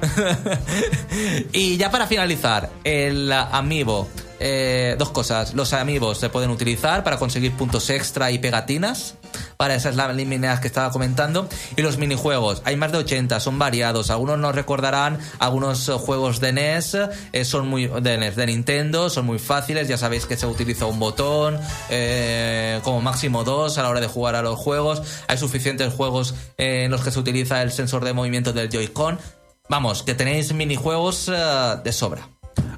y 1.53 1.77
ya 1.77 1.89
para 1.91 2.07
finalizar, 2.07 2.69
el 2.83 3.31
amiibo. 3.31 4.07
Eh, 4.41 4.95
dos 4.97 5.09
cosas. 5.09 5.53
Los 5.53 5.73
amigos 5.73 6.17
se 6.17 6.29
pueden 6.29 6.49
utilizar 6.49 7.03
para 7.03 7.17
conseguir 7.17 7.51
puntos 7.53 7.89
extra 7.89 8.31
y 8.31 8.39
pegatinas. 8.39 9.15
Para 9.59 9.75
esas 9.75 9.97
láminas 9.97 10.61
que 10.61 10.67
estaba 10.67 10.89
comentando. 10.89 11.49
Y 11.75 11.81
los 11.81 11.97
minijuegos. 11.97 12.61
Hay 12.63 12.77
más 12.77 12.93
de 12.93 12.99
80, 12.99 13.41
son 13.41 13.59
variados. 13.59 14.09
Algunos 14.09 14.39
nos 14.39 14.55
recordarán 14.55 15.19
algunos 15.37 15.89
eh, 15.89 15.91
juegos 15.99 16.39
de 16.39 16.53
NES. 16.53 16.97
eh, 17.33 17.43
son 17.43 17.67
muy. 17.67 17.87
de 17.87 18.17
NES, 18.17 18.37
de 18.37 18.45
Nintendo. 18.45 19.09
Son 19.09 19.25
muy 19.25 19.37
fáciles. 19.37 19.89
Ya 19.89 19.97
sabéis 19.97 20.25
que 20.25 20.37
se 20.37 20.47
utiliza 20.47 20.85
un 20.85 20.97
botón. 20.97 21.59
eh, 21.89 22.79
como 22.85 23.01
máximo 23.01 23.43
dos 23.43 23.77
a 23.77 23.83
la 23.83 23.89
hora 23.89 23.99
de 23.99 24.07
jugar 24.07 24.35
a 24.35 24.41
los 24.41 24.57
juegos. 24.57 25.01
Hay 25.27 25.37
suficientes 25.37 25.93
juegos 25.93 26.35
en 26.55 26.89
los 26.89 27.01
que 27.01 27.11
se 27.11 27.19
utiliza 27.19 27.61
el 27.61 27.73
sensor 27.73 28.05
de 28.05 28.13
movimiento 28.13 28.53
del 28.53 28.69
Joy-Con. 28.69 29.19
Vamos, 29.67 30.03
que 30.03 30.13
tenéis 30.13 30.53
minijuegos 30.53 31.25
de 31.25 31.91
sobra. 31.91 32.29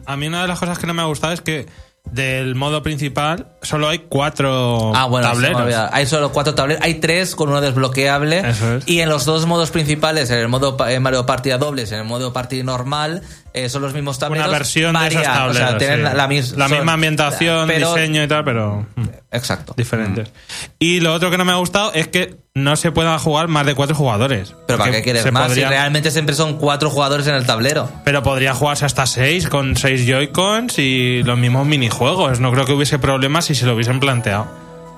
A 0.08 0.18
mí 0.18 0.26
una 0.26 0.42
de 0.42 0.48
las 0.48 0.60
cosas 0.60 0.80
que 0.80 0.88
no 0.88 0.96
me 0.96 1.04
ha 1.04 1.06
gustado 1.06 1.32
es 1.34 1.42
que 1.42 1.68
del 2.10 2.56
modo 2.56 2.84
principal 2.84 3.48
solo 3.62 3.88
hay 3.88 4.00
cuatro 4.00 4.92
Ah, 4.94 5.06
bueno, 5.06 5.28
tableros. 5.28 5.74
hay 5.92 6.06
solo 6.06 6.32
cuatro 6.34 6.54
tableros. 6.56 6.84
Hay 6.84 6.96
tres 6.96 7.36
con 7.36 7.50
uno 7.50 7.62
desbloqueable. 7.62 8.40
Eso 8.50 8.76
es. 8.76 8.88
Y 8.88 9.00
en 9.00 9.08
los 9.10 9.24
dos 9.26 9.46
modos 9.46 9.72
principales, 9.72 10.30
en 10.30 10.40
el 10.40 10.48
modo 10.50 10.76
Mario 11.00 11.26
Party 11.26 11.52
a 11.52 11.58
dobles, 11.58 11.92
en 11.94 12.00
el 12.00 12.06
modo 12.06 12.34
Party 12.34 12.64
normal, 12.64 13.22
eh, 13.54 13.70
son 13.70 13.82
los 13.82 13.94
mismos 13.94 14.18
tableros. 14.20 14.48
Una 14.48 14.58
versión 14.58 14.94
de 14.98 15.08
esos 15.08 15.24
tableros. 15.24 15.56
O 15.56 15.60
sea, 15.70 15.78
tienen 15.78 15.98
sí. 15.98 16.04
la, 16.04 16.14
la 16.14 16.28
mis- 16.28 16.52
La 16.58 16.68
son- 16.68 16.78
misma 16.78 16.94
ambientación, 16.94 17.68
pero- 17.68 17.94
diseño 17.94 18.24
y 18.24 18.28
tal, 18.28 18.44
pero 18.44 18.86
mm, 18.96 19.04
Exacto. 19.32 19.74
diferentes. 19.78 20.32
Y 20.80 21.00
lo 21.02 21.14
otro 21.14 21.30
que 21.32 21.38
no 21.38 21.46
me 21.46 21.52
ha 21.52 21.56
gustado 21.56 21.92
es 21.94 22.08
que 22.08 22.36
no 22.54 22.76
se 22.76 22.92
pueda 22.92 23.18
jugar 23.20 23.48
más 23.48 23.66
de 23.66 23.76
cuatro 23.76 23.96
jugadores. 23.96 24.54
Pero 24.68 24.80
¿para 24.80 24.92
qué 24.92 25.02
quieres 25.02 25.32
más? 25.32 25.48
podría- 25.48 25.68
Si 25.68 25.74
realmente 25.74 26.12
siempre 26.12 26.36
son 26.36 26.58
cuatro 26.58 26.90
jugadores 26.90 27.28
en 27.28 27.36
el 27.36 27.46
tablero. 27.46 27.90
Pero 28.04 28.24
podría 28.24 28.54
jugarse 28.54 28.86
hasta 28.86 29.06
seis 29.06 29.48
con 29.48 29.76
seis 29.78 30.06
Joy-Cons 30.06 30.78
y 30.80 31.24
los 31.24 31.38
mismos 31.38 31.66
minijuegos. 31.66 32.40
No 32.40 32.52
creo 32.52 32.66
que 32.66 32.74
hubiese 32.74 33.00
problemas 33.00 33.46
si 33.46 33.56
se 33.56 33.66
lo 33.66 33.74
hubiesen 33.76 34.00
planteado. 34.00 34.48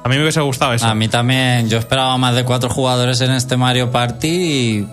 A 0.05 0.09
mí 0.09 0.15
me 0.15 0.21
hubiese 0.21 0.41
gustado 0.41 0.73
eso. 0.73 0.85
A 0.85 0.93
mí 0.95 1.07
también, 1.07 1.69
yo 1.69 1.77
esperaba 1.77 2.17
más 2.17 2.35
de 2.35 2.43
cuatro 2.43 2.69
jugadores 2.69 3.21
en 3.21 3.31
este 3.31 3.55
Mario 3.57 3.89
Party 3.89 4.27
y- 4.27 4.87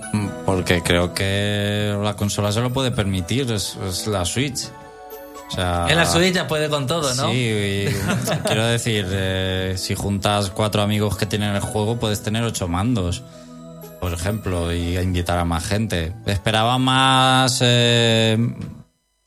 porque 0.46 0.82
creo 0.82 1.12
que 1.14 1.96
la 2.02 2.14
consola 2.14 2.52
se 2.52 2.60
lo 2.60 2.72
puede 2.72 2.90
permitir, 2.92 3.50
es, 3.50 3.76
es 3.88 4.06
la 4.06 4.24
Switch. 4.24 4.68
O 5.48 5.52
sea, 5.52 5.86
En 5.88 5.96
la 5.96 6.06
Switch 6.06 6.32
ya 6.32 6.46
puede 6.46 6.68
con 6.68 6.86
todo, 6.86 7.12
¿no? 7.16 7.28
Sí, 7.28 7.36
y 7.36 7.86
quiero 8.46 8.64
decir, 8.66 9.04
eh, 9.10 9.74
si 9.76 9.96
juntas 9.96 10.50
cuatro 10.50 10.80
amigos 10.82 11.16
que 11.16 11.26
tienen 11.26 11.56
el 11.56 11.60
juego, 11.60 11.98
puedes 11.98 12.22
tener 12.22 12.44
ocho 12.44 12.68
mandos, 12.68 13.24
por 14.00 14.12
ejemplo, 14.12 14.72
y 14.72 14.96
invitar 14.96 15.38
a 15.40 15.44
más 15.44 15.64
gente. 15.66 16.12
Esperaba 16.26 16.78
más, 16.78 17.58
eh, 17.62 18.38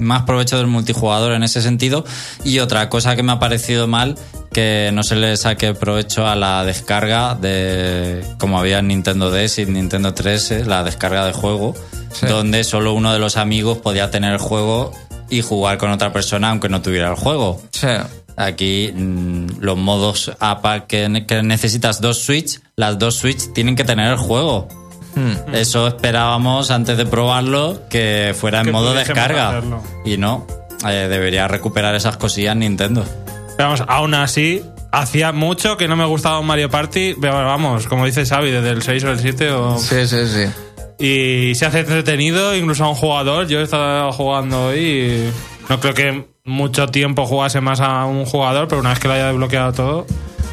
más 0.04 0.24
provecho 0.24 0.58
del 0.58 0.68
multijugador 0.68 1.34
en 1.34 1.44
ese 1.44 1.62
sentido. 1.62 2.06
Y 2.44 2.60
otra 2.60 2.90
cosa 2.90 3.16
que 3.16 3.24
me 3.24 3.32
ha 3.32 3.40
parecido 3.40 3.88
mal, 3.88 4.16
que 4.52 4.92
no 4.94 5.04
se 5.04 5.16
le 5.16 5.36
saque 5.38 5.74
provecho 5.74 6.28
a 6.28 6.36
la 6.36 6.64
descarga 6.64 7.36
de, 7.36 8.24
como 8.40 8.60
había 8.60 8.80
en 8.80 8.88
Nintendo 8.88 9.32
DS 9.32 9.60
y 9.60 9.66
Nintendo 9.66 10.14
3, 10.14 10.68
la 10.68 10.84
descarga 10.84 11.26
de 11.26 11.34
juego, 11.34 11.76
donde 12.22 12.64
solo 12.64 12.94
uno 12.94 13.12
de 13.14 13.20
los 13.20 13.38
amigos 13.38 13.80
podía 13.80 14.12
tener 14.12 14.34
el 14.34 14.40
juego 14.40 14.92
y 15.30 15.42
jugar 15.42 15.78
con 15.78 15.90
otra 15.90 16.14
persona 16.14 16.52
aunque 16.52 16.70
no 16.70 16.82
tuviera 16.82 17.10
el 17.10 17.16
juego. 17.16 17.62
Sí. 17.72 17.88
Aquí 18.36 18.92
mm, 18.94 19.60
los 19.60 19.78
modos 19.78 20.32
APA 20.40 20.86
que 20.88 21.10
necesitas 21.10 22.02
dos 22.02 22.20
Switch, 22.20 22.62
las 22.76 22.98
dos 22.98 23.16
Switch 23.16 23.54
tienen 23.54 23.76
que 23.76 23.84
tener 23.84 24.12
el 24.12 24.18
juego. 24.18 24.68
Hmm. 25.16 25.54
Eso 25.54 25.88
esperábamos 25.88 26.72
antes 26.72 26.98
de 26.98 27.06
probarlo 27.06 27.82
que 27.90 28.36
fuera 28.40 28.60
en 28.60 28.66
Que 28.66 28.72
modo 28.72 28.94
descarga. 28.94 29.50
hacerlo. 29.50 29.84
Y 30.06 30.18
no, 30.18 30.48
eh, 30.88 31.08
debería 31.10 31.48
recuperar 31.48 31.96
esas 31.96 32.18
cosillas 32.18 32.56
Nintendo. 32.56 33.06
Pero 33.58 33.70
vamos, 33.70 33.84
aún 33.88 34.14
así, 34.16 34.64
hacía 34.92 35.32
mucho 35.32 35.78
que 35.78 35.88
no 35.88 35.96
me 35.96 36.06
gustaba 36.06 36.40
un 36.40 36.48
Mario 36.48 36.70
Party. 36.70 37.16
Pero 37.22 37.34
vamos, 37.34 37.88
como 37.88 38.06
dice 38.06 38.26
Xavi, 38.26 38.50
desde 38.52 38.72
el 38.72 38.82
6 38.82 39.04
o 39.04 39.12
el 39.12 39.20
7 39.20 39.52
o... 39.52 39.78
Sí, 39.78 40.08
sí, 40.08 40.28
sí. 40.28 40.46
Y 41.00 41.56
se 41.56 41.66
hace 41.66 41.82
entretenido, 41.82 42.56
incluso 42.56 42.86
a 42.86 42.90
un 42.90 42.96
jugador. 42.96 43.48
Yo 43.48 43.60
he 43.60 43.64
estado 43.64 44.12
jugando 44.12 44.68
hoy 44.68 44.80
y 44.80 45.34
no 45.70 45.80
creo 45.80 45.94
que 45.94 46.26
mucho 46.46 46.88
tiempo 46.88 47.26
jugase 47.26 47.62
más 47.62 47.80
a 47.80 48.06
un 48.06 48.26
jugador, 48.26 48.68
pero 48.68 48.82
una 48.82 48.90
vez 48.90 49.00
que 49.00 49.08
lo 49.08 49.14
haya 49.14 49.28
desbloqueado 49.28 49.74
todo, 49.74 50.08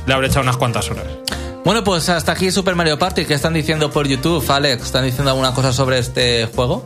le 0.06 0.14
habré 0.14 0.26
echado 0.28 0.42
unas 0.42 0.56
cuantas 0.56 0.90
horas. 0.90 1.04
Bueno, 1.64 1.84
pues 1.84 2.08
hasta 2.08 2.32
aquí 2.32 2.50
Super 2.50 2.74
Mario 2.74 2.98
Party. 2.98 3.24
¿Qué 3.24 3.34
están 3.34 3.52
diciendo 3.54 3.90
por 3.90 4.08
YouTube, 4.08 4.44
Alex? 4.50 4.82
¿Están 4.84 5.04
diciendo 5.04 5.30
alguna 5.30 5.52
cosa 5.54 5.72
sobre 5.72 5.98
este 5.98 6.46
juego? 6.54 6.84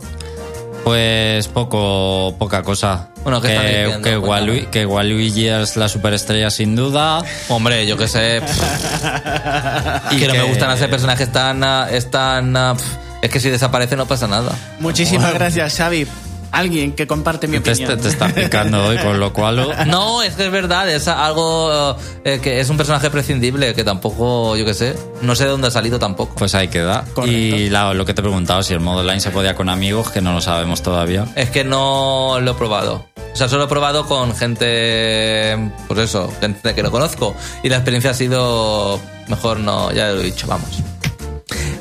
Pues 0.83 1.49
poco, 1.49 2.35
poca 2.39 2.63
cosa. 2.63 3.09
Bueno, 3.23 3.41
¿qué 3.41 3.49
que, 3.49 3.55
están 3.55 3.67
diciendo? 3.69 4.09
que. 4.11 4.19
Walui- 4.19 4.69
que 4.71 4.85
Waluigi 4.85 5.49
es 5.49 5.77
la 5.77 5.89
superestrella 5.89 6.51
sin 6.51 6.77
duda. 6.77 7.23
Hombre, 7.49 7.87
yo 7.87 7.97
que 7.97 8.09
sé. 8.09 8.43
y 10.11 10.17
que 10.19 10.29
no 10.29 10.35
me 10.35 10.43
gustan 10.43 10.71
hacer 10.71 10.91
personajes 10.91 11.33
tan. 11.33 11.65
ah, 11.65 11.89
es 11.91 12.11
tan. 12.11 12.55
ah, 12.57 12.77
es 13.23 13.31
que 13.31 13.41
si 13.41 13.49
desaparece 13.49 13.97
no 13.97 14.05
pasa 14.07 14.27
nada. 14.27 14.53
Muchísimas 14.81 15.33
gracias, 15.33 15.77
Xavi. 15.79 16.07
Alguien 16.55 16.93
que 16.93 17.07
comparte 17.07 17.47
mi 17.49 17.59
Te, 17.61 17.71
opinión. 17.73 17.97
te, 17.97 18.03
te 18.03 18.09
está 18.09 18.29
picando 18.29 18.85
hoy, 18.87 18.99
con 18.99 19.19
lo 19.21 19.33
cual... 19.33 19.75
No, 19.87 20.23
es 20.23 20.35
que 20.35 20.47
es 20.47 20.53
verdad, 20.53 20.89
es 20.89 21.09
algo 21.09 21.97
eh, 22.25 22.41
que 22.43 22.61
es 22.61 22.71
un 22.71 22.77
personaje 22.77 23.11
prescindible 23.11 23.75
que 23.75 23.85
tampoco, 23.85 24.57
yo 24.57 24.65
qué 24.65 24.75
sé, 24.75 24.97
no 25.23 25.35
sé 25.35 25.45
de 25.45 25.51
dónde 25.51 25.69
ha 25.69 25.71
salido 25.71 25.99
tampoco. 25.99 26.35
Pues 26.37 26.55
ahí 26.55 26.69
queda. 26.69 27.05
Correcto. 27.15 27.37
Y 27.37 27.69
la- 27.71 27.95
lo 27.95 28.05
que 28.05 28.15
te 28.15 28.21
he 28.21 28.25
preguntado, 28.25 28.63
si 28.63 28.73
el 28.75 28.81
modo 28.81 29.01
online 29.01 29.21
se 29.21 29.31
podía 29.31 29.55
con 29.55 29.69
amigos, 29.69 30.11
que 30.11 30.21
no 30.21 30.33
lo 30.33 30.41
sabemos 30.41 30.83
todavía. 30.83 31.27
Es 31.37 31.51
que 31.51 31.65
no 31.65 32.39
lo 32.41 32.51
he 32.53 32.55
probado. 32.55 33.07
O 33.33 33.37
sea, 33.37 33.49
solo 33.49 33.65
he 33.65 33.69
probado 33.69 34.07
con 34.07 34.35
gente, 34.37 35.59
pues 35.89 35.99
eso, 36.01 36.33
gente 36.41 36.75
que 36.75 36.83
no 36.83 36.91
conozco. 36.91 37.35
Y 37.65 37.69
la 37.69 37.77
experiencia 37.77 38.13
ha 38.13 38.15
sido, 38.15 39.01
mejor 39.29 39.59
no, 39.59 39.91
ya 39.93 40.09
lo 40.13 40.21
he 40.21 40.25
dicho, 40.25 40.47
vamos. 40.47 40.69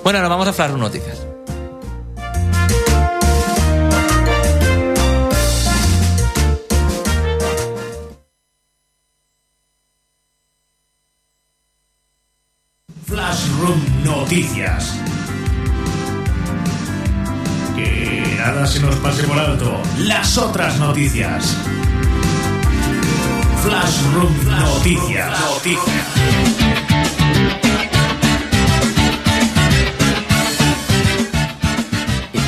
Bueno, 0.04 0.20
nos 0.20 0.30
vamos 0.30 0.48
a 0.48 0.54
Flash 0.54 0.72
Noticias. 0.72 1.20
Noticias. 14.04 15.00
Que 17.76 18.36
nada 18.38 18.68
se 18.68 18.82
nos 18.82 18.96
pase 18.98 19.24
por 19.24 19.40
alto. 19.40 19.82
Las 20.00 20.38
otras 20.38 20.78
noticias. 20.80 21.56
Flash 23.64 24.02
Room 24.14 24.34
Noticias. 24.50 25.40
Noticias. 25.40 26.06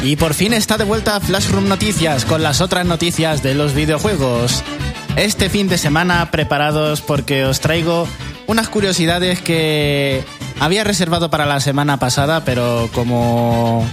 Y 0.03 0.17
por 0.17 0.33
fin 0.33 0.53
está 0.53 0.77
de 0.77 0.83
vuelta 0.83 1.19
Flash 1.21 1.49
Room 1.49 1.69
Noticias 1.69 2.25
con 2.25 2.43
las 2.43 2.59
otras 2.59 2.85
noticias 2.85 3.41
de 3.41 3.55
los 3.55 3.73
videojuegos. 3.73 4.63
Este 5.15 5.49
fin 5.49 5.69
de 5.69 5.77
semana 5.77 6.29
preparados 6.29 6.99
porque 6.99 7.45
os 7.45 7.61
traigo 7.61 8.05
unas 8.47 8.69
curiosidades 8.69 9.41
que 9.41 10.23
había 10.59 10.83
reservado 10.83 11.29
para 11.29 11.45
la 11.45 11.59
semana 11.59 11.97
pasada, 11.97 12.43
pero 12.45 12.89
como 12.93 13.85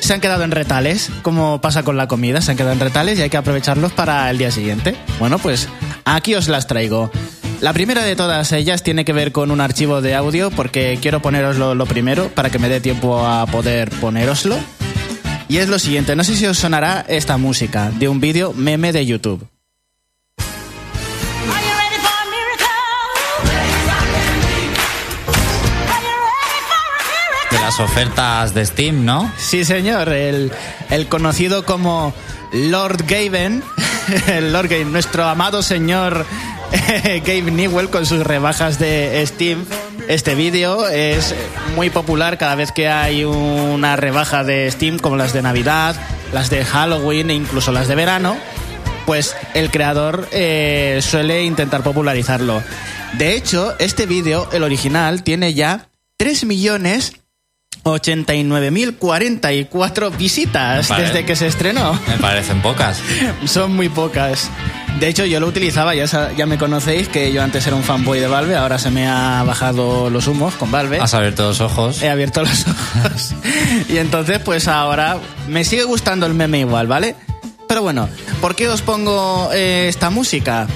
se 0.00 0.14
han 0.14 0.20
quedado 0.20 0.44
en 0.44 0.50
retales, 0.50 1.10
como 1.22 1.60
pasa 1.60 1.82
con 1.82 1.96
la 1.96 2.08
comida, 2.08 2.40
se 2.40 2.52
han 2.52 2.56
quedado 2.56 2.72
en 2.72 2.80
retales 2.80 3.18
y 3.18 3.22
hay 3.22 3.30
que 3.30 3.36
aprovecharlos 3.36 3.92
para 3.92 4.30
el 4.30 4.38
día 4.38 4.50
siguiente. 4.50 4.96
Bueno, 5.18 5.38
pues 5.38 5.68
aquí 6.04 6.34
os 6.34 6.48
las 6.48 6.66
traigo. 6.66 7.10
La 7.60 7.72
primera 7.72 8.04
de 8.04 8.16
todas 8.16 8.52
ellas 8.52 8.82
tiene 8.82 9.04
que 9.04 9.12
ver 9.12 9.32
con 9.32 9.50
un 9.50 9.60
archivo 9.60 10.02
de 10.02 10.14
audio 10.14 10.50
porque 10.50 10.98
quiero 11.00 11.22
poneroslo 11.22 11.74
lo 11.74 11.86
primero 11.86 12.28
para 12.28 12.50
que 12.50 12.58
me 12.58 12.68
dé 12.68 12.80
tiempo 12.80 13.26
a 13.26 13.46
poder 13.46 13.90
ponéroslo. 13.90 14.56
Y 15.48 15.58
es 15.58 15.68
lo 15.68 15.78
siguiente, 15.78 16.16
no 16.16 16.24
sé 16.24 16.36
si 16.36 16.46
os 16.46 16.58
sonará 16.58 17.04
esta 17.08 17.36
música 17.36 17.90
de 17.90 18.08
un 18.08 18.20
vídeo 18.20 18.52
meme 18.52 18.92
de 18.92 19.06
YouTube. 19.06 19.46
Las 27.66 27.80
ofertas 27.80 28.54
de 28.54 28.64
Steam, 28.64 29.04
¿no? 29.04 29.28
Sí, 29.38 29.64
señor, 29.64 30.10
el, 30.10 30.52
conocido 31.08 31.66
como 31.66 32.14
Lord 32.52 33.06
Gaben, 33.08 33.60
el 34.28 34.52
Lord 34.52 34.68
Gaben, 34.68 34.92
nuestro 34.92 35.24
amado 35.24 35.64
señor 35.64 36.24
Gabe 37.02 37.50
Newell 37.50 37.90
con 37.90 38.06
sus 38.06 38.24
rebajas 38.24 38.78
de 38.78 39.20
Steam. 39.26 39.64
Este 40.06 40.36
vídeo 40.36 40.86
es 40.88 41.34
muy 41.74 41.90
popular 41.90 42.38
cada 42.38 42.54
vez 42.54 42.70
que 42.70 42.88
hay 42.88 43.24
una 43.24 43.96
rebaja 43.96 44.44
de 44.44 44.70
Steam, 44.70 45.00
como 45.00 45.16
las 45.16 45.32
de 45.32 45.42
Navidad, 45.42 45.96
las 46.32 46.50
de 46.50 46.64
Halloween 46.64 47.30
e 47.30 47.34
incluso 47.34 47.72
las 47.72 47.88
de 47.88 47.96
verano. 47.96 48.36
Pues 49.06 49.34
el 49.54 49.72
creador 49.72 50.28
eh, 50.30 51.00
suele 51.02 51.42
intentar 51.42 51.82
popularizarlo. 51.82 52.62
De 53.14 53.34
hecho, 53.34 53.74
este 53.80 54.06
vídeo, 54.06 54.48
el 54.52 54.62
original, 54.62 55.24
tiene 55.24 55.52
ya 55.52 55.88
3 56.16 56.44
millones 56.44 57.25
89.044 57.94 60.16
visitas 60.16 60.88
Vale. 60.88 61.04
desde 61.04 61.24
que 61.24 61.36
se 61.36 61.46
estrenó. 61.46 61.98
Me 62.08 62.16
parecen 62.18 62.60
pocas. 62.62 63.00
Son 63.44 63.74
muy 63.74 63.88
pocas. 63.88 64.50
De 64.98 65.08
hecho, 65.08 65.26
yo 65.26 65.40
lo 65.40 65.46
utilizaba, 65.46 65.94
ya, 65.94 66.06
ya 66.34 66.46
me 66.46 66.56
conocéis, 66.56 67.08
que 67.08 67.30
yo 67.32 67.42
antes 67.42 67.66
era 67.66 67.76
un 67.76 67.82
fanboy 67.82 68.18
de 68.18 68.28
Valve, 68.28 68.56
ahora 68.56 68.78
se 68.78 68.90
me 68.90 69.06
ha 69.06 69.42
bajado 69.44 70.08
los 70.08 70.26
humos 70.26 70.54
con 70.54 70.70
Valve. 70.70 71.00
Has 71.00 71.12
abierto 71.12 71.48
los 71.48 71.60
ojos. 71.60 72.02
He 72.02 72.08
abierto 72.08 72.42
los 72.42 72.64
ojos. 72.66 73.34
y 73.90 73.98
entonces, 73.98 74.38
pues 74.38 74.68
ahora 74.68 75.18
me 75.48 75.64
sigue 75.64 75.84
gustando 75.84 76.24
el 76.26 76.32
meme 76.32 76.60
igual, 76.60 76.86
¿vale? 76.86 77.14
Pero 77.68 77.82
bueno, 77.82 78.08
¿por 78.40 78.54
qué 78.54 78.68
os 78.68 78.80
pongo 78.80 79.50
eh, 79.52 79.88
esta 79.88 80.08
música? 80.08 80.66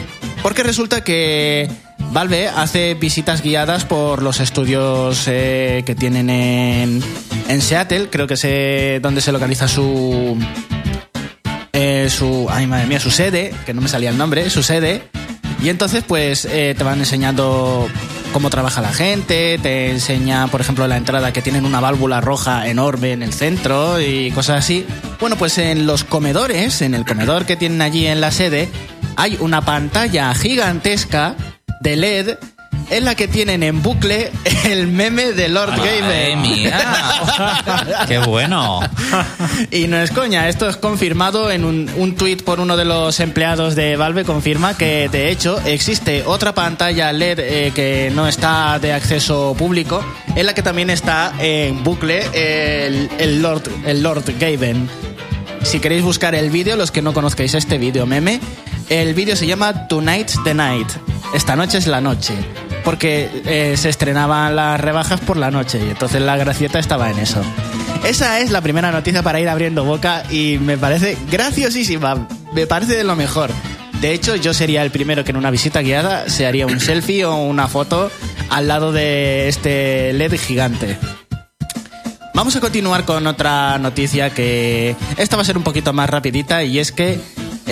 Porque 0.43 0.63
resulta 0.63 1.05
que 1.05 1.69
Valve 2.13 2.49
hace 2.49 2.95
visitas 2.95 3.43
guiadas 3.43 3.85
por 3.85 4.23
los 4.23 4.41
estudios 4.41 5.25
eh, 5.27 5.83
que 5.85 5.95
tienen 5.95 6.31
en, 6.31 7.03
en 7.49 7.63
Seattle, 7.63 8.09
creo 8.11 8.27
que 8.27 8.35
es 8.35 9.03
donde 9.03 9.21
se 9.21 9.33
localiza 9.33 9.69
su, 9.69 10.37
eh, 11.73 12.09
su, 12.11 12.49
ay 12.51 12.67
madre 12.67 12.87
mía, 12.87 13.01
su 13.01 13.11
sede, 13.11 13.55
que 13.67 13.75
no 13.75 13.81
me 13.81 13.89
salía 13.89 14.11
el 14.11 14.19
nombre, 14.19 14.49
su 14.51 14.63
sede. 14.63 15.03
Y 15.63 15.69
entonces 15.69 16.03
pues 16.07 16.47
eh, 16.47 16.75
te 16.77 16.85
van 16.85 16.99
enseñando 16.99 17.87
cómo 18.33 18.49
trabaja 18.49 18.81
la 18.81 18.93
gente, 18.93 19.59
te 19.63 19.91
enseña 19.91 20.47
por 20.49 20.61
ejemplo 20.61 20.87
la 20.89 20.97
entrada 20.97 21.33
que 21.33 21.43
tienen 21.43 21.67
una 21.67 21.81
válvula 21.81 22.21
roja 22.21 22.67
enorme 22.69 23.13
en 23.13 23.23
el 23.23 23.33
centro 23.33 24.01
y 24.01 24.31
cosas 24.31 24.59
así. 24.59 24.87
Bueno 25.21 25.37
pues 25.37 25.59
en 25.59 25.87
los 25.87 26.05
comedores, 26.05 26.81
en 26.83 26.95
el 26.95 27.05
comedor 27.05 27.45
que 27.45 27.57
tienen 27.57 27.83
allí 27.83 28.07
en 28.07 28.21
la 28.21 28.31
sede, 28.31 28.69
hay 29.17 29.37
una 29.41 29.63
pantalla 29.63 30.35
gigantesca 30.35 31.35
de 31.81 31.97
LED 31.97 32.37
en 32.91 33.05
la 33.05 33.15
que 33.15 33.29
tienen 33.29 33.63
en 33.63 33.83
bucle 33.83 34.33
el 34.65 34.89
meme 34.89 35.33
de 35.33 35.49
Lord 35.49 35.77
Gamer. 35.77 36.37
mía. 36.37 38.05
¡Qué 38.09 38.19
bueno! 38.19 38.81
Y 39.71 39.87
no 39.87 39.97
es 39.99 40.11
coña, 40.11 40.49
esto 40.49 40.69
es 40.69 40.77
confirmado 40.77 41.51
en 41.51 41.65
un, 41.65 41.91
un 41.97 42.17
tuit 42.17 42.43
por 42.43 42.61
uno 42.61 42.77
de 42.77 42.85
los 42.85 43.21
empleados 43.21 43.77
de 43.77 43.97
Valve, 43.97 44.25
confirma 44.25 44.77
que 44.77 45.09
de 45.09 45.31
hecho 45.31 45.61
existe 45.65 46.25
otra 46.27 46.53
pantalla 46.53 47.13
LED 47.13 47.39
eh, 47.39 47.73
que 47.75 48.11
no 48.15 48.27
está 48.27 48.79
de 48.79 48.93
acceso 48.93 49.55
público, 49.57 50.05
en 50.35 50.47
la 50.47 50.55
que 50.55 50.63
también 50.63 50.91
está 50.91 51.33
en 51.39 51.83
bucle 51.85 52.23
el, 52.35 53.09
el 53.19 53.41
Lord, 53.41 53.63
el 53.87 54.03
Lord 54.03 54.25
Gaben. 54.39 54.89
Si 55.63 55.79
queréis 55.79 56.03
buscar 56.03 56.35
el 56.35 56.51
vídeo, 56.51 56.75
los 56.77 56.91
que 56.91 57.03
no 57.03 57.13
conozcáis 57.13 57.55
este 57.55 57.79
vídeo 57.79 58.07
meme, 58.07 58.41
el 58.91 59.15
vídeo 59.15 59.37
se 59.37 59.47
llama 59.47 59.87
Tonight's 59.87 60.39
the 60.43 60.53
Night. 60.53 60.89
Esta 61.33 61.55
noche 61.55 61.79
es 61.79 61.87
la 61.87 62.01
noche. 62.01 62.35
Porque 62.85 63.31
eh, 63.47 63.77
se 63.77 63.89
estrenaban 63.89 64.57
las 64.57 64.81
rebajas 64.81 65.21
por 65.21 65.37
la 65.37 65.51
noche 65.51 65.79
y 65.79 65.91
entonces 65.91 66.21
la 66.21 66.37
gracieta 66.37 66.79
estaba 66.79 67.11
en 67.11 67.19
eso. 67.21 67.41
Esa 68.05 68.41
es 68.41 68.51
la 68.51 68.63
primera 68.63 68.91
noticia 68.91 69.23
para 69.23 69.39
ir 69.39 69.49
abriendo 69.49 69.85
boca 69.85 70.25
y 70.31 70.59
me 70.61 70.77
parece 70.77 71.17
graciosísima. 71.31 72.27
Me 72.53 72.67
parece 72.67 72.97
de 72.97 73.05
lo 73.05 73.15
mejor. 73.15 73.51
De 74.01 74.13
hecho, 74.13 74.35
yo 74.35 74.55
sería 74.55 74.83
el 74.83 74.91
primero 74.91 75.25
que 75.25 75.31
en 75.31 75.37
una 75.37 75.51
visita 75.51 75.83
guiada 75.83 76.29
se 76.29 76.47
haría 76.47 76.67
un 76.67 76.81
selfie 76.81 77.25
o 77.27 77.37
una 77.37 77.69
foto 77.69 78.11
al 78.49 78.67
lado 78.67 78.93
de 78.93 79.49
este 79.49 80.13
LED 80.15 80.37
gigante. 80.41 80.99
Vamos 82.35 82.57
a 82.57 82.61
continuar 82.61 83.05
con 83.05 83.27
otra 83.27 83.79
noticia 83.79 84.31
que 84.31 84.97
esta 85.19 85.37
va 85.37 85.43
a 85.43 85.45
ser 85.45 85.59
un 85.59 85.63
poquito 85.63 85.93
más 85.93 86.09
rapidita 86.09 86.65
y 86.65 86.79
es 86.79 86.91
que 86.91 87.21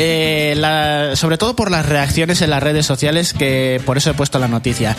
eh, 0.01 0.55
la- 0.57 1.16
sobre 1.16 1.36
todo 1.38 1.55
por 1.57 1.70
las 1.70 1.84
reacciones 1.86 2.40
en 2.40 2.51
las 2.51 2.62
redes 2.62 2.86
sociales 2.86 3.34
que 3.34 3.80
por 3.84 3.96
eso 3.99 4.11
he 4.11 4.14
puesto 4.14 4.38
la 4.38 4.46
noticia. 4.49 4.96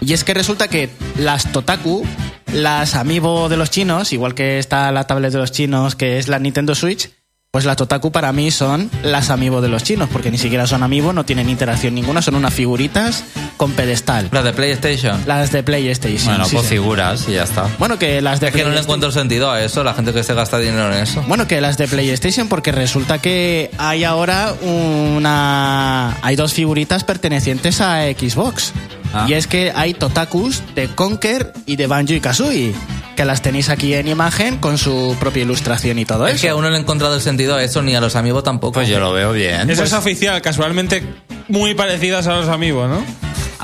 Y 0.00 0.12
es 0.12 0.24
que 0.24 0.34
resulta 0.34 0.68
que 0.68 0.90
las 1.16 1.50
Totaku, 1.52 2.04
las 2.52 2.94
Amiibo 2.96 3.48
de 3.48 3.56
los 3.56 3.70
chinos, 3.70 4.12
igual 4.12 4.34
que 4.34 4.58
está 4.58 4.90
la 4.92 5.06
tablet 5.06 5.32
de 5.32 5.38
los 5.38 5.52
chinos 5.52 5.94
que 5.96 6.18
es 6.18 6.28
la 6.28 6.38
Nintendo 6.38 6.74
Switch, 6.74 7.10
pues 7.54 7.64
las 7.66 7.76
Totaku 7.76 8.10
para 8.10 8.32
mí 8.32 8.50
son 8.50 8.90
las 9.04 9.30
Amiibo 9.30 9.60
de 9.60 9.68
los 9.68 9.84
chinos, 9.84 10.08
porque 10.12 10.28
ni 10.32 10.38
siquiera 10.38 10.66
son 10.66 10.82
Amiibo, 10.82 11.12
no 11.12 11.24
tienen 11.24 11.48
interacción 11.48 11.94
ninguna, 11.94 12.20
son 12.20 12.34
unas 12.34 12.52
figuritas 12.52 13.22
con 13.56 13.70
pedestal. 13.74 14.28
Las 14.32 14.42
de 14.42 14.52
PlayStation. 14.52 15.22
Las 15.24 15.52
de 15.52 15.62
PlayStation. 15.62 16.30
Bueno, 16.30 16.46
sí, 16.46 16.56
pues 16.56 16.66
sí. 16.66 16.74
figuras 16.74 17.28
y 17.28 17.34
ya 17.34 17.44
está. 17.44 17.68
Bueno, 17.78 17.96
que 17.96 18.20
las 18.20 18.40
de 18.40 18.48
Es 18.48 18.54
que 18.54 18.64
no 18.64 18.70
le 18.70 18.80
encuentro 18.80 19.12
sentido 19.12 19.52
a 19.52 19.62
eso, 19.62 19.84
la 19.84 19.94
gente 19.94 20.12
que 20.12 20.24
se 20.24 20.34
gasta 20.34 20.58
dinero 20.58 20.92
en 20.92 21.00
eso. 21.00 21.22
Bueno, 21.28 21.46
que 21.46 21.60
las 21.60 21.78
de 21.78 21.86
PlayStation, 21.86 22.48
porque 22.48 22.72
resulta 22.72 23.18
que 23.18 23.70
hay 23.78 24.02
ahora 24.02 24.52
una. 24.60 26.18
Hay 26.22 26.34
dos 26.34 26.54
figuritas 26.54 27.04
pertenecientes 27.04 27.80
a 27.80 28.02
Xbox. 28.06 28.72
Ah. 29.12 29.26
Y 29.28 29.34
es 29.34 29.46
que 29.46 29.72
hay 29.76 29.94
Totakus 29.94 30.60
de 30.74 30.88
Conker 30.88 31.52
y 31.66 31.76
de 31.76 31.86
Banjo 31.86 32.14
y 32.14 32.20
Kazooie. 32.20 32.74
Que 33.16 33.24
las 33.24 33.42
tenéis 33.42 33.68
aquí 33.68 33.94
en 33.94 34.08
imagen 34.08 34.58
con 34.58 34.76
su 34.76 35.16
propia 35.20 35.42
ilustración 35.44 35.98
y 36.00 36.04
todo 36.04 36.26
Es 36.26 36.34
eso. 36.36 36.42
que 36.42 36.48
aún 36.48 36.62
no 36.62 36.70
le 36.70 36.76
he 36.76 36.80
encontrado 36.80 37.14
el 37.14 37.20
sentido 37.20 37.54
a 37.54 37.62
eso 37.62 37.80
ni 37.82 37.94
a 37.94 38.00
los 38.00 38.16
amigos 38.16 38.42
tampoco. 38.42 38.72
Pues 38.74 38.88
yo 38.88 38.98
lo 38.98 39.12
veo 39.12 39.32
bien. 39.32 39.70
Eso 39.70 39.84
es 39.84 39.92
oficial, 39.92 40.42
casualmente 40.42 41.02
muy 41.48 41.74
parecidas 41.74 42.26
a 42.26 42.34
los 42.36 42.48
amigos, 42.48 42.88
¿no? 42.90 43.04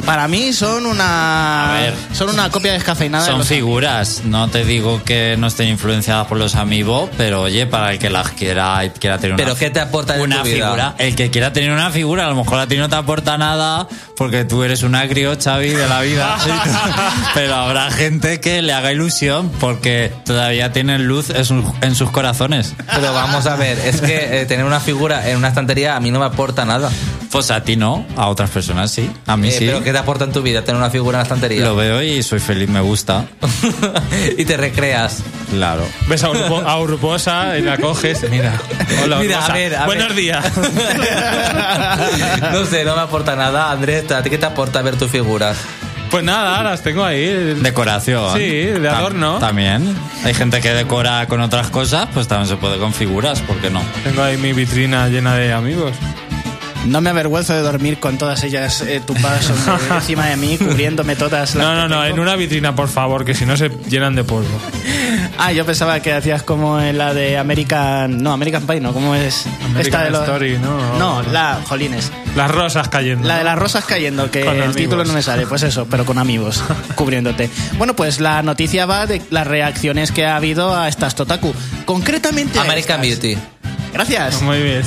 Para 0.02 0.28
mí 0.28 0.52
son 0.52 0.86
una. 0.86 1.70
A 1.70 1.80
ver. 1.80 1.94
Son 2.12 2.28
una 2.30 2.50
copia 2.50 2.72
descafeinada 2.72 3.24
de 3.24 3.30
Son 3.30 3.38
los 3.38 3.48
figuras, 3.48 4.22
no 4.24 4.48
te 4.48 4.64
digo 4.64 5.02
que 5.04 5.36
no 5.38 5.46
estén 5.46 5.68
influenciadas 5.68 6.26
por 6.26 6.38
los 6.38 6.54
amigos, 6.54 7.10
pero 7.16 7.42
oye, 7.42 7.66
para 7.66 7.92
el 7.92 7.98
que 7.98 8.10
las 8.10 8.30
quiera 8.30 8.84
y 8.84 8.90
quiera 8.90 9.18
tener 9.18 9.34
una, 9.34 9.44
¿Pero 9.44 9.56
qué 9.56 9.70
te 9.70 9.80
aportan 9.80 10.16
en 10.16 10.22
una 10.22 10.38
tu 10.38 10.44
vida? 10.44 10.66
figura, 10.66 10.94
el 10.98 11.14
que 11.16 11.30
quiera 11.30 11.52
tener 11.52 11.70
una 11.72 11.90
figura, 11.90 12.26
a 12.26 12.28
lo 12.28 12.36
mejor 12.36 12.58
a 12.60 12.66
ti 12.66 12.76
no 12.76 12.88
te 12.88 12.96
aporta 12.96 13.36
nada 13.38 13.86
porque 14.16 14.44
tú 14.44 14.62
eres 14.62 14.82
un 14.82 14.94
agrio, 14.94 15.36
Xavi, 15.42 15.70
de 15.70 15.88
la 15.88 16.00
vida. 16.02 16.36
pero 17.34 17.54
habrá 17.54 17.90
gente 17.90 18.40
que 18.40 18.62
le 18.62 18.72
haga 18.72 18.92
ilusión 18.92 19.50
porque 19.60 20.12
todavía 20.24 20.72
tienen 20.72 21.06
luz 21.06 21.30
en 21.30 21.44
sus, 21.44 21.64
en 21.80 21.94
sus 21.94 22.10
corazones. 22.10 22.74
Pero 22.94 23.12
vamos 23.14 23.46
a 23.46 23.56
ver, 23.56 23.78
es 23.78 24.00
que 24.00 24.40
eh, 24.40 24.46
tener 24.46 24.64
una 24.64 24.80
figura 24.80 25.28
en 25.30 25.36
una 25.38 25.48
estantería 25.48 25.96
a 25.96 26.00
mí 26.00 26.10
no 26.10 26.18
me 26.18 26.26
aporta 26.26 26.64
nada. 26.64 26.90
Pues 27.30 27.50
a 27.52 27.62
ti 27.62 27.76
no, 27.76 28.04
a 28.16 28.26
otras 28.28 28.50
personas 28.50 28.90
sí, 28.90 29.08
a 29.26 29.36
mí 29.36 29.48
Eh, 29.48 29.52
sí. 29.52 29.64
¿Pero 29.66 29.82
qué 29.90 29.94
te 29.94 29.98
aporta 29.98 30.24
en 30.24 30.32
tu 30.32 30.40
vida 30.42 30.62
tener 30.62 30.78
una 30.80 30.90
figura 30.90 31.16
en 31.18 31.20
la 31.20 31.22
estantería? 31.24 31.64
Lo 31.64 31.74
veo 31.76 32.00
y 32.02 32.22
soy 32.22 32.38
feliz, 32.40 32.68
me 32.68 32.80
gusta. 32.80 33.24
y 34.38 34.44
te 34.44 34.56
recreas. 34.56 35.22
Claro. 35.50 35.84
Ves 36.06 36.22
a, 36.24 36.30
Urpo- 36.30 36.64
a 36.64 36.78
Urposa 36.80 37.58
y 37.58 37.62
la 37.62 37.76
coges. 37.78 38.28
Mira, 38.30 38.52
hola, 39.02 39.18
Mira, 39.18 39.44
a 39.44 39.52
ver, 39.52 39.74
a 39.76 39.86
Buenos 39.86 40.08
ver. 40.08 40.16
días. 40.16 40.44
no 42.52 42.64
sé, 42.66 42.84
no 42.84 42.94
me 42.96 43.02
aporta 43.02 43.36
nada. 43.36 43.70
Andrés, 43.70 44.10
¿a 44.12 44.22
ti 44.22 44.30
qué 44.30 44.38
te 44.38 44.46
aporta 44.46 44.80
ver 44.82 44.96
tus 44.96 45.10
figuras? 45.10 45.56
Pues 46.10 46.24
nada, 46.24 46.62
las 46.62 46.82
tengo 46.82 47.04
ahí. 47.04 47.54
Decoración. 47.60 48.36
Sí, 48.36 48.40
de 48.66 48.88
adorno. 48.88 49.38
También. 49.38 49.96
Hay 50.24 50.34
gente 50.34 50.60
que 50.60 50.70
decora 50.72 51.26
con 51.26 51.40
otras 51.40 51.68
cosas, 51.70 52.08
pues 52.12 52.26
también 52.26 52.48
se 52.48 52.56
puede 52.56 52.78
con 52.78 52.92
figuras, 52.92 53.40
¿por 53.42 53.56
qué 53.58 53.70
no? 53.70 53.80
Tengo 54.02 54.22
ahí 54.22 54.36
mi 54.36 54.52
vitrina 54.52 55.08
llena 55.08 55.34
de 55.36 55.52
amigos. 55.52 55.92
No 56.86 57.00
me 57.00 57.10
avergüenzo 57.10 57.52
de 57.52 57.60
dormir 57.60 57.98
con 57.98 58.16
todas 58.18 58.42
ellas 58.42 58.80
eh, 58.82 59.00
tumbadas 59.06 59.44
sobre- 59.44 59.94
encima 59.96 60.26
de 60.26 60.36
mí, 60.36 60.56
cubriéndome 60.58 61.14
todas 61.14 61.54
las. 61.54 61.64
No, 61.64 61.74
no, 61.74 61.88
no, 61.88 62.02
tengo. 62.02 62.14
en 62.16 62.20
una 62.20 62.36
vitrina, 62.36 62.74
por 62.74 62.88
favor, 62.88 63.24
que 63.24 63.34
si 63.34 63.44
no 63.46 63.56
se 63.56 63.70
llenan 63.88 64.14
de 64.14 64.24
polvo. 64.24 64.48
Ah, 65.42 65.52
yo 65.52 65.64
pensaba 65.64 66.00
que 66.00 66.12
hacías 66.12 66.42
como 66.42 66.78
en 66.80 66.98
la 66.98 67.14
de 67.14 67.38
American. 67.38 68.22
No, 68.22 68.32
American 68.32 68.66
Pie, 68.66 68.78
¿no? 68.80 68.92
¿Cómo 68.92 69.14
es? 69.14 69.46
American 69.64 70.04
de 70.04 70.10
los- 70.10 70.22
Story, 70.22 70.58
¿no? 70.58 70.98
No, 70.98 71.22
la. 71.22 71.60
Jolines. 71.66 72.12
Las 72.36 72.50
rosas 72.50 72.88
cayendo. 72.88 73.26
La 73.26 73.38
de 73.38 73.44
las 73.44 73.58
rosas 73.58 73.84
cayendo, 73.86 74.30
que 74.30 74.40
Con 74.44 74.54
el 74.56 74.60
amigos. 74.64 74.76
título 74.76 75.04
no 75.04 75.14
me 75.14 75.22
sale, 75.22 75.46
pues 75.46 75.62
eso, 75.62 75.86
pero 75.90 76.04
con 76.04 76.18
amigos, 76.18 76.62
cubriéndote. 76.94 77.48
Bueno, 77.78 77.96
pues 77.96 78.20
la 78.20 78.42
noticia 78.42 78.84
va 78.84 79.06
de 79.06 79.22
las 79.30 79.46
reacciones 79.46 80.12
que 80.12 80.26
ha 80.26 80.36
habido 80.36 80.76
a 80.76 80.88
estas 80.88 81.14
Totaku. 81.14 81.54
Concretamente. 81.86 82.58
American 82.58 83.02
estas. 83.02 83.20
Beauty. 83.22 83.40
Gracias. 83.92 84.42
Muy 84.42 84.62
bien. 84.62 84.82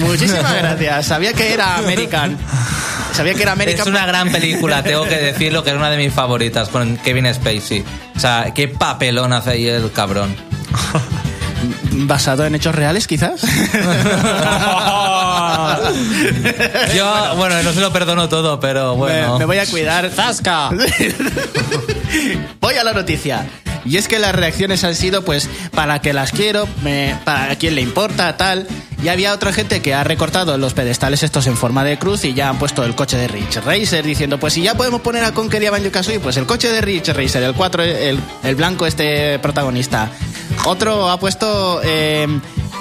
Muchísimas 0.00 0.54
gracias. 0.54 1.06
Sabía 1.06 1.32
que 1.32 1.52
era 1.54 1.76
American. 1.76 2.36
Sabía 3.12 3.34
que 3.34 3.42
era 3.42 3.52
American. 3.52 3.80
Es 3.80 3.86
una 3.86 4.06
gran 4.06 4.30
película, 4.30 4.82
tengo 4.82 5.04
que 5.04 5.16
decirlo, 5.18 5.62
que 5.62 5.70
es 5.70 5.76
una 5.76 5.90
de 5.90 5.96
mis 5.98 6.12
favoritas, 6.12 6.68
con 6.68 6.96
Kevin 6.98 7.32
Spacey. 7.32 7.84
O 8.16 8.20
sea, 8.20 8.52
qué 8.54 8.68
papelón 8.68 9.32
hace 9.32 9.50
ahí 9.50 9.68
el 9.68 9.90
cabrón. 9.92 10.34
Basado 11.92 12.44
en 12.46 12.54
hechos 12.54 12.74
reales, 12.74 13.06
quizás. 13.06 13.42
Yo, 16.94 17.34
bueno, 17.36 17.62
no 17.62 17.72
se 17.72 17.80
lo 17.80 17.92
perdono 17.92 18.28
todo, 18.28 18.58
pero 18.60 18.96
bueno. 18.96 19.34
Me, 19.34 19.40
me 19.40 19.44
voy 19.44 19.58
a 19.58 19.66
cuidar. 19.66 20.10
¡Zasca! 20.10 20.70
voy 22.60 22.74
a 22.74 22.84
la 22.84 22.92
noticia. 22.92 23.46
Y 23.84 23.96
es 23.96 24.08
que 24.08 24.18
las 24.18 24.34
reacciones 24.34 24.84
han 24.84 24.94
sido, 24.94 25.24
pues, 25.24 25.48
para 25.72 26.00
que 26.00 26.12
las 26.12 26.32
quiero, 26.32 26.66
para 27.24 27.56
quien 27.56 27.74
le 27.74 27.82
importa, 27.82 28.36
tal. 28.36 28.66
Y 29.02 29.08
había 29.08 29.32
otra 29.32 29.52
gente 29.52 29.82
que 29.82 29.94
ha 29.94 30.04
recortado 30.04 30.56
los 30.58 30.74
pedestales 30.74 31.24
estos 31.24 31.48
en 31.48 31.56
forma 31.56 31.82
de 31.82 31.98
cruz 31.98 32.24
y 32.24 32.34
ya 32.34 32.48
han 32.48 32.58
puesto 32.58 32.84
el 32.84 32.94
coche 32.94 33.16
de 33.16 33.26
Rich 33.26 33.56
Racer 33.64 34.04
diciendo, 34.04 34.38
pues 34.38 34.52
si 34.52 34.62
ya 34.62 34.76
podemos 34.76 35.00
poner 35.00 35.24
a 35.24 35.32
Conker 35.32 35.60
y 35.60 35.66
a 35.66 35.72
Banjo-Kazooie, 35.72 36.20
pues 36.20 36.36
el 36.36 36.46
coche 36.46 36.68
de 36.68 36.80
Rich 36.80 37.08
Racer, 37.08 37.42
el 37.42 37.54
4, 37.54 37.82
el, 37.82 38.20
el 38.44 38.54
blanco 38.54 38.86
este 38.86 39.40
protagonista. 39.40 40.08
Otro 40.64 41.10
ha 41.10 41.18
puesto 41.18 41.80
eh, 41.82 42.28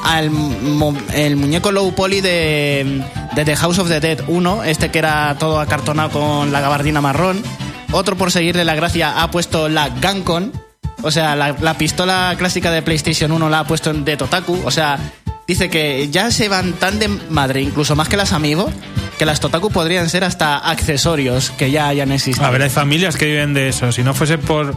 al 0.04 0.32
el 1.16 1.36
muñeco 1.36 1.72
low 1.72 1.94
poly 1.96 2.22
de, 2.22 3.04
de 3.34 3.46
The 3.46 3.56
House 3.56 3.80
of 3.80 3.90
the 3.90 4.00
Dead 4.00 4.20
1, 4.28 4.64
este 4.66 4.92
que 4.92 5.00
era 5.00 5.36
todo 5.40 5.60
acartonado 5.60 6.12
con 6.12 6.52
la 6.52 6.62
gabardina 6.62 7.02
marrón. 7.02 7.42
Otro 7.92 8.16
por 8.16 8.32
seguirle 8.32 8.64
la 8.64 8.76
gracia 8.76 9.22
ha 9.22 9.32
puesto 9.32 9.70
la 9.70 9.90
Gancon, 9.90 10.52
o 11.02 11.12
sea, 11.12 11.36
la, 11.36 11.56
la 11.60 11.78
pistola 11.78 12.34
clásica 12.38 12.72
de 12.72 12.82
PlayStation 12.82 13.32
1 13.32 13.50
la 13.50 13.60
ha 13.60 13.68
puesto 13.68 13.94
de 13.94 14.18
Totaku, 14.18 14.62
o 14.64 14.72
sea, 14.72 15.00
dice 15.48 15.70
que 15.70 16.10
ya 16.10 16.32
se 16.32 16.50
van 16.50 16.74
tan 16.74 17.00
de 17.00 17.08
madre, 17.08 17.62
incluso 17.62 17.96
más 17.96 18.08
que 18.08 18.18
las 18.18 18.34
Amiibo, 18.34 18.72
que 19.18 19.26
las 19.26 19.40
Totaku 19.40 19.70
podrían 19.70 20.10
ser 20.10 20.24
hasta 20.24 20.58
accesorios 20.58 21.52
que 21.52 21.70
ya 21.72 21.88
hayan 21.88 22.12
existido. 22.12 22.46
A 22.46 22.50
ver, 22.50 22.64
hay 22.64 22.70
familias 22.70 23.18
que 23.18 23.26
viven 23.26 23.54
de 23.54 23.70
eso. 23.70 23.92
Si 23.92 24.02
no 24.02 24.14
fuese 24.14 24.38
por. 24.38 24.76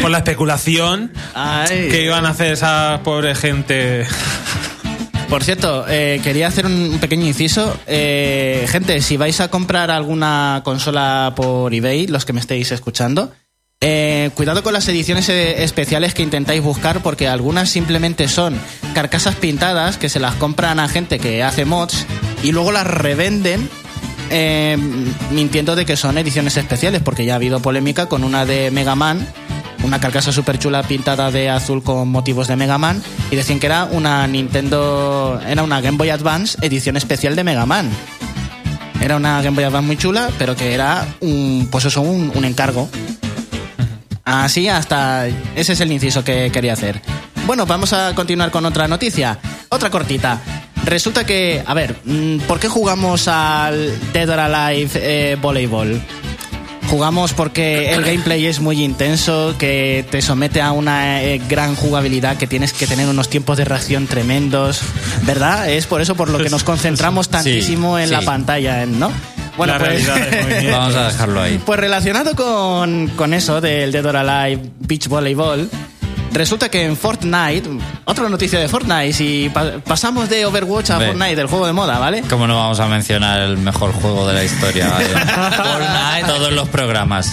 por 0.00 0.10
la 0.10 0.18
especulación 0.18 1.12
Ay. 1.34 1.88
que 1.90 2.02
iban 2.04 2.26
a 2.26 2.30
hacer 2.30 2.52
esa 2.52 3.00
pobre 3.04 3.34
gente. 3.34 4.06
Por 5.28 5.42
cierto, 5.42 5.84
eh, 5.88 6.20
quería 6.22 6.48
hacer 6.48 6.64
un 6.64 6.92
un 6.92 6.98
pequeño 6.98 7.26
inciso. 7.26 7.76
Eh, 7.86 8.66
gente, 8.70 9.02
si 9.02 9.16
vais 9.16 9.40
a 9.40 9.48
comprar 9.48 9.90
alguna 9.90 10.62
consola 10.64 11.32
por 11.34 11.74
eBay, 11.74 12.06
los 12.06 12.24
que 12.24 12.32
me 12.32 12.40
estéis 12.40 12.72
escuchando, 12.72 13.32
eh, 13.80 14.30
cuidado 14.34 14.62
con 14.62 14.72
las 14.72 14.88
ediciones 14.88 15.28
eh, 15.28 15.62
especiales 15.62 16.14
que 16.14 16.22
intentáis 16.22 16.62
buscar, 16.62 17.02
porque 17.02 17.28
algunas 17.28 17.68
simplemente 17.68 18.28
son 18.28 18.56
carcasas 18.94 19.34
pintadas 19.34 19.98
que 19.98 20.08
se 20.08 20.20
las 20.20 20.34
compran 20.36 20.80
a 20.80 20.88
gente 20.88 21.18
que 21.18 21.42
hace 21.42 21.64
mods 21.64 22.06
y 22.42 22.52
luego 22.52 22.72
las 22.72 22.86
revenden. 22.86 23.68
eh, 24.30 24.78
mintiendo 25.30 25.76
de 25.76 25.84
que 25.84 25.96
son 25.98 26.16
ediciones 26.16 26.56
especiales, 26.56 27.02
porque 27.02 27.26
ya 27.26 27.34
ha 27.34 27.36
habido 27.36 27.60
polémica 27.60 28.06
con 28.06 28.24
una 28.24 28.46
de 28.46 28.70
Mega 28.70 28.94
Man, 28.94 29.28
una 29.84 30.00
carcasa 30.00 30.32
súper 30.32 30.58
chula 30.58 30.82
pintada 30.82 31.30
de 31.30 31.50
azul 31.50 31.82
con 31.82 32.08
motivos 32.08 32.48
de 32.48 32.56
Mega 32.56 32.78
Man 32.78 33.02
y 33.30 33.36
decían 33.36 33.60
que 33.60 33.66
era 33.66 33.84
una 33.84 34.26
Nintendo, 34.26 35.38
era 35.46 35.62
una 35.62 35.82
Game 35.82 35.98
Boy 35.98 36.08
Advance 36.08 36.56
edición 36.62 36.96
especial 36.96 37.36
de 37.36 37.44
Mega 37.44 37.66
Man. 37.66 37.90
Era 39.02 39.16
una 39.16 39.42
Game 39.42 39.54
Boy 39.56 39.64
Advance 39.64 39.86
muy 39.86 39.98
chula, 39.98 40.30
pero 40.38 40.56
que 40.56 40.72
era 40.72 41.06
un, 41.20 41.68
pues 41.70 41.84
eso, 41.84 42.00
un, 42.00 42.32
un 42.34 42.44
encargo. 42.46 42.88
Así 44.24 44.68
hasta 44.68 45.28
ese 45.28 45.74
es 45.74 45.80
el 45.80 45.92
inciso 45.92 46.24
que 46.24 46.50
quería 46.50 46.72
hacer. 46.72 47.00
Bueno, 47.46 47.66
vamos 47.66 47.92
a 47.92 48.14
continuar 48.14 48.50
con 48.50 48.64
otra 48.64 48.88
noticia, 48.88 49.38
otra 49.68 49.90
cortita. 49.90 50.40
Resulta 50.84 51.24
que, 51.24 51.62
a 51.64 51.74
ver, 51.74 51.96
mm, 52.04 52.38
¿por 52.40 52.58
qué 52.60 52.68
jugamos 52.68 53.28
al 53.28 53.92
Dead 54.12 54.28
or 54.28 54.38
Alive 54.40 54.90
eh, 54.94 55.36
Volleyball? 55.40 56.00
Jugamos 56.88 57.32
porque 57.32 57.92
el 57.92 58.02
gameplay 58.02 58.46
es 58.46 58.60
muy 58.60 58.82
intenso, 58.82 59.56
que 59.58 60.04
te 60.10 60.20
somete 60.20 60.60
a 60.60 60.72
una 60.72 61.22
eh, 61.22 61.40
gran 61.48 61.74
jugabilidad, 61.74 62.36
que 62.36 62.46
tienes 62.46 62.72
que 62.72 62.86
tener 62.86 63.08
unos 63.08 63.28
tiempos 63.28 63.56
de 63.56 63.64
reacción 63.64 64.06
tremendos, 64.06 64.82
¿verdad? 65.22 65.68
Es 65.70 65.86
por 65.86 66.02
eso 66.02 66.14
por 66.14 66.28
lo 66.28 66.38
que 66.38 66.50
nos 66.50 66.62
concentramos 66.62 67.30
tantísimo 67.30 67.98
en 67.98 68.10
la 68.10 68.20
pantalla, 68.20 68.84
¿no? 68.86 69.10
La 69.58 69.78
realidad 69.78 70.14
del 70.16 70.42
movimiento. 70.44 70.70
Vamos 70.78 70.94
a 70.96 71.04
dejarlo 71.08 71.42
ahí. 71.42 71.60
Pues 71.64 71.78
relacionado 71.80 72.34
con, 72.34 73.08
con 73.16 73.34
eso 73.34 73.60
del 73.60 73.92
Dead 73.92 74.04
or 74.06 74.16
Alive 74.16 74.62
Beach 74.80 75.08
Volleyball, 75.08 75.68
resulta 76.32 76.68
que 76.68 76.84
en 76.84 76.96
Fortnite, 76.96 77.62
otra 78.06 78.28
noticia 78.28 78.58
de 78.58 78.68
Fortnite, 78.68 79.12
si 79.12 79.48
pa- 79.54 79.78
pasamos 79.84 80.28
de 80.28 80.44
Overwatch 80.46 80.90
a 80.90 80.98
Ve. 80.98 81.06
Fortnite, 81.06 81.36
del 81.36 81.46
juego 81.46 81.66
de 81.66 81.72
moda, 81.72 81.98
¿vale? 82.00 82.22
¿Cómo 82.28 82.46
no 82.48 82.56
vamos 82.56 82.80
a 82.80 82.86
mencionar 82.88 83.40
el 83.42 83.56
mejor 83.56 83.92
juego 83.92 84.26
de 84.26 84.34
la 84.34 84.42
historia? 84.44 84.88
Fortnite. 84.90 86.26
Todos 86.26 86.52
los 86.52 86.68
programas. 86.68 87.32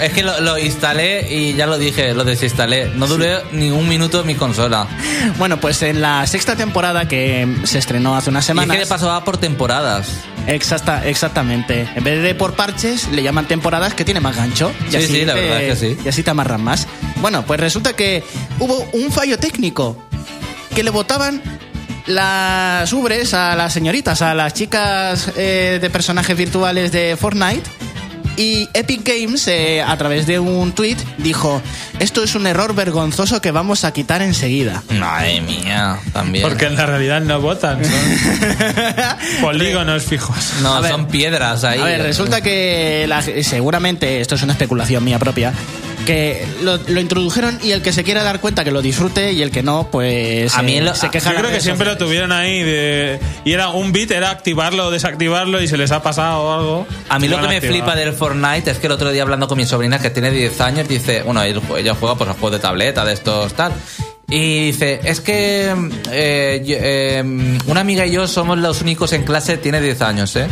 Es 0.00 0.12
que 0.12 0.22
lo, 0.24 0.40
lo 0.40 0.58
instalé 0.58 1.32
y 1.32 1.54
ya 1.54 1.66
lo 1.66 1.78
dije, 1.78 2.14
lo 2.14 2.24
desinstalé. 2.24 2.88
No 2.96 3.06
duré 3.06 3.38
ni 3.52 3.70
un 3.70 3.88
minuto 3.88 4.20
en 4.22 4.26
mi 4.26 4.34
consola. 4.34 4.86
Bueno, 5.38 5.58
pues 5.60 5.80
en 5.82 6.00
la 6.00 6.26
sexta 6.26 6.56
temporada 6.56 7.06
que 7.06 7.46
se 7.64 7.78
estrenó 7.78 8.16
hace 8.16 8.30
unas 8.30 8.42
Y 8.42 8.44
es 8.44 8.46
semanas. 8.46 8.74
que 8.76 8.80
de 8.82 8.86
paso 8.88 9.06
va 9.06 9.22
por 9.24 9.36
temporadas. 9.36 10.08
Exacta, 10.46 11.06
exactamente. 11.08 11.88
En 11.94 12.04
vez 12.04 12.22
de 12.22 12.34
por 12.34 12.54
parches, 12.54 13.08
le 13.08 13.22
llaman 13.22 13.46
temporadas 13.48 13.94
que 13.94 14.04
tiene 14.04 14.20
más 14.20 14.36
gancho. 14.36 14.72
Y 14.88 14.90
Sí, 14.90 14.96
así 14.96 15.06
sí, 15.06 15.24
la 15.24 15.34
te- 15.34 15.40
verdad 15.40 15.62
es 15.62 15.78
que 15.80 15.94
sí. 15.94 15.98
Y 16.04 16.08
así 16.08 16.22
te 16.22 16.30
amarran 16.30 16.62
más. 16.62 16.86
Bueno, 17.20 17.44
pues 17.46 17.58
resulta 17.60 17.94
que 17.94 18.22
hubo 18.58 18.86
un 18.92 19.10
fallo 19.10 19.38
técnico 19.38 19.96
que 20.74 20.82
le 20.82 20.90
botaban 20.90 21.40
las 22.06 22.92
ubres 22.92 23.32
a 23.34 23.56
las 23.56 23.72
señoritas, 23.72 24.20
a 24.22 24.34
las 24.34 24.52
chicas 24.54 25.30
eh, 25.36 25.78
de 25.80 25.90
personajes 25.90 26.36
virtuales 26.36 26.92
de 26.92 27.16
Fortnite. 27.18 27.62
Y 28.36 28.68
Epic 28.74 29.02
Games, 29.04 29.46
eh, 29.46 29.80
a 29.82 29.96
través 29.96 30.26
de 30.26 30.38
un 30.40 30.72
tweet, 30.72 30.96
dijo: 31.18 31.62
Esto 32.00 32.24
es 32.24 32.34
un 32.34 32.46
error 32.48 32.74
vergonzoso 32.74 33.40
que 33.40 33.52
vamos 33.52 33.84
a 33.84 33.92
quitar 33.92 34.22
enseguida. 34.22 34.82
Madre 34.98 35.40
mía, 35.40 35.98
también. 36.12 36.42
Porque 36.46 36.66
en 36.66 36.74
la 36.74 36.84
realidad 36.86 37.20
no 37.20 37.40
votan, 37.40 37.78
son 37.84 37.92
polígonos 39.40 40.02
fijos. 40.02 40.36
no, 40.62 40.80
ver. 40.80 40.90
son 40.90 41.06
piedras 41.06 41.62
ahí. 41.64 41.80
A 41.80 41.84
ver, 41.84 42.02
resulta 42.02 42.40
que 42.40 43.06
la- 43.08 43.22
seguramente, 43.22 44.20
esto 44.20 44.34
es 44.34 44.42
una 44.42 44.52
especulación 44.54 45.04
mía 45.04 45.18
propia, 45.18 45.52
que 46.04 46.46
lo, 46.62 46.76
lo 46.76 47.00
introdujeron 47.00 47.58
y 47.62 47.72
el 47.72 47.82
que 47.82 47.92
se 47.92 48.04
quiera 48.04 48.22
dar 48.22 48.40
cuenta 48.40 48.64
que 48.64 48.70
lo 48.70 48.82
disfrute 48.82 49.32
y 49.32 49.42
el 49.42 49.50
que 49.50 49.62
no, 49.62 49.88
pues 49.90 50.54
A 50.56 50.62
mí 50.62 50.76
eh, 50.76 50.80
lo- 50.82 50.94
se 50.94 51.10
queja. 51.10 51.32
Yo 51.32 51.38
creo 51.38 51.50
que 51.50 51.60
siempre 51.60 51.86
lo 51.86 51.96
tuvieron 51.96 52.32
ahí 52.32 52.62
de- 52.62 53.18
y 53.44 53.52
era 53.52 53.68
un 53.70 53.92
bit, 53.92 54.10
era 54.10 54.30
activarlo 54.30 54.86
o 54.86 54.90
desactivarlo 54.90 55.60
y 55.62 55.68
se 55.68 55.76
les 55.76 55.90
ha 55.92 56.02
pasado 56.02 56.52
algo. 56.54 56.86
A 57.08 57.18
mí 57.18 57.28
lo 57.28 57.40
que 57.40 57.48
me 57.48 57.56
activado. 57.56 57.78
flipa 57.78 57.96
del 57.96 58.12
Fortnite 58.12 58.70
es 58.70 58.78
que 58.78 58.86
el 58.86 58.92
otro 58.92 59.10
día 59.12 59.22
hablando 59.22 59.48
con 59.48 59.58
mi 59.58 59.64
sobrina 59.66 59.98
que 59.98 60.10
tiene 60.10 60.30
10 60.30 60.60
años, 60.60 60.88
dice, 60.88 61.22
bueno, 61.22 61.42
ella 61.42 61.60
ella 61.78 61.94
juega 61.98 62.14
pues 62.16 62.30
a 62.30 62.34
juegos 62.34 62.52
de 62.52 62.58
tableta, 62.58 63.04
de 63.04 63.12
estos 63.14 63.54
tal. 63.54 63.72
Y 64.28 64.66
dice, 64.66 65.00
es 65.04 65.20
que 65.20 65.74
eh, 66.10 66.62
yo- 66.64 66.76
eh, 66.80 67.22
una 67.66 67.80
amiga 67.80 68.06
y 68.06 68.10
yo 68.12 68.26
somos 68.26 68.58
los 68.58 68.80
únicos 68.80 69.12
en 69.12 69.22
clase, 69.24 69.58
tiene 69.58 69.80
10 69.80 70.00
años, 70.02 70.34
¿eh? 70.36 70.46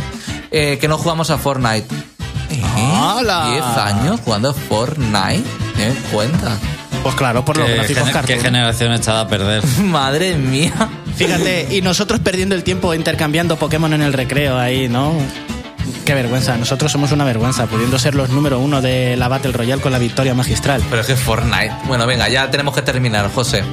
Eh, 0.51 0.77
que 0.79 0.87
no 0.87 0.97
jugamos 0.99 1.31
a 1.31 1.37
Fortnite. 1.39 1.87
¿Eh? 2.55 2.93
¡Hala! 3.01 3.49
10 3.51 3.63
años 3.63 4.19
jugando 4.23 4.53
Fortnite. 4.53 5.43
¿Te 5.75 5.87
das 5.89 5.97
cuenta? 6.11 6.57
Pues 7.01 7.15
claro, 7.15 7.43
por 7.43 7.57
los 7.57 7.67
¿Qué, 7.67 7.75
gráficos 7.75 8.03
gener- 8.09 8.25
qué 8.25 8.39
generación 8.39 8.93
echada 8.93 9.21
a 9.21 9.27
perder? 9.27 9.63
Madre 9.79 10.35
mía. 10.35 10.71
Fíjate, 11.15 11.67
y 11.75 11.81
nosotros 11.81 12.19
perdiendo 12.21 12.55
el 12.55 12.63
tiempo 12.63 12.93
intercambiando 12.93 13.57
Pokémon 13.57 13.93
en 13.93 14.01
el 14.01 14.13
recreo 14.13 14.57
ahí, 14.57 14.87
¿no? 14.89 15.13
Qué 16.05 16.13
vergüenza, 16.13 16.57
nosotros 16.57 16.91
somos 16.91 17.11
una 17.11 17.23
vergüenza, 17.23 17.65
pudiendo 17.67 17.99
ser 17.99 18.15
los 18.15 18.29
número 18.29 18.59
uno 18.59 18.81
de 18.81 19.15
la 19.17 19.27
Battle 19.27 19.51
Royale 19.51 19.81
con 19.81 19.91
la 19.91 19.99
victoria 19.99 20.33
magistral. 20.33 20.81
Pero 20.89 21.01
es 21.01 21.07
que 21.07 21.15
Fortnite. 21.15 21.71
Bueno, 21.85 22.05
venga, 22.07 22.29
ya 22.29 22.49
tenemos 22.51 22.73
que 22.73 22.81
terminar, 22.81 23.29
José. 23.33 23.63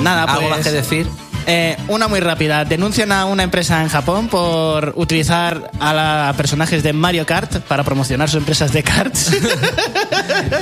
Nada, 0.00 0.24
¿Algo 0.24 0.40
pues, 0.48 0.50
más 0.50 0.60
que 0.60 0.70
decir? 0.72 1.06
Eh, 1.46 1.76
una 1.88 2.08
muy 2.08 2.20
rápida. 2.20 2.64
Denuncian 2.64 3.12
a 3.12 3.24
una 3.26 3.42
empresa 3.42 3.82
en 3.82 3.88
Japón 3.88 4.28
por 4.28 4.92
utilizar 4.96 5.70
a, 5.80 5.92
la- 5.92 6.28
a 6.28 6.32
personajes 6.34 6.82
de 6.82 6.92
Mario 6.92 7.26
Kart 7.26 7.56
para 7.62 7.82
promocionar 7.84 8.28
sus 8.28 8.38
empresas 8.38 8.72
de 8.72 8.82
karts. 8.82 9.32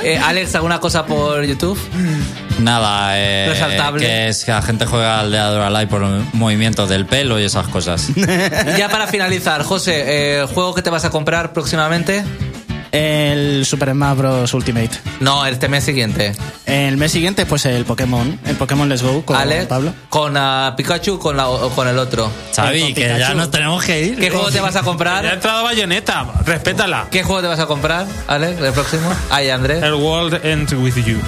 Eh, 0.03 0.19
Alex, 0.19 0.55
¿alguna 0.55 0.79
cosa 0.81 1.05
por 1.07 1.45
YouTube? 1.45 1.79
Nada, 2.61 3.19
eh, 3.19 3.47
Resaltable. 3.51 4.05
que 4.07 4.29
es 4.29 4.45
que 4.45 4.51
la 4.53 4.63
gente 4.63 4.85
juega 4.87 5.21
al 5.21 5.31
Dead 5.31 5.63
Alive 5.63 5.87
por 5.87 6.03
movimientos 6.35 6.89
del 6.89 7.07
pelo 7.07 7.39
y 7.39 7.45
esas 7.45 7.69
cosas. 7.69 8.09
Ya 8.17 8.89
para 8.91 9.07
finalizar, 9.07 9.63
José, 9.63 10.05
eh, 10.41 10.47
¿juego 10.53 10.75
que 10.75 10.83
te 10.83 10.91
vas 10.91 11.05
a 11.05 11.11
comprar 11.11 11.53
próximamente? 11.53 12.25
El 12.93 13.65
Super 13.67 13.91
Smash 13.93 14.17
Bros. 14.17 14.55
Ultimate. 14.55 14.91
No, 15.21 15.45
este 15.47 15.69
mes 15.69 15.85
siguiente. 15.85 16.33
El 16.67 16.97
mes 16.97 17.13
siguiente, 17.13 17.47
pues 17.47 17.65
el 17.67 17.85
Pokémon. 17.85 18.39
El 18.47 18.57
Pokémon 18.57 18.89
Let's 18.89 19.03
Go 19.03 19.25
con 19.25 19.37
Alex, 19.37 19.67
Pablo. 19.67 19.93
con 20.09 20.37
ah, 20.37 20.75
Pikachu 20.77 21.19
con 21.19 21.37
la, 21.37 21.49
o 21.49 21.71
con 21.71 21.89
el 21.89 21.99
otro. 21.99 22.31
Xavi, 22.55 22.95
que 22.95 23.17
ya 23.19 23.35
nos 23.35 23.51
tenemos 23.51 23.83
que 23.85 24.05
ir. 24.05 24.19
¿Qué 24.19 24.31
juego 24.31 24.51
te 24.51 24.61
vas 24.61 24.71
a 24.77 24.79
Ya 24.79 24.81
ha 24.81 24.85
comprar? 24.85 25.25
entrado 25.25 25.65
Bayonetta, 25.65 26.27
respétala. 26.45 27.09
¿Qué 27.11 27.23
juego 27.23 27.43
te 27.43 27.49
vas 27.49 27.61
a 27.61 27.67
comprar, 27.67 28.07
Alex, 28.29 28.61
el 28.61 28.73
próximo? 28.73 29.13
Ay, 29.31 29.51
Andrés. 29.51 29.83
El 29.83 29.95
World 29.95 30.45
Ends 30.45 30.73
With 30.73 30.95
You. 31.05 31.19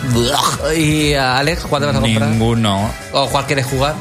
Y 0.77 1.15
ah, 1.15 1.39
Alex, 1.39 1.65
¿cuál 1.69 1.83
te 1.83 1.87
vas 1.87 1.97
a 1.97 2.01
comprar? 2.01 2.29
Ninguno. 2.29 2.91
¿O 3.13 3.29
cuál 3.29 3.47
quieres 3.47 3.67
jugar 3.67 3.95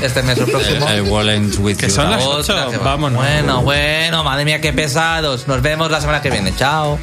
este 0.00 0.22
mes 0.22 0.38
o 0.38 0.44
el 0.44 0.50
próximo? 0.50 0.88
el 0.88 1.02
Wall 1.02 1.28
Ends 1.30 1.58
With 1.58 1.76
Que 1.76 1.88
You. 1.88 1.94
son 1.94 2.10
las 2.10 2.24
Otra 2.24 2.54
ocho, 2.66 2.70
que 2.70 2.76
va. 2.78 2.84
vámonos. 2.84 3.18
Bueno, 3.22 3.62
bueno, 3.62 4.24
madre 4.24 4.44
mía, 4.44 4.60
qué 4.60 4.72
pesados. 4.72 5.46
Nos 5.48 5.62
vemos 5.62 5.90
la 5.90 6.00
semana 6.00 6.20
que 6.22 6.30
viene. 6.30 6.54
Chao. 6.56 6.98